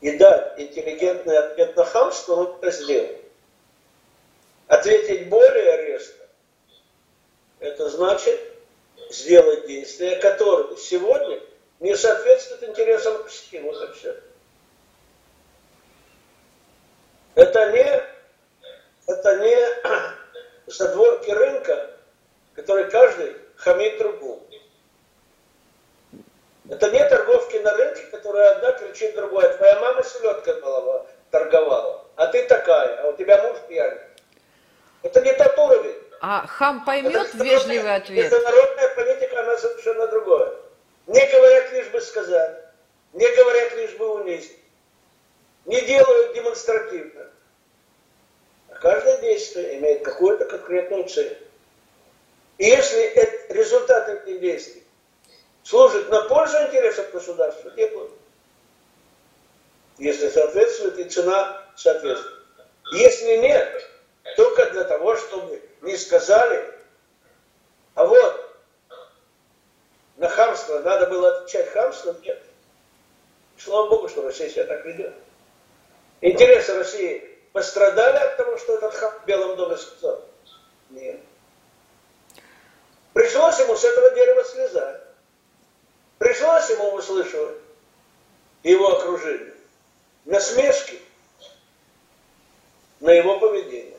и 0.01 0.17
дать 0.19 0.59
интеллигентный 0.59 1.39
ответ 1.39 1.77
на 1.77 1.85
хамство, 1.85 2.35
он 2.35 2.57
это 2.59 2.71
сделал. 2.71 3.11
Ответить 4.67 5.29
более 5.29 5.87
резко, 5.87 6.27
это 7.59 7.89
значит 7.89 8.41
сделать 9.11 9.67
действия, 9.67 10.17
которые 10.17 10.77
сегодня 10.77 11.41
не 11.81 11.97
соответствуют 11.97 12.63
интересам 12.65 13.23
России. 13.23 13.61
Вот 13.61 13.91
и 13.91 13.93
все. 13.95 14.17
Это 17.35 17.72
не, 17.72 18.03
это 19.07 19.37
не 19.39 19.57
задворки 20.66 21.30
рынка, 21.30 21.91
который 22.55 22.89
каждый 22.91 23.37
хамит 23.57 23.99
другому. 23.99 24.43
Это 26.68 26.91
не 26.91 27.09
торговки 27.09 27.57
на 27.57 27.76
рынке, 27.76 28.03
которые 28.05 28.51
одна 28.51 28.72
кричит 28.72 29.14
другой. 29.16 29.53
Твоя 29.57 29.80
мама 29.80 30.03
селедка 30.03 30.55
голова 30.55 31.07
торговала, 31.30 32.07
а 32.16 32.26
ты 32.28 32.47
такая, 32.47 33.03
а 33.03 33.09
у 33.09 33.16
тебя 33.16 33.43
муж 33.43 33.59
пьяный. 33.68 34.01
Это 35.03 35.20
не 35.20 35.32
тот 35.35 35.59
уровень. 35.59 35.99
А 36.20 36.47
хам 36.47 36.85
поймет 36.87 37.35
это 37.35 37.45
вежливый 37.45 37.97
ответ? 37.97 38.24
Международная 38.24 38.89
политика, 38.95 39.41
она 39.41 39.59
совершенно 39.59 40.07
другое. 40.07 40.55
Не 41.07 41.26
говорят 41.26 41.72
лишь 41.72 41.89
бы 41.89 42.01
сказать, 42.01 42.64
не 43.12 43.28
говорят 43.37 43.76
лишь 43.76 43.93
бы 43.97 44.14
унизить 44.14 44.64
не 45.67 45.81
делают 45.83 46.35
демонстративно. 46.35 47.31
А 48.71 48.75
каждое 48.75 49.21
действие 49.21 49.79
имеет 49.79 50.05
какую-то 50.05 50.45
конкретную 50.45 51.09
цель. 51.09 51.39
И 52.59 52.67
если 52.67 53.53
результат 53.53 54.09
этих 54.09 54.41
действий 54.41 54.85
служит 55.62 56.09
на 56.11 56.23
пользу 56.23 56.57
интересов 56.59 57.11
государства, 57.11 57.71
делают. 57.73 58.12
Если 59.99 60.29
соответствует, 60.29 60.99
и 60.99 61.05
цена 61.05 61.62
соответствует. 61.77 62.43
Если 62.93 63.37
нет, 63.37 63.91
только 64.37 64.71
для 64.71 64.85
того, 64.85 65.17
чтобы 65.17 65.62
не 65.83 65.97
сказали, 65.97 66.75
а 67.95 68.05
вот 68.05 68.57
на 70.17 70.29
хамство 70.29 70.81
надо 70.81 71.07
было 71.07 71.37
отвечать 71.37 71.71
хамством, 71.71 72.21
нет. 72.23 72.43
Слава 73.57 73.89
Богу, 73.89 74.09
что 74.09 74.23
Россия 74.23 74.49
себя 74.49 74.65
так 74.65 74.85
ведет. 74.85 75.15
Интересы 76.25 76.72
России 76.72 77.22
пострадали 77.53 78.16
от 78.16 78.39
того, 78.39 78.57
что 78.57 78.77
этот 78.79 78.95
хам 78.95 79.12
в 79.12 79.27
Белом 79.27 79.57
доме 79.59 79.77
сказал? 79.77 80.25
Нет. 80.89 81.20
Пришлось 83.12 83.59
ему 83.59 83.77
с 83.77 83.85
этого 83.85 84.11
дерева 84.14 84.43
слезать. 84.43 85.03
Пришлось 86.16 86.70
ему 86.70 86.95
услышать 86.95 87.59
его 88.62 88.97
окружение. 88.97 89.53
Насмешки 90.25 90.99
на 93.01 93.11
его 93.11 93.39
поведение. 93.39 93.99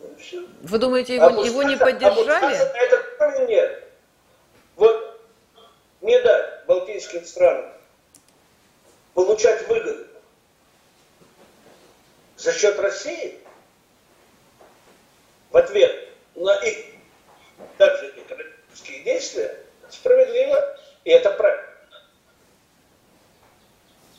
Ну, 0.00 0.48
Вы 0.64 0.78
думаете, 0.78 1.14
его, 1.14 1.28
а 1.28 1.46
его 1.46 1.62
не 1.62 1.78
поддержали? 1.78 2.56
А 2.56 2.76
это 2.76 3.46
нет. 3.46 3.90
Вот 4.76 5.18
не 6.02 6.20
дать 6.20 6.66
балтийским 6.66 7.24
странам 7.24 7.72
получать 9.14 9.66
выгоды 9.66 10.11
за 12.42 12.52
счет 12.52 12.76
России 12.80 13.38
в 15.50 15.56
ответ 15.56 16.08
на 16.34 16.56
их 16.56 16.96
также 17.78 18.12
экономические 18.16 19.04
действия 19.04 19.64
справедливо, 19.88 20.76
и 21.04 21.10
это 21.10 21.30
правильно. 21.30 21.68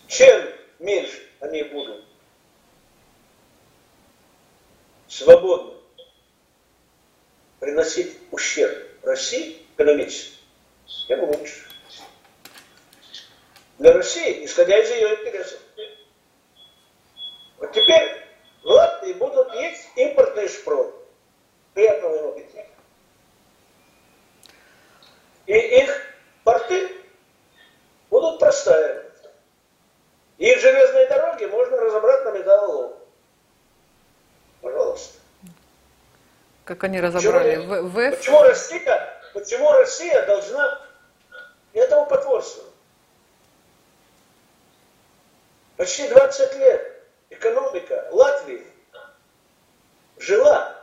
Чем 0.08 0.50
меньше 0.80 1.22
они 1.42 1.64
будут 1.64 2.06
свободно 5.10 5.74
приносить 7.60 8.18
ущерб 8.32 8.88
России 9.04 9.66
экономически, 9.76 10.38
тем 11.10 11.26
лучше. 11.26 11.68
Для 13.80 13.92
России, 13.92 14.46
исходя 14.46 14.78
из 14.78 14.90
ее 14.92 15.10
интересов. 15.20 15.60
Вот 17.64 17.72
теперь 17.72 18.22
в 18.62 18.66
Латвии 18.66 19.14
будут 19.14 19.54
есть 19.54 19.88
импортные 19.96 20.50
шпроты. 20.50 20.98
Приятного 21.74 22.16
им 22.18 22.28
аппетита. 22.28 22.68
И 25.46 25.54
их 25.54 26.06
порты 26.44 26.92
будут 28.10 28.42
простаивать. 28.42 29.14
Их 30.40 30.60
железные 30.60 31.08
дороги 31.08 31.46
можно 31.46 31.78
разобрать 31.78 32.26
на 32.26 32.32
металлолом. 32.32 32.94
Пожалуйста. 34.60 35.20
Как 36.66 36.84
они 36.84 37.00
разобрали? 37.00 37.56
Почему, 37.56 37.82
в, 37.82 37.94
в... 37.94 38.12
почему, 38.12 38.44
Россия, 38.44 39.22
почему 39.34 39.72
Россия 39.72 40.26
должна 40.26 40.82
этому 41.72 42.08
потворствовать? 42.08 42.74
Почти 45.78 46.10
20 46.10 46.56
лет 46.58 46.93
экономика 47.34 48.08
Латвии 48.12 48.64
жила 50.18 50.76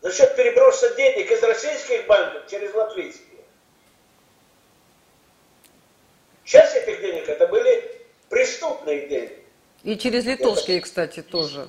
за 0.00 0.12
счет 0.12 0.34
переброса 0.36 0.94
денег 0.94 1.30
из 1.30 1.42
российских 1.42 2.06
банков 2.06 2.42
через 2.48 2.74
латвийские. 2.74 3.26
Часть 6.44 6.76
этих 6.76 7.00
денег 7.00 7.28
это 7.28 7.46
были 7.46 8.00
преступные 8.28 9.08
деньги. 9.08 9.38
И 9.84 9.96
через 9.96 10.24
литовские, 10.24 10.78
это... 10.78 10.86
кстати, 10.86 11.22
тоже. 11.22 11.68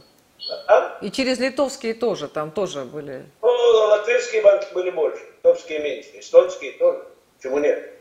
А? 0.67 0.99
И 1.01 1.11
через 1.11 1.39
литовские 1.39 1.93
тоже, 1.93 2.27
там 2.27 2.51
тоже 2.51 2.83
были. 2.83 3.25
Ну, 3.41 3.49
латвийские 3.49 4.41
банки 4.41 4.73
были 4.73 4.89
больше, 4.89 5.23
литовские 5.37 5.79
меньше, 5.79 6.19
эстонские 6.19 6.73
тоже. 6.73 7.05
Почему 7.37 7.59
нет? 7.59 7.93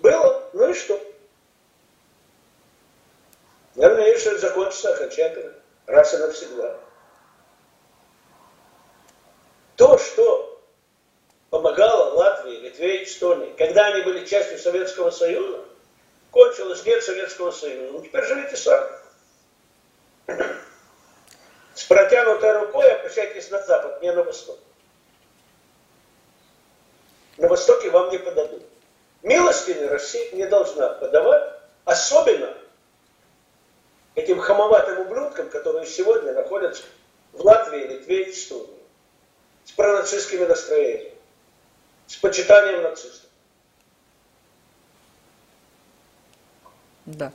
Было, 0.00 0.48
ну 0.52 0.70
и 0.70 0.74
что? 0.74 1.00
Я 3.78 3.90
надеюсь, 3.90 4.20
что 4.20 4.32
это 4.32 4.40
закончится 4.40 4.92
окончательно, 4.92 5.54
раз 5.86 6.12
и 6.12 6.16
навсегда. 6.16 6.76
То, 9.76 9.96
что 9.98 10.60
помогало 11.48 12.14
Латвии, 12.14 12.56
Литве 12.56 13.02
и 13.02 13.04
Эстонии, 13.04 13.54
когда 13.56 13.86
они 13.86 14.02
были 14.02 14.26
частью 14.26 14.58
Советского 14.58 15.12
Союза, 15.12 15.64
кончилось 16.32 16.84
нет 16.84 17.04
Советского 17.04 17.52
Союза. 17.52 17.92
Ну, 17.92 18.02
теперь 18.02 18.24
живите 18.24 18.56
сами. 18.56 18.90
С 21.76 21.84
протянутой 21.84 22.58
рукой 22.58 22.90
обращайтесь 22.90 23.48
на 23.52 23.62
запад, 23.62 24.02
не 24.02 24.10
на 24.10 24.24
восток. 24.24 24.58
На 27.36 27.46
востоке 27.46 27.90
вам 27.90 28.10
не 28.10 28.18
подадут. 28.18 28.64
Милостыни 29.22 29.84
Россия 29.84 30.32
не 30.32 30.48
должна 30.48 30.88
подавать, 30.94 31.60
особенно 31.84 32.52
этим 34.18 34.38
хамоватым 34.40 35.00
ублюдкам, 35.00 35.48
которые 35.48 35.86
сегодня 35.86 36.32
находятся 36.32 36.82
в 37.32 37.40
Латвии, 37.44 37.86
Литве 37.86 38.24
и 38.24 38.30
Эстонии 38.30 38.78
с 39.64 39.72
пронацистскими 39.72 40.44
настроениями, 40.44 41.12
с 42.06 42.16
почитанием 42.16 42.82
нацистов. 42.82 43.28
Да. 47.06 47.32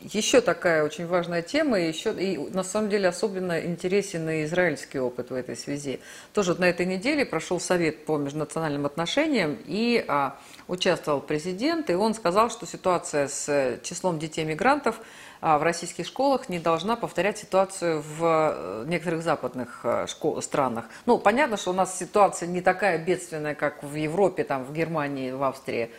Еще 0.00 0.40
такая 0.40 0.82
очень 0.82 1.06
важная 1.06 1.42
тема, 1.42 1.78
и 1.78 1.86
еще 1.86 2.12
и 2.12 2.38
на 2.38 2.62
самом 2.62 2.88
деле 2.88 3.08
особенно 3.08 3.60
интересен 3.60 4.30
и 4.30 4.44
израильский 4.44 4.98
опыт 4.98 5.30
в 5.30 5.34
этой 5.34 5.56
связи. 5.56 6.00
Тоже 6.32 6.54
на 6.54 6.64
этой 6.64 6.86
неделе 6.86 7.26
прошел 7.26 7.60
совет 7.60 8.06
по 8.06 8.16
межнациональным 8.16 8.86
отношениям, 8.86 9.58
и 9.66 10.02
а, 10.08 10.38
участвовал 10.68 11.20
президент, 11.20 11.90
и 11.90 11.94
он 11.94 12.14
сказал, 12.14 12.48
что 12.48 12.64
ситуация 12.64 13.28
с 13.28 13.78
числом 13.82 14.18
детей-мигрантов 14.18 14.96
а, 14.98 15.02
в 15.40 15.62
российских 15.62 16.06
школах 16.06 16.48
не 16.48 16.58
должна 16.58 16.96
повторять 16.96 17.38
ситуацию 17.38 18.02
в 18.02 18.20
э, 18.22 18.84
некоторых 18.86 19.22
западных 19.22 19.80
э, 19.84 20.06
школ, 20.06 20.42
странах. 20.42 20.84
Ну, 21.06 21.18
понятно, 21.18 21.56
что 21.56 21.70
у 21.70 21.74
нас 21.74 21.98
ситуация 21.98 22.46
не 22.46 22.60
такая 22.60 22.98
бедственная, 22.98 23.54
как 23.54 23.82
в 23.82 23.94
Европе, 23.94 24.44
там, 24.44 24.64
в 24.64 24.72
Германии, 24.72 25.32
в 25.32 25.42
Австрии. 25.42 25.90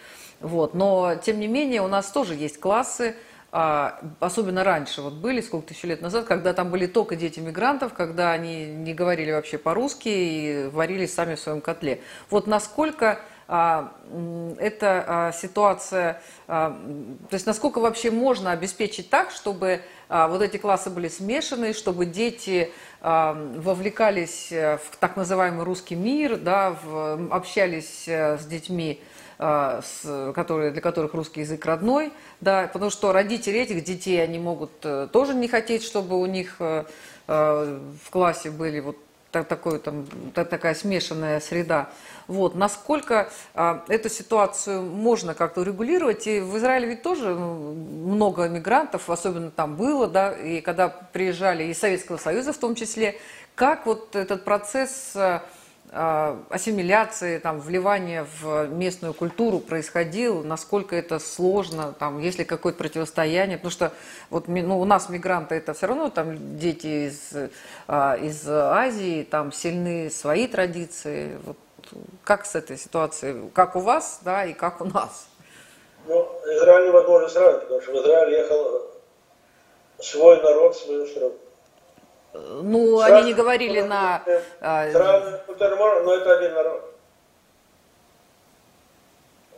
Вот. 0.41 0.73
Но, 0.73 1.15
тем 1.15 1.39
не 1.39 1.47
менее, 1.47 1.81
у 1.81 1.87
нас 1.87 2.11
тоже 2.11 2.35
есть 2.35 2.59
классы, 2.59 3.15
а, 3.53 3.99
особенно 4.21 4.63
раньше, 4.63 5.01
вот 5.01 5.13
были 5.13 5.41
сколько 5.41 5.67
тысяч 5.67 5.83
лет 5.83 6.01
назад, 6.01 6.25
когда 6.25 6.53
там 6.53 6.71
были 6.71 6.87
только 6.87 7.17
дети 7.17 7.41
мигрантов, 7.41 7.93
когда 7.93 8.31
они 8.31 8.65
не 8.65 8.93
говорили 8.93 9.31
вообще 9.31 9.57
по-русски 9.57 10.07
и 10.07 10.69
варились 10.71 11.13
сами 11.13 11.35
в 11.35 11.39
своем 11.39 11.59
котле. 11.59 11.99
Вот 12.29 12.47
насколько 12.47 13.07
а, 13.09 13.19
эта 13.51 15.03
а, 15.05 15.31
ситуация, 15.33 16.21
то 16.47 16.77
есть 17.31 17.45
насколько 17.45 17.79
вообще 17.79 18.09
можно 18.09 18.51
обеспечить 18.51 19.09
так, 19.09 19.31
чтобы 19.31 19.81
вот 20.07 20.41
эти 20.41 20.55
классы 20.55 20.89
были 20.89 21.09
смешаны, 21.09 21.73
чтобы 21.73 22.05
дети 22.05 22.71
вовлекались 23.01 24.51
в 24.51 24.97
так 24.99 25.17
называемый 25.17 25.65
русский 25.65 25.95
мир, 25.95 26.37
да, 26.37 26.77
общались 27.29 28.07
э, 28.07 28.37
с 28.37 28.45
детьми 28.45 29.01
а, 29.43 29.81
с, 29.81 30.33
которые, 30.35 30.69
для 30.69 30.81
которых 30.81 31.15
русский 31.15 31.39
язык 31.39 31.65
родной, 31.65 32.13
да, 32.41 32.69
потому 32.71 32.91
что 32.91 33.11
родители 33.11 33.57
этих 33.59 33.83
детей, 33.83 34.23
они 34.23 34.37
могут 34.37 34.69
э, 34.83 35.07
тоже 35.11 35.33
не 35.33 35.47
хотеть, 35.47 35.81
чтобы 35.81 36.21
у 36.21 36.27
них 36.27 36.57
э, 36.59 36.83
э, 37.27 37.79
в 38.05 38.11
классе 38.11 38.51
были 38.51 38.81
вот 38.81 38.97
такой, 39.31 39.79
там, 39.79 40.05
такая 40.33 40.75
смешанная 40.75 41.39
среда. 41.39 41.89
Вот. 42.27 42.55
Насколько 42.55 43.29
а, 43.53 43.83
эту 43.87 44.09
ситуацию 44.09 44.81
можно 44.81 45.33
как-то 45.33 45.61
урегулировать? 45.61 46.27
И 46.27 46.39
в 46.39 46.57
Израиле 46.57 46.89
ведь 46.89 47.01
тоже 47.01 47.33
ну, 47.33 47.73
много 47.73 48.47
мигрантов, 48.47 49.09
особенно 49.09 49.51
там 49.51 49.75
было, 49.75 50.07
да, 50.07 50.31
и 50.31 50.61
когда 50.61 50.89
приезжали 50.89 51.65
из 51.65 51.79
Советского 51.79 52.17
Союза 52.17 52.53
в 52.53 52.57
том 52.57 52.75
числе. 52.75 53.17
Как 53.55 53.85
вот 53.85 54.15
этот 54.15 54.45
процесс 54.45 55.11
а, 55.15 55.43
ассимиляции, 55.91 57.37
там, 57.39 57.59
вливания 57.59 58.25
в 58.41 58.67
местную 58.67 59.13
культуру 59.13 59.59
происходил, 59.59 60.41
насколько 60.41 60.95
это 60.95 61.19
сложно, 61.19 61.93
там, 61.99 62.19
есть 62.19 62.39
ли 62.39 62.45
какое-то 62.45 62.77
противостояние, 62.77 63.57
потому 63.57 63.71
что 63.71 63.91
вот, 64.29 64.47
ну, 64.47 64.79
у 64.79 64.85
нас 64.85 65.09
мигранты 65.09 65.55
это 65.55 65.73
все 65.73 65.87
равно 65.87 66.09
там 66.09 66.57
дети 66.57 67.09
из, 67.09 67.33
а, 67.89 68.15
из 68.15 68.47
Азии, 68.47 69.27
там 69.29 69.51
сильны 69.51 70.09
свои 70.09 70.47
традиции. 70.47 71.37
Вот, 71.43 71.57
как 72.23 72.45
с 72.45 72.55
этой 72.55 72.77
ситуацией, 72.77 73.49
как 73.53 73.75
у 73.75 73.81
вас, 73.81 74.21
да, 74.23 74.45
и 74.45 74.53
как 74.53 74.79
у 74.79 74.85
нас? 74.85 75.27
Ну, 76.07 76.23
Израиль 76.45 76.87
невозможно 76.87 77.27
сравнить, 77.27 77.61
потому 77.63 77.81
что 77.81 77.91
в 77.91 77.95
Израиль 77.95 78.33
ехал 78.33 78.81
свой 79.99 80.41
народ, 80.41 80.75
свою 80.77 81.05
страну. 81.05 81.33
Ну, 82.33 82.99
Сразу, 82.99 83.15
они 83.15 83.27
не 83.27 83.33
говорили 83.33 83.81
на... 83.81 84.23
Сразу, 84.59 85.39
но 86.03 86.15
это 86.15 86.37
один 86.37 86.53
народ. 86.53 86.95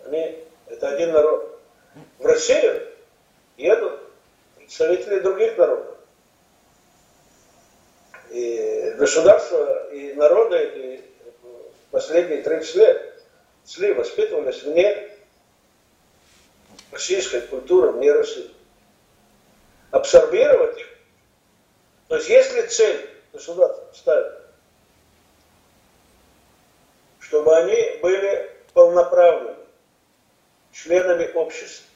Они, 0.06 0.40
это 0.68 0.90
один 0.90 1.12
народ. 1.12 1.60
В 2.18 2.26
Россию 2.26 2.88
едут 3.58 4.00
представители 4.58 5.20
других 5.20 5.58
народов. 5.58 5.98
И 8.32 8.96
государства, 8.98 9.92
и 9.92 10.14
народы 10.14 10.64
и 10.76 11.06
последние 11.92 12.42
30 12.42 12.76
лет 12.76 13.24
шли, 13.68 13.94
воспитывались 13.94 14.64
вне 14.64 15.12
российской 16.92 17.42
культуры, 17.42 17.92
вне 17.92 18.12
России. 18.12 18.50
Абсорбировать 19.92 20.80
их. 20.80 20.93
То 22.14 22.18
есть 22.18 22.30
если 22.30 22.62
цель 22.68 23.10
государства 23.32 23.90
ставит, 23.92 24.34
чтобы 27.18 27.58
они 27.58 27.98
были 28.04 28.52
полноправными 28.76 29.58
членами 30.72 31.32
общества, 31.32 31.88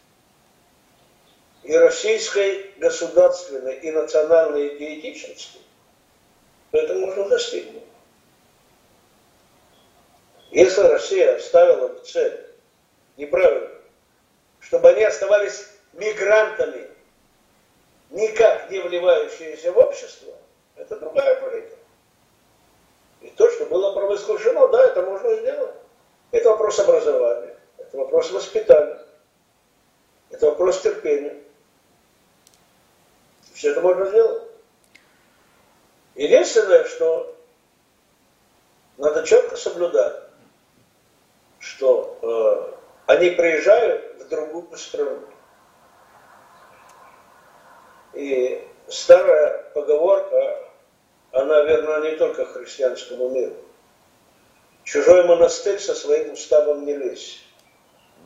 и 1.62 1.78
российской 1.78 2.74
государственной 2.78 3.76
и 3.78 3.92
национальной 3.92 4.76
идентичности, 4.76 5.60
то 6.72 6.80
это 6.80 6.96
можно 6.96 7.30
достигнуть. 7.30 7.84
Если 10.50 10.82
Россия 10.82 11.38
ставила 11.38 11.94
цель 12.00 12.44
неправильно, 13.18 13.70
чтобы 14.62 14.90
они 14.90 15.04
оставались 15.04 15.70
мигрантами, 15.94 16.97
никак 18.10 18.70
не 18.70 18.80
вливающиеся 18.80 19.72
в 19.72 19.78
общество, 19.78 20.34
это 20.76 20.98
другая 20.98 21.42
политика. 21.42 21.78
И 23.22 23.30
то, 23.32 23.50
что 23.50 23.66
было 23.66 23.94
провозглашено, 23.94 24.68
да, 24.70 24.86
это 24.86 25.02
можно 25.02 25.36
сделать. 25.36 25.76
Это 26.32 26.50
вопрос 26.50 26.80
образования, 26.80 27.56
это 27.78 27.98
вопрос 27.98 28.32
воспитания, 28.32 29.00
это 30.30 30.48
вопрос 30.48 30.82
терпения. 30.82 31.36
Все 33.54 33.72
это 33.72 33.82
можно 33.82 34.06
сделать. 34.06 34.44
Единственное, 36.16 36.84
что 36.84 37.36
надо 38.98 39.24
четко 39.24 39.56
соблюдать, 39.56 40.16
что 41.60 42.18
э, 42.22 43.14
они 43.14 43.32
приезжают 43.32 44.22
в 44.22 44.28
другую 44.28 44.76
страну. 44.78 45.22
И 48.18 48.68
старая 48.88 49.64
поговорка, 49.76 50.58
она 51.32 51.62
верна 51.62 52.00
не 52.10 52.16
только 52.16 52.46
христианскому 52.46 53.30
миру. 53.30 53.56
Чужой 54.84 55.24
монастырь 55.26 55.80
со 55.80 55.94
своим 55.94 56.34
уставом 56.34 56.84
не 56.86 56.96
лезь. 56.96 57.44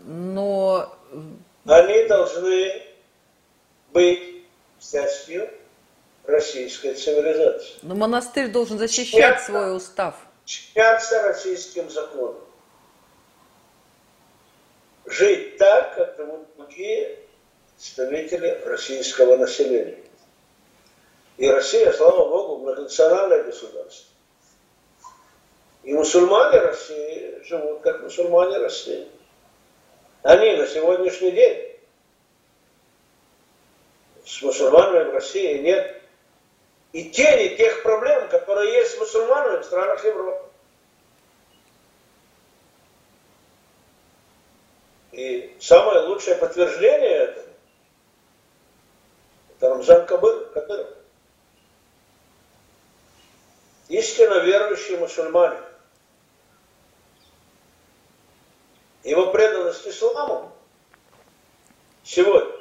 Но... 0.06 0.96
Они 1.66 2.06
должны 2.06 2.84
быть 3.92 4.46
частью 4.80 5.50
российской 6.24 6.94
цивилизации. 6.94 7.80
Но 7.82 7.94
монастырь 7.96 8.48
должен 8.48 8.80
защищать 8.80 9.12
Чья 9.12 9.40
свой 9.40 9.76
устав. 9.76 10.16
Чьяться 10.46 11.22
российским 11.24 11.90
законом. 11.90 12.40
Жить 15.06 15.58
так, 15.58 15.96
как 15.96 16.16
живут 16.16 16.48
другие 16.56 17.20
представители 17.82 18.62
российского 18.66 19.38
населения. 19.38 19.98
И 21.38 21.50
Россия, 21.50 21.92
слава 21.92 22.30
Богу, 22.30 22.58
многонациональное 22.62 23.44
государство. 23.44 24.08
И 25.82 25.92
мусульмане 25.94 26.60
России 26.60 27.42
живут 27.44 27.82
как 27.82 28.04
мусульмане 28.04 28.60
России. 28.60 29.08
Они 30.22 30.56
на 30.58 30.68
сегодняшний 30.68 31.32
день 31.32 31.76
с 34.28 34.42
мусульманами 34.44 35.10
в 35.10 35.14
России 35.14 35.58
нет 35.58 36.00
и 36.92 37.10
тени 37.10 37.56
тех 37.56 37.82
проблем, 37.82 38.30
которые 38.30 38.74
есть 38.74 38.92
с 38.92 39.00
мусульманами 39.00 39.62
в 39.62 39.66
странах 39.66 40.06
Европы. 40.06 40.46
И 45.14 45.58
самое 45.60 46.02
лучшее 46.02 46.36
подтверждение 46.36 47.10
этого– 47.10 47.41
Кабыр, 49.62 50.50
который 50.54 50.88
истинно 53.90 54.40
верующий 54.40 54.98
мусульманин. 54.98 55.64
Его 59.04 59.32
преданность 59.32 59.88
исламу 59.88 60.52
сегодня 62.04 62.56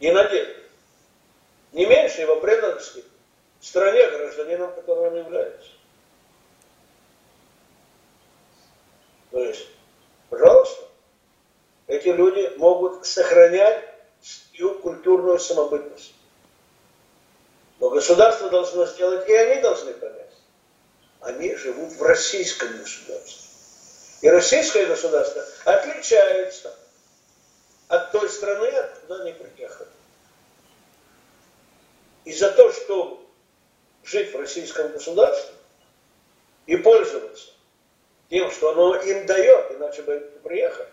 и 0.00 0.10
надежда 0.10 0.62
не 1.72 1.86
меньше 1.86 2.22
его 2.22 2.40
преданности 2.40 3.04
стране, 3.60 4.10
гражданином 4.10 4.74
которого 4.74 5.08
он 5.08 5.16
является. 5.16 5.70
То 9.30 9.44
есть, 9.44 9.68
пожалуйста, 10.28 10.88
эти 11.86 12.08
люди 12.08 12.52
могут 12.56 13.06
сохранять 13.06 13.91
свою 14.22 14.78
культурную 14.78 15.38
самобытность. 15.38 16.14
Но 17.80 17.90
государство 17.90 18.48
должно 18.48 18.86
сделать, 18.86 19.28
и 19.28 19.34
они 19.34 19.60
должны 19.60 19.92
понять. 19.94 20.30
Они 21.20 21.54
живут 21.56 21.92
в 21.92 22.02
российском 22.02 22.68
государстве. 22.78 23.50
И 24.22 24.28
российское 24.28 24.86
государство 24.86 25.44
отличается 25.64 26.72
от 27.88 28.12
той 28.12 28.28
страны, 28.30 28.68
откуда 28.68 29.22
они 29.22 29.32
приехали. 29.32 29.90
И 32.24 32.32
за 32.32 32.52
то, 32.52 32.72
что 32.72 33.28
жить 34.04 34.32
в 34.32 34.38
российском 34.38 34.92
государстве 34.92 35.54
и 36.66 36.76
пользоваться 36.76 37.48
тем, 38.30 38.50
что 38.50 38.70
оно 38.70 38.96
им 38.96 39.26
дает, 39.26 39.72
иначе 39.72 40.02
бы 40.02 40.20
приехали, 40.42 40.88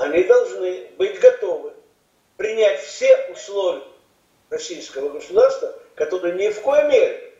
они 0.00 0.24
должны 0.24 0.90
быть 0.96 1.20
готовы 1.20 1.74
принять 2.36 2.80
все 2.80 3.26
условия 3.30 3.84
российского 4.48 5.10
государства, 5.10 5.74
которые 5.94 6.34
ни 6.34 6.48
в 6.50 6.62
коей 6.62 6.88
мере 6.88 7.34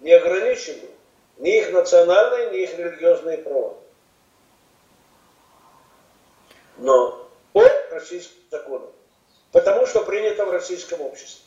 не 0.00 0.12
ограничивают 0.12 0.90
ни 1.38 1.58
их 1.58 1.72
национальные, 1.72 2.50
ни 2.50 2.62
их 2.64 2.78
религиозные 2.78 3.38
права. 3.38 3.78
Но 6.76 7.30
по 7.52 7.66
российским 7.90 8.42
законам 8.50 8.92
потому 9.52 9.86
что 9.86 10.04
принято 10.04 10.44
в 10.44 10.50
российском 10.50 11.00
обществе. 11.00 11.44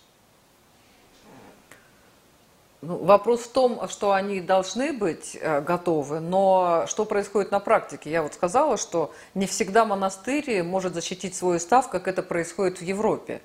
Ну, 2.86 2.98
вопрос 2.98 3.42
в 3.42 3.48
том, 3.48 3.88
что 3.88 4.12
они 4.12 4.42
должны 4.42 4.92
быть 4.92 5.38
э, 5.40 5.62
готовы, 5.62 6.20
но 6.20 6.84
что 6.86 7.06
происходит 7.06 7.50
на 7.50 7.62
практике? 7.62 8.12
Я 8.12 8.22
вот 8.24 8.34
сказала, 8.34 8.76
что 8.76 9.14
не 9.36 9.48
всегда 9.48 9.86
монастырь 9.86 10.64
может 10.64 10.94
защитить 10.94 11.34
свой 11.34 11.58
устав, 11.58 11.90
как 11.90 12.10
это 12.10 12.22
происходит 12.22 12.80
в 12.80 12.82
Европе. 12.82 13.42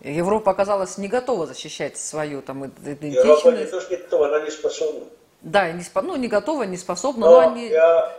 Европа 0.00 0.52
оказалась 0.52 0.96
не 0.96 1.08
готова 1.08 1.46
защищать 1.46 1.98
свою 1.98 2.40
там 2.40 2.68
идентичность. 2.68 3.44
Европа 3.44 3.50
не 3.50 3.66
то, 3.66 3.80
что 3.82 3.94
не 3.94 4.02
готова, 4.02 4.28
она 4.28 4.44
не 4.46 4.50
способна. 4.50 5.04
Да, 5.42 5.70
не, 5.72 5.84
ну, 5.94 6.16
не 6.16 6.28
готова, 6.28 6.62
не 6.62 6.78
способна, 6.78 7.26
но, 7.26 7.32
но 7.32 7.50
они... 7.50 7.68
Я... 7.68 8.16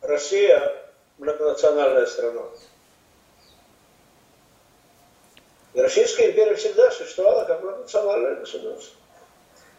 Россия 0.00 0.76
многонациональная 1.18 2.06
страна. 2.06 2.42
И 5.74 5.80
Российская 5.80 6.30
империя 6.30 6.54
всегда 6.54 6.88
существовала 6.92 7.44
как 7.46 7.64
национальное 7.64 8.36
государство. 8.36 8.94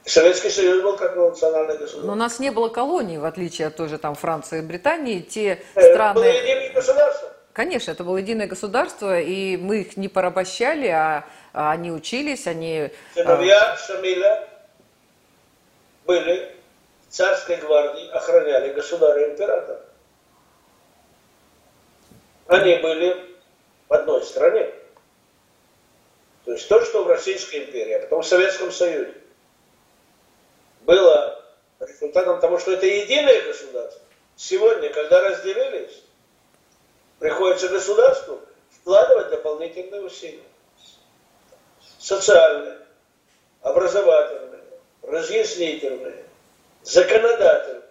Советский 0.09 0.49
Союз 0.49 0.81
был 0.81 0.97
как 0.97 1.15
национальное 1.15 1.77
государство. 1.77 2.07
Но 2.07 2.13
у 2.13 2.15
нас 2.15 2.39
не 2.39 2.49
было 2.51 2.69
колоний, 2.69 3.19
в 3.19 3.25
отличие 3.25 3.67
от 3.67 3.75
той 3.75 3.87
же 3.89 3.99
там 3.99 4.15
Франции 4.15 4.59
и 4.59 4.61
Британии. 4.61 5.19
Те 5.19 5.61
это 5.75 5.93
страны... 5.93 6.15
было 6.15 6.23
единое 6.23 6.73
государство. 6.73 7.29
Конечно, 7.53 7.91
это 7.91 8.03
было 8.03 8.17
единое 8.17 8.47
государство, 8.47 9.19
и 9.19 9.57
мы 9.57 9.81
их 9.81 9.97
не 9.97 10.07
порабощали, 10.07 10.87
а, 10.87 11.25
а 11.53 11.71
они 11.71 11.91
учились, 11.91 12.47
они... 12.47 12.89
Сыновья 13.13 13.75
Шамиля 13.75 14.47
были 16.05 16.55
в 17.07 17.11
царской 17.11 17.57
гвардии, 17.57 18.09
охраняли 18.11 18.73
государя-императора. 18.73 19.81
Они 22.47 22.77
были 22.77 23.15
в 23.87 23.93
одной 23.93 24.23
стране. 24.23 24.69
То 26.45 26.53
есть 26.53 26.67
то, 26.67 26.83
что 26.83 27.03
в 27.03 27.07
Российской 27.07 27.65
империи, 27.65 27.93
а 27.93 27.99
потом 27.99 28.23
в 28.23 28.25
Советском 28.25 28.71
Союзе 28.71 29.13
было 30.89 31.45
результатом 31.79 32.39
того, 32.39 32.57
что 32.57 32.71
это 32.71 32.87
единое 32.87 33.43
государство. 33.43 34.01
Сегодня, 34.35 34.89
когда 34.89 35.21
разделились, 35.21 36.01
приходится 37.19 37.67
государству 37.67 38.41
вкладывать 38.71 39.29
дополнительные 39.29 40.01
усилия. 40.01 40.41
Социальные, 41.99 42.79
образовательные, 43.61 44.63
разъяснительные, 45.03 46.25
законодательные. 46.81 47.83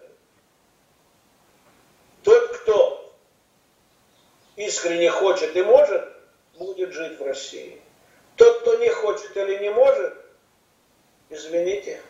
Тот, 2.23 2.57
кто 2.57 3.15
искренне 4.57 5.09
хочет 5.09 5.55
и 5.55 5.63
может, 5.63 6.05
будет 6.55 6.91
жить 6.91 7.17
в 7.17 7.23
России. 7.23 7.81
Тот, 8.35 8.59
кто 8.59 8.75
не 8.75 8.89
хочет 8.89 9.37
или 9.37 9.59
не 9.59 9.69
может, 9.69 10.13
извините, 11.29 12.01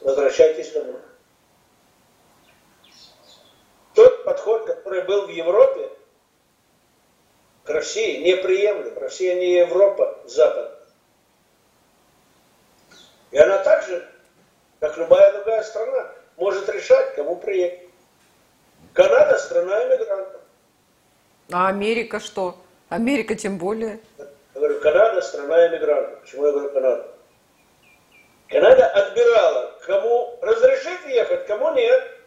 возвращайтесь 0.00 0.72
домой. 0.72 1.00
Тот 3.94 4.24
подход, 4.24 4.66
который 4.66 5.02
был 5.02 5.26
в 5.26 5.30
Европе, 5.30 5.90
к 7.64 7.70
России 7.70 8.22
неприемлем. 8.22 8.98
Россия 8.98 9.34
не 9.34 9.54
Европа, 9.58 10.18
Запад. 10.26 10.78
И 13.30 13.38
она 13.38 13.58
также, 13.58 14.08
как 14.80 14.96
любая 14.96 15.32
другая 15.34 15.62
страна, 15.62 16.12
может 16.36 16.68
решать, 16.68 17.14
кому 17.14 17.36
приехать. 17.36 17.88
Канада– 18.92 19.38
страна 19.38 19.84
иммигрантов. 19.86 20.40
А 21.52 21.68
Америка 21.68 22.18
что? 22.18 22.56
Америка 22.88 23.34
тем 23.34 23.58
более. 23.58 24.00
Я 24.18 24.26
говорю, 24.54 24.80
Канада– 24.80 25.20
страна 25.22 25.68
иммигрантов. 25.68 26.20
Почему 26.20 26.46
я 26.46 26.52
говорю 26.52 26.70
Канада? 26.70 27.08
Канада 28.50 28.84
отбирала, 28.88 29.78
кому 29.86 30.36
разрешить 30.42 31.06
ехать, 31.06 31.46
кому 31.46 31.72
нет. 31.72 32.18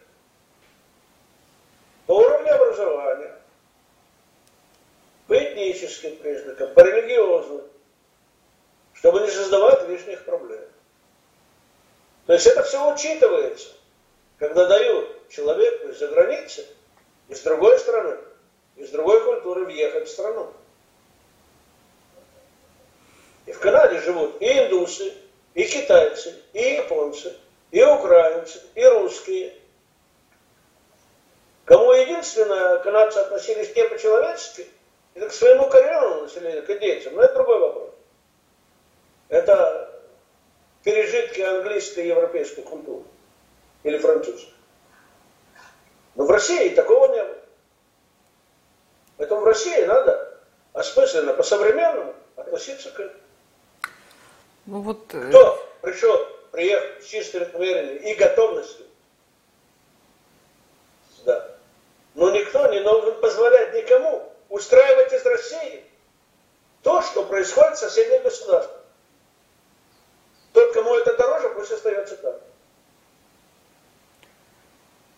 По 2.06 2.12
уровню 2.12 2.54
образования, 2.54 3.36
по 5.26 5.36
этническим 5.36 6.16
признакам, 6.16 6.72
по 6.72 6.80
религиозным, 6.80 7.62
чтобы 8.94 9.20
не 9.20 9.28
создавать 9.28 9.86
лишних 9.86 10.24
проблем. 10.24 10.64
То 12.26 12.32
есть 12.32 12.46
это 12.46 12.62
все 12.62 12.92
учитывается, 12.92 13.72
когда 14.38 14.66
дают 14.66 15.28
человеку 15.28 15.88
из-за 15.88 16.08
границы, 16.08 16.66
из 17.28 17.40
другой 17.42 17.78
страны, 17.78 18.16
из 18.76 18.88
другой 18.90 19.22
культуры 19.24 19.66
въехать 19.66 20.08
в 20.08 20.10
страну. 20.10 20.50
И 23.44 23.52
в 23.52 23.60
Канаде 23.60 24.00
живут 24.00 24.40
и 24.40 24.46
индусы, 24.46 25.12
и 25.54 25.64
китайцы, 25.64 26.34
и 26.52 26.74
японцы, 26.74 27.34
и 27.70 27.82
украинцы, 27.82 28.60
и 28.74 28.84
русские. 28.84 29.54
Кому 31.64 31.92
единственно 31.92 32.78
канадцы 32.84 33.18
относились 33.18 33.74
не 33.74 33.84
по-человечески, 33.84 34.66
это 35.14 35.28
к 35.28 35.32
своему 35.32 35.68
коренному 35.68 36.22
населению, 36.22 36.66
к 36.66 36.70
индейцам, 36.70 37.14
но 37.14 37.22
это 37.22 37.34
другой 37.34 37.60
вопрос. 37.60 37.90
Это 39.28 40.02
пережитки 40.82 41.40
английской 41.40 42.04
и 42.04 42.08
европейской 42.08 42.62
культуры. 42.62 43.04
Или 43.84 43.98
французской. 43.98 44.52
Но 46.14 46.24
в 46.24 46.30
России 46.30 46.70
такого 46.70 47.12
не 47.12 47.22
было. 47.22 47.38
Поэтому 49.16 49.40
в 49.42 49.44
России 49.44 49.84
надо 49.84 50.38
осмысленно, 50.72 51.34
по-современному 51.34 52.14
относиться 52.36 52.90
к 52.90 53.00
этому. 53.00 53.23
Ну, 54.66 54.80
вот... 54.80 55.12
Э, 55.14 55.28
Кто 55.28 55.68
пришел, 55.82 56.18
приехал 56.50 57.02
с 57.02 57.06
чистым 57.06 57.52
намерением 57.52 57.96
и 57.98 58.14
готовностью, 58.14 58.86
да. 61.24 61.56
Но 62.14 62.30
никто 62.30 62.66
не 62.72 62.80
должен 62.80 63.20
позволять 63.20 63.74
никому 63.74 64.32
устраивать 64.48 65.12
из 65.12 65.24
России 65.24 65.84
то, 66.82 67.02
что 67.02 67.24
происходит 67.24 67.76
в 67.76 67.80
соседних 67.80 68.22
государствах. 68.22 68.80
Тот, 70.52 70.72
кому 70.72 70.94
это 70.94 71.16
дороже, 71.16 71.50
пусть 71.50 71.72
остается 71.72 72.16
там. 72.16 72.34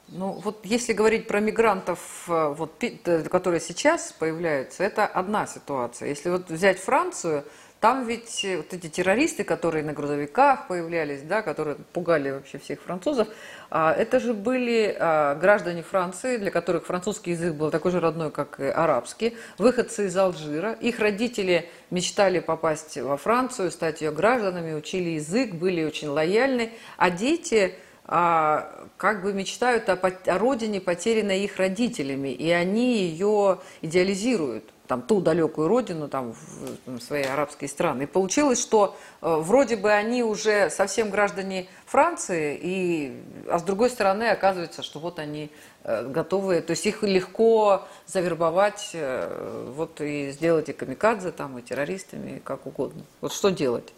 Ну 0.08 0.32
вот 0.32 0.64
если 0.64 0.92
говорить 0.92 1.26
про 1.26 1.40
мигрантов, 1.40 2.00
э, 2.28 2.48
вот, 2.48 2.82
э, 2.82 3.22
которые 3.24 3.60
сейчас 3.60 4.12
появляются, 4.12 4.84
это 4.84 5.04
одна 5.04 5.46
ситуация. 5.46 6.08
Если 6.08 6.30
вот 6.30 6.48
взять 6.48 6.78
Францию, 6.78 7.44
там 7.80 8.06
ведь 8.06 8.44
э, 8.44 8.56
вот 8.56 8.72
эти 8.72 8.88
террористы, 8.88 9.44
которые 9.44 9.84
на 9.84 9.92
грузовиках 9.92 10.66
появлялись, 10.66 11.22
да, 11.22 11.42
которые 11.42 11.76
пугали 11.92 12.30
вообще 12.30 12.58
всех 12.58 12.80
французов, 12.80 13.28
а, 13.68 13.92
это 13.92 14.18
же 14.18 14.32
были 14.32 14.96
а, 14.98 15.34
граждане 15.34 15.82
Франции, 15.82 16.38
для 16.38 16.50
которых 16.50 16.86
французский 16.86 17.32
язык 17.32 17.54
был 17.54 17.70
такой 17.70 17.92
же 17.92 18.00
родной, 18.00 18.30
как 18.30 18.60
и 18.60 18.64
арабский, 18.64 19.36
выходцы 19.58 20.06
из 20.06 20.16
Алжира. 20.16 20.72
Их 20.72 21.00
родители 21.00 21.68
мечтали 21.90 22.40
попасть 22.40 22.96
во 22.96 23.18
Францию, 23.18 23.70
стать 23.70 24.00
ее 24.00 24.10
гражданами, 24.10 24.72
учили 24.72 25.10
язык, 25.10 25.54
были 25.54 25.84
очень 25.84 26.08
лояльны, 26.08 26.72
а 26.96 27.10
дети 27.10 27.74
а, 28.06 28.86
как 28.96 29.22
бы 29.22 29.32
мечтают 29.32 29.88
о, 29.88 29.94
о 29.94 30.38
родине, 30.38 30.80
потерянной 30.80 31.44
их 31.44 31.56
родителями, 31.58 32.28
и 32.28 32.50
они 32.50 32.98
ее 32.98 33.58
идеализируют 33.82 34.64
там, 34.86 35.02
ту 35.02 35.20
далекую 35.20 35.68
родину, 35.68 36.08
там, 36.08 36.32
в, 36.32 36.98
в 36.98 37.00
свои 37.00 37.22
арабские 37.22 37.68
страны. 37.68 38.04
И 38.04 38.06
получилось, 38.06 38.60
что 38.60 38.96
э, 39.20 39.36
вроде 39.36 39.76
бы 39.76 39.90
они 39.90 40.22
уже 40.22 40.70
совсем 40.70 41.10
граждане 41.10 41.68
Франции, 41.86 42.58
и, 42.60 43.22
а 43.48 43.58
с 43.58 43.62
другой 43.62 43.90
стороны 43.90 44.24
оказывается, 44.24 44.82
что 44.82 44.98
вот 44.98 45.18
они 45.18 45.50
э, 45.84 46.04
готовы, 46.04 46.60
то 46.60 46.72
есть 46.72 46.86
их 46.86 47.02
легко 47.02 47.86
завербовать, 48.06 48.90
э, 48.94 49.70
вот 49.74 50.00
и 50.00 50.30
сделать 50.30 50.68
и 50.68 50.72
камикадзе, 50.72 51.32
там, 51.32 51.58
и 51.58 51.62
террористами, 51.62 52.36
и 52.36 52.40
как 52.40 52.66
угодно. 52.66 53.02
Вот 53.20 53.32
что 53.32 53.50
делать? 53.50 53.92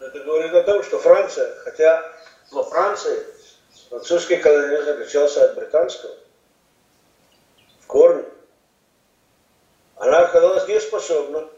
Это 0.00 0.20
говорит 0.20 0.52
о 0.52 0.62
том, 0.62 0.82
что 0.82 0.98
Франция, 0.98 1.54
хотя 1.64 2.02
во 2.52 2.62
Франции 2.62 3.18
французский 3.88 4.36
колониализм 4.36 4.90
отличался 4.90 5.44
от 5.46 5.56
британского 5.56 6.12
в 7.80 7.86
корне, 7.86 8.24
она 9.96 10.20
оказалась 10.20 10.68
неспособна 10.68 11.48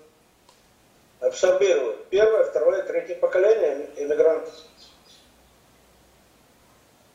абсорбировать 1.20 2.06
первое, 2.06 2.44
второе, 2.44 2.82
третье 2.82 3.16
поколение 3.16 3.90
иммигрантов. 3.96 4.54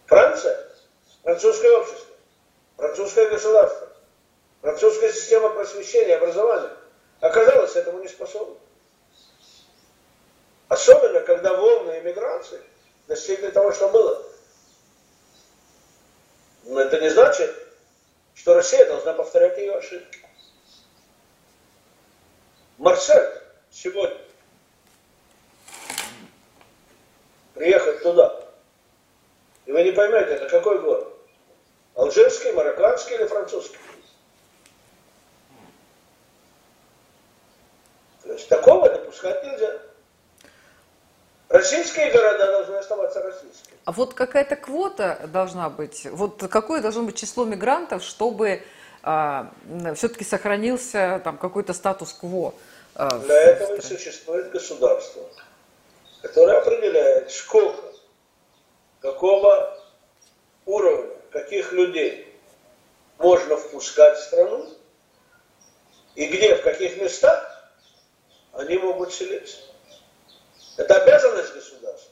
Франция, 0.06 0.70
французское 1.24 1.72
общество, 1.78 2.16
французское 2.76 3.30
государство, 3.30 3.90
французская 4.62 5.12
система 5.12 5.50
просвещения, 5.52 6.18
образования 6.18 6.72
оказалась 7.22 7.76
этому 7.76 8.00
не 8.00 8.10
способна. 8.10 8.58
Особенно, 10.68 11.22
когда 11.22 11.56
волны 11.56 12.00
иммиграции 12.00 12.62
достигли 13.08 13.50
того, 13.50 13.72
что 13.72 13.88
было. 13.90 14.22
Но 16.64 16.82
это 16.82 17.00
не 17.00 17.10
значит, 17.10 17.54
что 18.34 18.56
Россия 18.56 18.86
должна 18.86 19.14
повторять 19.14 19.58
ее 19.58 19.76
ошибки. 19.76 20.23
Марсель 22.78 23.42
сегодня 23.72 24.18
приехать 27.54 28.02
туда, 28.04 28.44
и 29.66 29.72
вы 29.72 29.84
не 29.84 29.92
поймете, 29.92 30.34
это 30.34 30.50
какой 30.50 30.82
город? 30.82 31.08
Алжирский, 31.96 32.52
марокканский 32.54 33.16
или 33.16 33.26
французский? 33.26 33.78
То 38.24 38.34
есть 38.34 38.50
такого 38.50 38.90
допускать 38.90 39.44
нельзя. 39.44 39.80
Российские 41.50 42.12
города 42.12 42.48
должны 42.48 42.78
оставаться 42.78 43.22
российскими. 43.22 43.78
А 43.86 43.92
вот 43.92 44.16
какая-то 44.16 44.56
квота 44.56 45.20
должна 45.28 45.70
быть? 45.70 46.08
Вот 46.10 46.42
какое 46.50 46.82
должно 46.82 47.04
быть 47.04 47.16
число 47.16 47.46
мигрантов, 47.46 48.02
чтобы 48.02 48.64
все-таки 49.04 50.24
сохранился 50.24 51.22
там 51.24 51.38
какой-то 51.38 51.74
статус-кво. 51.74 52.54
А, 52.96 53.18
Для 53.20 53.42
этого 53.42 53.76
и 53.76 53.82
существует 53.82 54.52
государство, 54.52 55.24
которое 56.22 56.60
определяет, 56.60 57.32
сколько, 57.32 57.84
какого 59.02 59.78
уровня, 60.66 61.16
каких 61.32 61.74
людей 61.74 62.34
можно 63.18 63.58
впускать 63.58 64.18
в 64.18 64.24
страну, 64.24 64.70
и 66.16 66.26
где, 66.28 66.56
в 66.56 66.62
каких 66.62 67.02
местах 67.02 67.72
они 68.54 68.78
могут 68.78 69.14
селиться. 69.14 69.58
Это 70.78 71.02
обязанность 71.02 71.54
государства. 71.54 72.12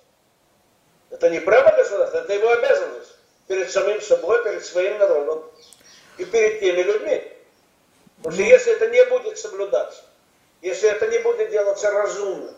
Это 1.10 1.30
не 1.30 1.40
право 1.40 1.76
государства, 1.76 2.18
это 2.18 2.34
его 2.34 2.50
обязанность 2.50 3.12
перед 3.48 3.72
самим 3.72 4.02
собой, 4.02 4.44
перед 4.44 4.66
своим 4.66 4.98
народом 4.98 5.44
и 6.22 6.26
перед 6.26 6.60
теми 6.60 6.82
людьми. 6.84 7.32
Потому 8.18 8.36
что 8.36 8.44
если 8.44 8.74
это 8.74 8.88
не 8.90 9.04
будет 9.06 9.40
соблюдаться, 9.40 10.04
если 10.62 10.90
это 10.90 11.08
не 11.08 11.18
будет 11.20 11.50
делаться 11.50 11.90
разумно, 11.90 12.54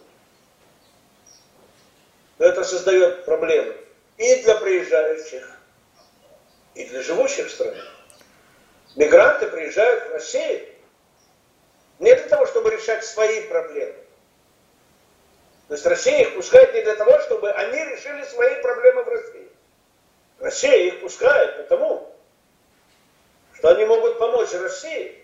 то 2.38 2.46
это 2.46 2.64
создает 2.66 3.24
проблемы 3.24 3.78
и 4.18 4.44
для 4.44 4.56
приезжающих, 4.56 5.50
и 6.76 6.86
для 6.86 7.02
живущих 7.02 7.48
в 7.48 7.52
стране. 7.52 7.82
Мигранты 8.98 9.48
приезжают 9.48 10.10
в 10.10 10.12
Россию 10.12 10.68
не 12.00 12.14
для 12.14 12.28
того, 12.28 12.46
чтобы 12.48 12.72
решать 12.72 13.06
свои 13.06 13.48
проблемы. 13.48 13.96
То 15.70 15.76
есть 15.76 15.86
Россия 15.86 16.24
их 16.24 16.36
пускает 16.36 16.74
не 16.74 16.82
для 16.82 16.96
того, 16.96 17.18
чтобы 17.20 17.50
они 17.52 17.80
решили 17.86 18.26
свои 18.26 18.62
проблемы 18.62 19.04
в 19.04 19.08
России. 19.08 19.48
Россия 20.40 20.88
их 20.88 21.00
пускает 21.00 21.56
потому, 21.58 22.13
что 23.64 23.70
они 23.70 23.86
могут 23.86 24.20
помочь 24.20 24.52
России 24.52 25.24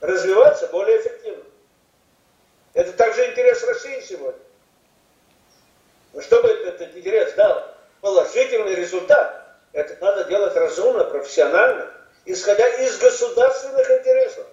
развиваться 0.00 0.66
более 0.66 1.00
эффективно. 1.00 1.44
Это 2.74 2.92
также 2.94 3.30
интерес 3.30 3.62
России 3.62 4.00
сегодня. 4.00 4.42
Но 6.14 6.20
чтобы 6.20 6.48
этот 6.48 6.96
интерес 6.96 7.32
дал 7.34 7.76
положительный 8.00 8.74
результат, 8.74 9.56
это 9.72 9.96
надо 10.04 10.24
делать 10.24 10.56
разумно, 10.56 11.04
профессионально, 11.04 11.92
исходя 12.24 12.68
из 12.84 12.98
государственных 12.98 13.88
интересов 13.88 14.44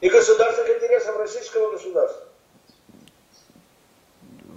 и 0.00 0.08
государственных 0.08 0.76
интересов 0.76 1.16
российского 1.16 1.72
государства. 1.72 2.28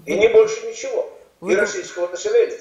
И 0.06 0.16
не 0.16 0.28
больше 0.28 0.68
ничего. 0.68 1.18
И 1.42 1.56
российского 1.56 2.10
населения. 2.10 2.60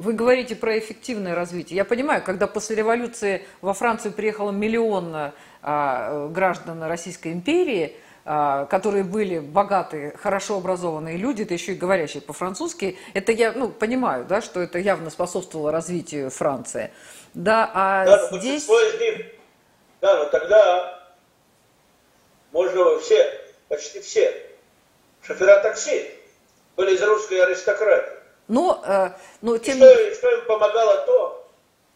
Вы 0.00 0.14
говорите 0.14 0.56
про 0.56 0.78
эффективное 0.78 1.34
развитие. 1.34 1.76
Я 1.76 1.84
понимаю, 1.84 2.22
когда 2.24 2.46
после 2.46 2.74
революции 2.74 3.44
во 3.60 3.74
Францию 3.74 4.14
приехало 4.14 4.50
миллион 4.50 5.32
а, 5.60 6.28
граждан 6.28 6.82
Российской 6.84 7.32
империи, 7.32 7.94
а, 8.24 8.64
которые 8.64 9.04
были 9.04 9.40
богатые, 9.40 10.16
хорошо 10.16 10.56
образованные 10.56 11.18
люди, 11.18 11.42
это 11.42 11.52
еще 11.52 11.72
и 11.72 11.74
говорящие 11.74 12.22
по-французски, 12.22 12.96
это 13.12 13.32
я 13.32 13.52
ну, 13.52 13.68
понимаю, 13.68 14.24
да, 14.24 14.40
что 14.40 14.60
это 14.60 14.78
явно 14.78 15.10
способствовало 15.10 15.70
развитию 15.70 16.30
Франции. 16.30 16.92
Да, 17.34 17.70
а 17.74 18.06
да, 18.06 18.38
здесь... 18.38 18.64
из 18.64 19.00
них, 19.00 19.26
да, 20.00 20.16
но 20.16 20.30
тогда 20.30 21.10
можно 22.52 22.98
все, 23.00 23.38
почти 23.68 24.00
все, 24.00 24.32
шофера 25.20 25.60
такси 25.62 26.08
были 26.74 26.94
из 26.94 27.02
русской 27.02 27.44
аристократии. 27.44 28.19
Но, 28.50 28.82
э, 28.84 29.10
но 29.42 29.58
тем... 29.58 29.76
Что, 29.76 30.14
что 30.14 30.28
им 30.28 30.44
помогало 30.44 31.06
то, 31.06 31.48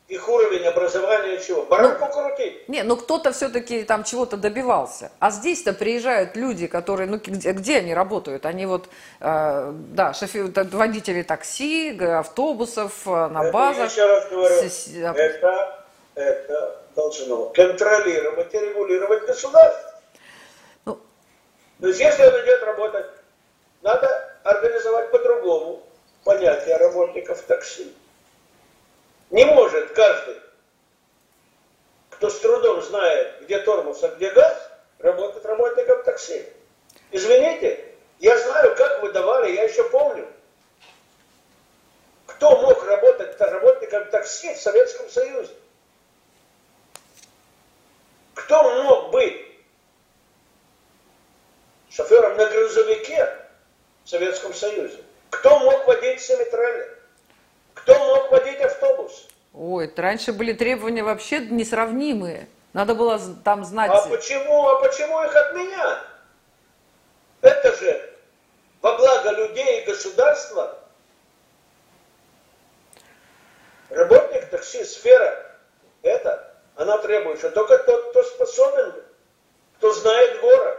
их 0.07 0.29
уровень 0.29 0.65
образования 0.67 1.41
чего? 1.41 1.65
Баранку 1.65 2.07
ну, 2.07 2.13
крутить. 2.13 2.69
Не, 2.69 2.85
ну 2.85 2.97
кто-то 2.97 3.33
все-таки 3.33 3.83
там 3.83 4.05
чего-то 4.05 4.37
добивался. 4.37 5.11
А 5.19 5.33
здесь-то 5.33 5.73
приезжают 5.73 6.37
люди, 6.37 6.69
которые, 6.69 7.09
ну 7.09 7.17
где, 7.19 7.51
где 7.51 7.79
они 7.79 7.93
работают? 7.93 8.47
Они 8.47 8.67
вот, 8.67 8.89
э, 9.21 9.73
да, 9.73 10.15
шофер, 10.15 10.53
водители 10.71 11.23
такси, 11.23 11.99
автобусов, 12.01 13.03
э, 13.07 13.11
на 13.11 13.43
это 13.43 13.53
базах. 13.53 13.91
Еще 13.91 14.07
раз 14.07 14.29
говорю, 14.31 14.55
с, 14.55 14.87
это, 14.95 15.85
это 16.15 16.81
должно 16.95 17.47
контролировать 17.47 18.55
и 18.55 18.59
регулировать 18.61 19.27
государство. 19.27 19.93
Ну, 20.85 21.01
То 21.81 21.89
есть 21.89 21.99
если 21.99 22.23
он 22.23 22.45
идет 22.45 22.63
работать, 22.63 23.07
надо 23.83 24.39
организовать 24.45 25.11
по-другому 25.11 25.83
понятие 26.25 26.77
работников 26.77 27.43
такси. 27.43 27.95
Не 29.31 29.45
может 29.45 29.93
каждый, 29.93 30.37
кто 32.11 32.31
с 32.31 32.41
трудом 32.41 32.83
знает, 32.83 33.43
где 33.43 33.59
тормоз, 33.61 34.03
а 34.03 34.09
где 34.09 34.31
газ, 34.31 34.70
работать 34.99 35.45
работником 35.45 36.03
такси. 36.03 36.45
Извините, 37.11 37.95
я 38.18 38.39
знаю, 38.39 38.75
как 38.77 39.03
вы 39.03 39.12
давали, 39.12 39.53
я 39.53 39.64
еще 39.64 39.89
помню. 39.91 40.27
Кто 42.27 42.57
мог 42.61 42.85
работать 42.85 43.39
работником 43.41 44.11
такси 44.11 44.55
в 44.55 44.61
Советском 44.61 45.09
Союзе? 45.11 45.53
Кто 48.35 48.83
мог 48.83 49.11
быть 49.11 49.47
шофером 51.91 52.37
на 52.37 52.47
грузовике 52.47 53.29
в 54.05 54.09
Советском 54.09 54.53
Союзе? 54.55 55.04
Кто 55.35 55.59
мог 55.59 55.87
водить 55.87 56.20
семитраллер? 56.20 56.99
Кто 57.74 57.99
мог 57.99 58.30
водить 58.30 58.61
автобус? 58.61 59.28
Ой, 59.53 59.93
раньше 59.97 60.32
были 60.32 60.53
требования 60.53 61.03
вообще 61.03 61.41
несравнимые. 61.41 62.49
Надо 62.72 62.95
было 62.95 63.20
там 63.45 63.64
знать... 63.64 63.91
А 63.91 64.09
почему, 64.09 64.68
а 64.68 64.80
почему 64.80 65.22
их 65.24 65.35
отменять? 65.35 65.99
Это 67.41 67.76
же 67.76 68.11
во 68.80 68.97
благо 68.97 69.30
людей 69.32 69.82
и 69.82 69.87
государства. 69.87 70.78
Работник 73.91 74.49
такси, 74.51 74.85
сфера, 74.85 75.57
это, 76.03 76.55
она 76.74 76.99
требует, 76.99 77.39
что 77.39 77.51
только 77.51 77.78
тот, 77.78 78.11
кто 78.11 78.22
способен, 78.22 78.95
кто 79.78 79.93
знает 79.93 80.41
город, 80.41 80.78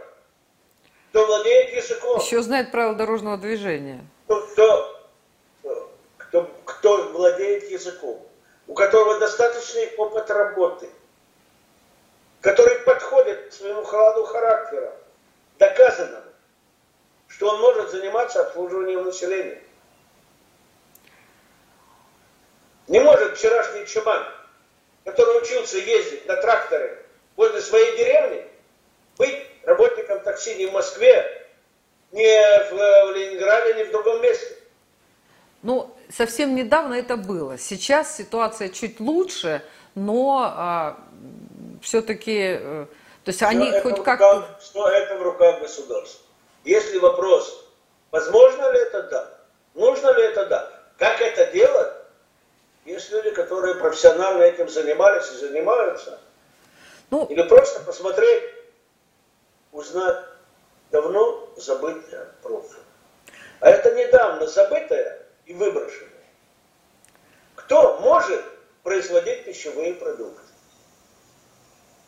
кто 1.10 1.26
владеет 1.26 1.74
языком. 1.76 2.20
Еще 2.20 2.42
знает 2.42 2.72
правила 2.72 2.94
дорожного 2.94 3.38
движения 3.38 4.04
кто, 4.26 5.08
кто, 6.18 6.50
кто 6.64 7.02
владеет 7.12 7.70
языком, 7.70 8.26
у 8.66 8.74
которого 8.74 9.18
достаточный 9.18 9.94
опыт 9.96 10.30
работы, 10.30 10.88
который 12.40 12.78
подходит 12.80 13.48
к 13.48 13.52
своему 13.52 13.82
холоду 13.84 14.24
характера, 14.24 14.94
доказано, 15.58 16.22
что 17.28 17.48
он 17.50 17.60
может 17.60 17.90
заниматься 17.90 18.42
обслуживанием 18.42 19.04
населения. 19.04 19.62
Не 22.88 23.00
может 23.00 23.36
вчерашний 23.36 23.86
чуман, 23.86 24.24
который 25.04 25.42
учился 25.42 25.78
ездить 25.78 26.26
на 26.26 26.36
тракторе 26.36 27.04
возле 27.36 27.60
своей 27.60 27.96
деревни, 27.96 28.46
быть 29.18 29.46
работником 29.64 30.20
такси 30.20 30.54
не 30.54 30.66
в 30.66 30.72
Москве, 30.72 31.45
не 32.12 32.70
в, 32.70 33.16
Ленинграде, 33.16 33.74
не 33.74 33.84
в 33.84 33.90
другом 33.90 34.22
месте. 34.22 34.56
Ну, 35.62 35.94
совсем 36.10 36.54
недавно 36.54 36.94
это 36.94 37.16
было. 37.16 37.58
Сейчас 37.58 38.16
ситуация 38.16 38.68
чуть 38.68 39.00
лучше, 39.00 39.62
но 39.94 40.42
а, 40.44 40.98
все-таки, 41.82 42.58
э, 42.60 42.86
то 43.24 43.28
есть 43.28 43.42
они 43.42 43.72
хоть 43.80 44.02
как-то... 44.02 44.46
Что 44.60 44.88
это 44.88 45.16
в 45.16 45.22
руках 45.22 45.60
государства. 45.60 46.24
Если 46.64 46.98
вопрос, 46.98 47.64
возможно 48.10 48.72
ли 48.72 48.78
это 48.80 49.02
да, 49.04 49.38
нужно 49.74 50.10
ли 50.16 50.24
это 50.24 50.46
да, 50.46 50.72
как 50.98 51.20
это 51.20 51.50
делать, 51.52 51.92
есть 52.84 53.10
люди, 53.10 53.30
которые 53.30 53.74
профессионально 53.76 54.42
этим 54.42 54.68
занимались 54.68 55.30
и 55.32 55.36
занимаются. 55.36 56.20
Ну, 57.10 57.26
Или 57.26 57.42
просто 57.42 57.80
посмотреть, 57.80 58.44
узнать, 59.72 60.24
давно 60.90 61.52
забытое 61.56 62.32
прошлое. 62.42 62.84
А 63.60 63.70
это 63.70 63.94
недавно 63.94 64.46
забытое 64.46 65.26
и 65.46 65.54
выброшенное. 65.54 66.10
Кто 67.54 67.98
может 68.00 68.44
производить 68.82 69.44
пищевые 69.44 69.94
продукты? 69.94 70.42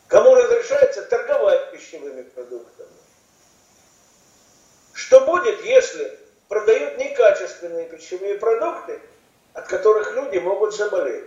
Кому 0.09 0.35
разрешается 0.35 1.03
торговать 1.03 1.71
пищевыми 1.73 2.23
продуктами? 2.23 2.89
Что 4.93 5.21
будет, 5.21 5.65
если 5.65 6.19
продают 6.49 6.99
некачественные 6.99 7.89
пищевые 7.89 8.39
продукты, 8.39 9.01
от 9.53 9.67
которых 9.69 10.15
люди 10.15 10.39
могут 10.39 10.75
заболеть? 10.75 11.27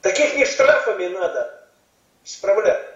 Таких 0.00 0.36
не 0.36 0.44
штрафами 0.44 1.08
надо 1.08 1.68
исправлять. 2.24 2.95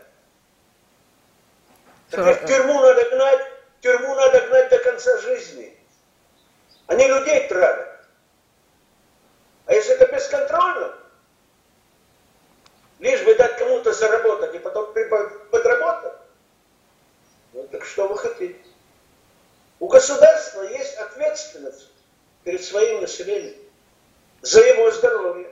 Так 2.11 2.43
в 2.43 2.47
тюрьму 2.47 2.81
надо 2.81 3.09
гнать, 3.11 3.47
тюрьму 3.81 4.15
надо 4.15 4.41
гнать 4.49 4.69
до 4.71 4.79
конца 4.79 5.17
жизни. 5.19 5.79
Они 6.87 7.07
людей 7.07 7.47
травят. 7.47 7.89
А 9.67 9.75
если 9.75 9.95
это 9.95 10.13
бесконтрольно, 10.13 10.93
лишь 12.99 13.23
бы 13.23 13.35
дать 13.37 13.57
кому-то 13.59 13.93
заработать 13.93 14.55
и 14.57 14.59
потом 14.59 14.93
подработать, 14.93 16.15
ну 17.53 17.69
так 17.69 17.85
что 17.85 18.09
вы 18.09 18.19
хотите? 18.19 18.59
У 19.79 19.87
государства 19.87 20.63
есть 20.63 20.97
ответственность 20.97 21.89
перед 22.43 22.65
своим 22.65 23.03
населением 23.03 23.57
за 24.43 24.61
его 24.61 24.91
здоровье, 24.91 25.51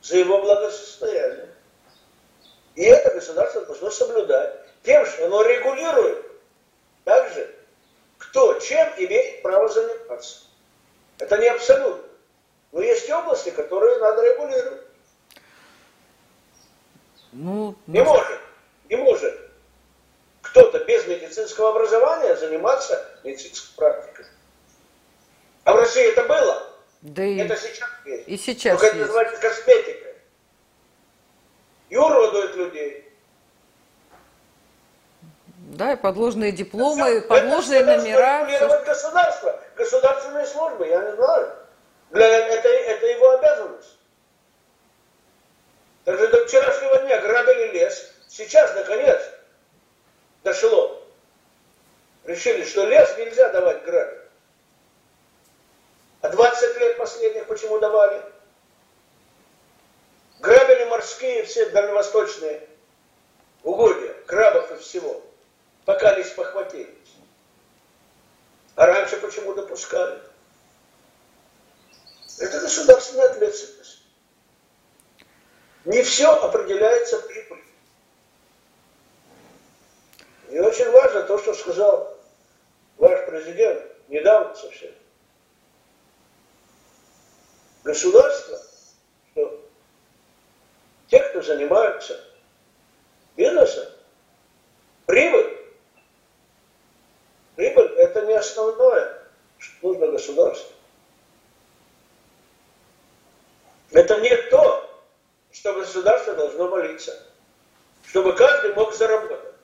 за 0.00 0.16
его 0.16 0.40
благосостояние. 0.40 1.50
И 2.74 2.82
это 2.84 3.14
государство 3.14 3.64
должно 3.66 3.90
соблюдать 3.90 4.63
тем, 4.84 5.04
что 5.06 5.26
оно 5.26 5.42
регулирует 5.42 6.24
также, 7.04 7.54
кто 8.18 8.58
чем 8.60 8.86
имеет 8.98 9.42
право 9.42 9.68
заниматься. 9.68 10.42
Это 11.18 11.38
не 11.38 11.48
абсолютно. 11.48 12.04
Но 12.72 12.82
есть 12.82 13.10
области, 13.10 13.50
которые 13.50 13.98
надо 13.98 14.22
регулировать. 14.22 14.82
Ну, 17.32 17.74
не 17.86 18.00
ну... 18.00 18.04
может, 18.04 18.40
не 18.88 18.96
может 18.96 19.40
кто-то 20.42 20.84
без 20.84 21.06
медицинского 21.06 21.70
образования 21.70 22.36
заниматься 22.36 23.18
медицинской 23.24 23.74
практикой. 23.76 24.26
А 25.64 25.72
в 25.72 25.76
России 25.76 26.04
это 26.12 26.24
было. 26.24 26.70
Да 27.00 27.24
и... 27.24 27.38
Это 27.38 27.56
сейчас 27.56 27.88
есть. 28.04 28.28
И 28.28 28.36
сейчас 28.36 28.78
Только 28.78 28.96
есть. 28.96 28.96
это 28.96 29.06
называется 29.06 29.40
косметикой. 29.40 30.14
И 31.88 31.96
уродует 31.96 32.54
людей. 32.56 33.03
Да, 35.74 35.92
и 35.92 35.96
подложные 35.96 36.52
дипломы, 36.52 37.08
это, 37.08 37.26
подложные 37.26 37.80
это 37.80 37.96
номера. 37.96 38.48
Это 38.48 38.82
государство, 38.86 39.60
государственные 39.76 40.46
службы, 40.46 40.86
я 40.86 41.02
не 41.02 41.16
знаю. 41.16 41.52
Для, 42.10 42.26
это, 42.26 42.68
это 42.68 43.06
его 43.06 43.30
обязанность. 43.30 43.98
до 46.04 46.46
вчерашнего 46.46 46.98
дня 46.98 47.20
грабили 47.20 47.72
лес. 47.72 48.12
Сейчас, 48.28 48.72
наконец, 48.76 49.20
дошло. 50.44 51.02
Решили, 52.24 52.64
что 52.64 52.86
лес 52.86 53.12
нельзя 53.18 53.48
давать 53.50 53.84
грабить. 53.84 54.20
А 56.20 56.28
20 56.28 56.80
лет 56.80 56.96
последних 56.96 57.46
почему 57.46 57.80
давали? 57.80 58.22
Грабили 60.38 60.84
морские 60.84 61.42
все 61.42 61.68
дальневосточные 61.70 62.68
угодья, 63.64 64.14
крабов 64.26 64.70
и 64.72 64.76
всего, 64.76 65.20
пока 65.84 66.16
не 66.16 66.24
спохватились. 66.24 67.14
А 68.76 68.86
раньше 68.86 69.16
почему 69.18 69.54
допускали? 69.54 70.20
Это 72.38 72.60
государственная 72.60 73.30
ответственность. 73.30 74.02
Не 75.84 76.02
все 76.02 76.30
определяется 76.32 77.20
прибылью. 77.20 77.64
И 80.50 80.58
очень 80.58 80.90
важно 80.90 81.22
то, 81.22 81.38
что 81.38 81.54
сказал 81.54 82.16
ваш 82.96 83.26
президент 83.26 83.82
недавно 84.08 84.54
совсем. 84.54 84.92
Государство, 87.84 88.58
что 89.32 89.68
те, 91.08 91.20
кто 91.28 91.42
занимаются 91.42 92.18
бизнесом, 93.36 93.86
прибыль, 95.06 95.63
прибыль 97.56 97.92
это 97.96 98.26
не 98.26 98.34
основное, 98.34 99.22
что 99.58 99.88
нужно 99.88 100.08
государству. 100.08 100.72
Это 103.90 104.20
не 104.20 104.36
то, 104.50 104.90
что 105.52 105.72
государство 105.74 106.34
должно 106.34 106.68
молиться, 106.68 107.16
чтобы 108.06 108.34
каждый 108.34 108.74
мог 108.74 108.92
заработать. 108.94 109.54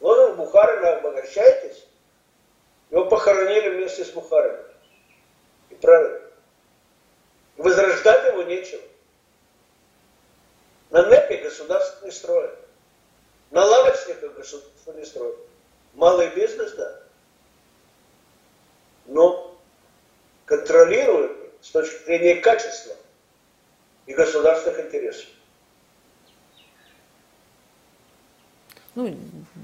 Лозунг 0.00 0.36
Бухарина 0.36 0.96
«Обогащайтесь», 0.96 1.86
его 2.90 3.06
похоронили 3.06 3.70
вместе 3.70 4.04
с 4.04 4.10
Бухарином. 4.10 4.60
И 5.70 5.74
правильно. 5.76 6.20
Возрождать 7.56 8.32
его 8.32 8.42
нечего. 8.42 8.82
На 10.90 11.06
НЭПе 11.06 11.38
государство 11.38 12.04
не 12.04 12.12
строит. 12.12 12.63
На 13.54 13.64
лавочниках 13.64 14.34
государство 14.34 14.92
не 14.94 15.04
строит. 15.04 15.36
Малый 15.94 16.28
бизнес, 16.34 16.72
да. 16.72 17.00
Но 19.06 19.56
контролирует 20.44 21.30
с 21.60 21.70
точки 21.70 22.04
зрения 22.04 22.40
качества 22.40 22.96
и 24.06 24.12
государственных 24.12 24.80
интересов. 24.80 25.26
Ну, 28.96 29.16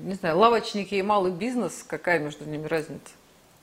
не 0.05 0.15
знаю, 0.15 0.39
лавочники 0.39 0.95
и 0.95 1.03
малый 1.03 1.33
бизнес, 1.33 1.83
какая 1.83 2.21
между 2.21 2.45
ними 2.45 2.69
разница? 2.69 3.13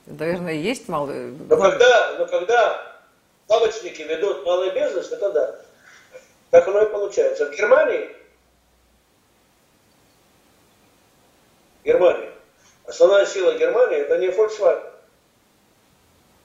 Наверное, 0.08 0.56
есть 0.56 0.90
малый... 0.90 1.32
Но 1.32 1.56
когда, 1.56 2.18
но 2.18 2.26
когда 2.26 3.00
лавочники 3.48 4.02
ведут 4.02 4.46
малый 4.46 4.74
бизнес, 4.74 5.10
это 5.10 5.32
да. 5.32 5.56
Так 6.50 6.68
оно 6.68 6.82
и 6.82 6.92
получается. 6.92 7.50
В 7.50 7.56
Германии, 7.56 8.14
Германия, 11.88 12.34
основная 12.86 13.26
сила 13.26 13.58
Германии 13.58 14.00
это 14.00 14.18
не 14.18 14.28
Volkswagen 14.28 14.92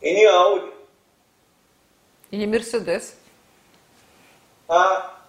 и 0.01 0.15
не 0.15 0.25
Audi. 0.25 0.73
И 2.31 2.37
не 2.37 2.47
Мерседес. 2.47 3.17
А 4.69 5.21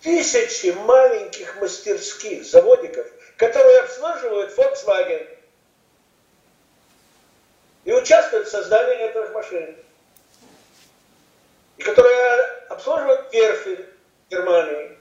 тысячи 0.00 0.68
маленьких 0.68 1.60
мастерских, 1.60 2.46
заводиков, 2.46 3.06
которые 3.36 3.80
обслуживают 3.80 4.56
Volkswagen 4.56 5.28
и 7.84 7.92
участвуют 7.92 8.48
в 8.48 8.50
создании 8.50 9.10
этих 9.10 9.30
машин. 9.34 9.76
И 11.76 11.82
которые 11.82 12.46
обслуживают 12.70 13.30
верфи 13.30 13.84
Германии 14.30 14.96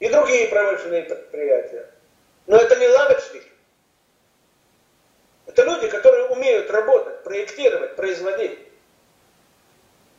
и 0.00 0.08
другие 0.08 0.48
промышленные 0.48 1.04
предприятия. 1.04 1.88
Но 2.48 2.56
это 2.56 2.74
не 2.74 2.88
лавочники. 2.88 3.53
Это 5.54 5.62
люди, 5.66 5.86
которые 5.86 6.26
умеют 6.30 6.68
работать, 6.68 7.22
проектировать, 7.22 7.94
производить. 7.94 8.58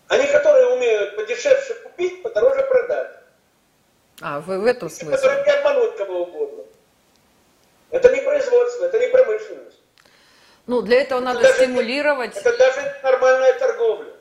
Они, 0.07 0.27
которые 0.27 0.67
умеют 0.67 1.17
подешевше 1.17 1.73
купить, 1.73 2.23
подороже 2.23 2.63
продать. 2.63 3.11
А, 4.21 4.39
вы 4.39 4.61
в 4.61 4.65
этом 4.65 4.89
смысле? 4.89 5.17
Которые 5.17 5.43
не 5.43 5.51
обмануть 5.51 5.97
кого 5.97 6.21
угодно. 6.21 6.63
Это 7.89 8.15
не 8.15 8.21
производство, 8.21 8.85
это 8.85 8.97
не 8.97 9.07
промышленность. 9.07 9.81
Ну, 10.67 10.81
для 10.81 11.01
этого 11.01 11.19
это 11.19 11.25
надо 11.25 11.41
даже, 11.41 11.53
стимулировать... 11.55 12.37
Это 12.37 12.57
даже 12.57 12.95
нормальная 13.03 13.59
торговля. 13.59 14.13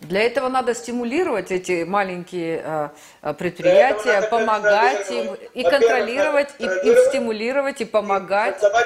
Для 0.00 0.22
этого 0.22 0.48
надо 0.48 0.74
стимулировать 0.74 1.50
эти 1.50 1.84
маленькие 1.84 2.92
э, 3.22 3.34
предприятия, 3.34 4.22
помогать 4.28 5.10
им 5.10 5.34
и 5.34 5.62
контролировать, 5.62 6.50
и, 6.58 6.64
и 6.64 6.96
стимулировать, 7.08 7.80
и 7.80 7.84
помогать. 7.84 8.58
Чтобы 8.58 8.78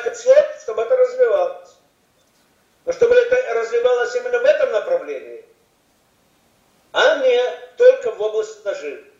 это 0.83 0.97
развивалось. 0.97 1.77
Но 2.85 2.93
чтобы 2.93 3.15
это 3.15 3.55
развивалось 3.55 4.17
именно 4.17 4.39
в 4.39 4.45
этом 4.45 4.73
направлении, 4.73 5.45
а 6.93 7.17
не 7.19 7.41
только 7.77 8.13
в 8.13 8.21
области 8.21 8.65
наживы 8.65 9.13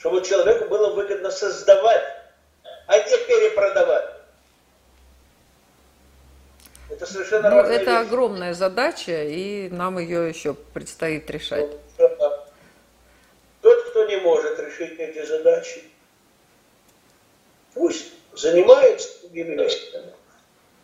чтобы 0.00 0.24
человеку 0.24 0.64
было 0.64 0.94
выгодно 0.94 1.30
создавать, 1.30 2.02
а 2.86 2.98
не 2.98 3.16
перепродавать. 3.26 4.19
Это 6.90 7.06
совершенно 7.06 7.50
ну, 7.50 7.56
Это 7.60 7.78
вещи. 7.78 7.88
огромная 7.88 8.54
задача, 8.54 9.22
и 9.22 9.68
нам 9.70 9.98
ее 9.98 10.28
еще 10.28 10.54
предстоит 10.54 11.30
решать. 11.30 11.70
Тот, 13.62 13.90
кто 13.90 14.04
не 14.06 14.16
может 14.16 14.58
решить 14.58 14.98
эти 14.98 15.24
задачи, 15.24 15.84
пусть 17.74 18.12
занимается 18.34 19.20
другими 19.22 19.54
вещами. 19.54 20.12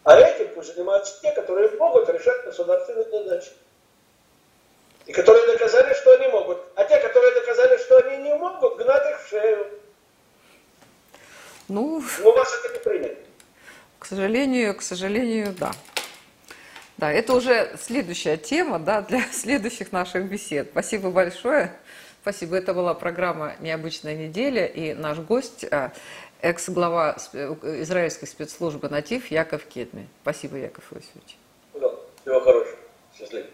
А 0.04 0.20
этим 0.20 0.54
пусть 0.54 0.74
занимаются 0.74 1.20
те, 1.20 1.32
которые 1.32 1.70
могут 1.70 2.08
решать 2.08 2.44
государственные 2.44 3.10
задачи. 3.10 3.50
И 5.06 5.12
которые 5.12 5.46
доказали, 5.46 5.92
что 5.94 6.14
они 6.14 6.28
могут. 6.28 6.58
А 6.76 6.84
те, 6.84 6.98
которые 7.00 7.34
доказали, 7.34 7.76
что 7.78 7.98
они 7.98 8.24
не 8.24 8.34
могут, 8.34 8.76
гнать 8.76 9.10
их 9.10 9.20
в 9.20 9.28
шею. 9.28 9.66
Ну, 11.68 12.02
Но 12.20 12.30
у 12.30 12.32
вас 12.32 12.52
это 12.64 12.74
не 12.74 12.78
принято. 12.78 13.16
К 13.98 14.06
сожалению, 14.06 14.76
к 14.76 14.82
сожалению, 14.82 15.52
да. 15.58 15.72
Да, 16.98 17.12
это 17.12 17.34
уже 17.34 17.76
следующая 17.78 18.36
тема 18.36 18.78
да, 18.78 19.02
для 19.02 19.20
следующих 19.32 19.92
наших 19.92 20.24
бесед. 20.24 20.68
Спасибо 20.70 21.10
большое. 21.10 21.72
Спасибо. 22.22 22.56
Это 22.56 22.74
была 22.74 22.94
программа 22.94 23.54
«Необычная 23.60 24.16
неделя» 24.16 24.66
и 24.66 24.94
наш 24.94 25.18
гость, 25.18 25.64
а, 25.70 25.92
экс-глава 26.40 27.16
израильской 27.32 28.26
спецслужбы 28.26 28.88
«Натив» 28.88 29.30
Яков 29.30 29.64
Кедми. 29.64 30.08
Спасибо, 30.22 30.56
Яков 30.56 30.84
Иосифович. 30.92 31.36
Да, 31.74 31.90
всего 32.22 32.40
хорошего. 32.40 32.76
Счастливо. 33.16 33.46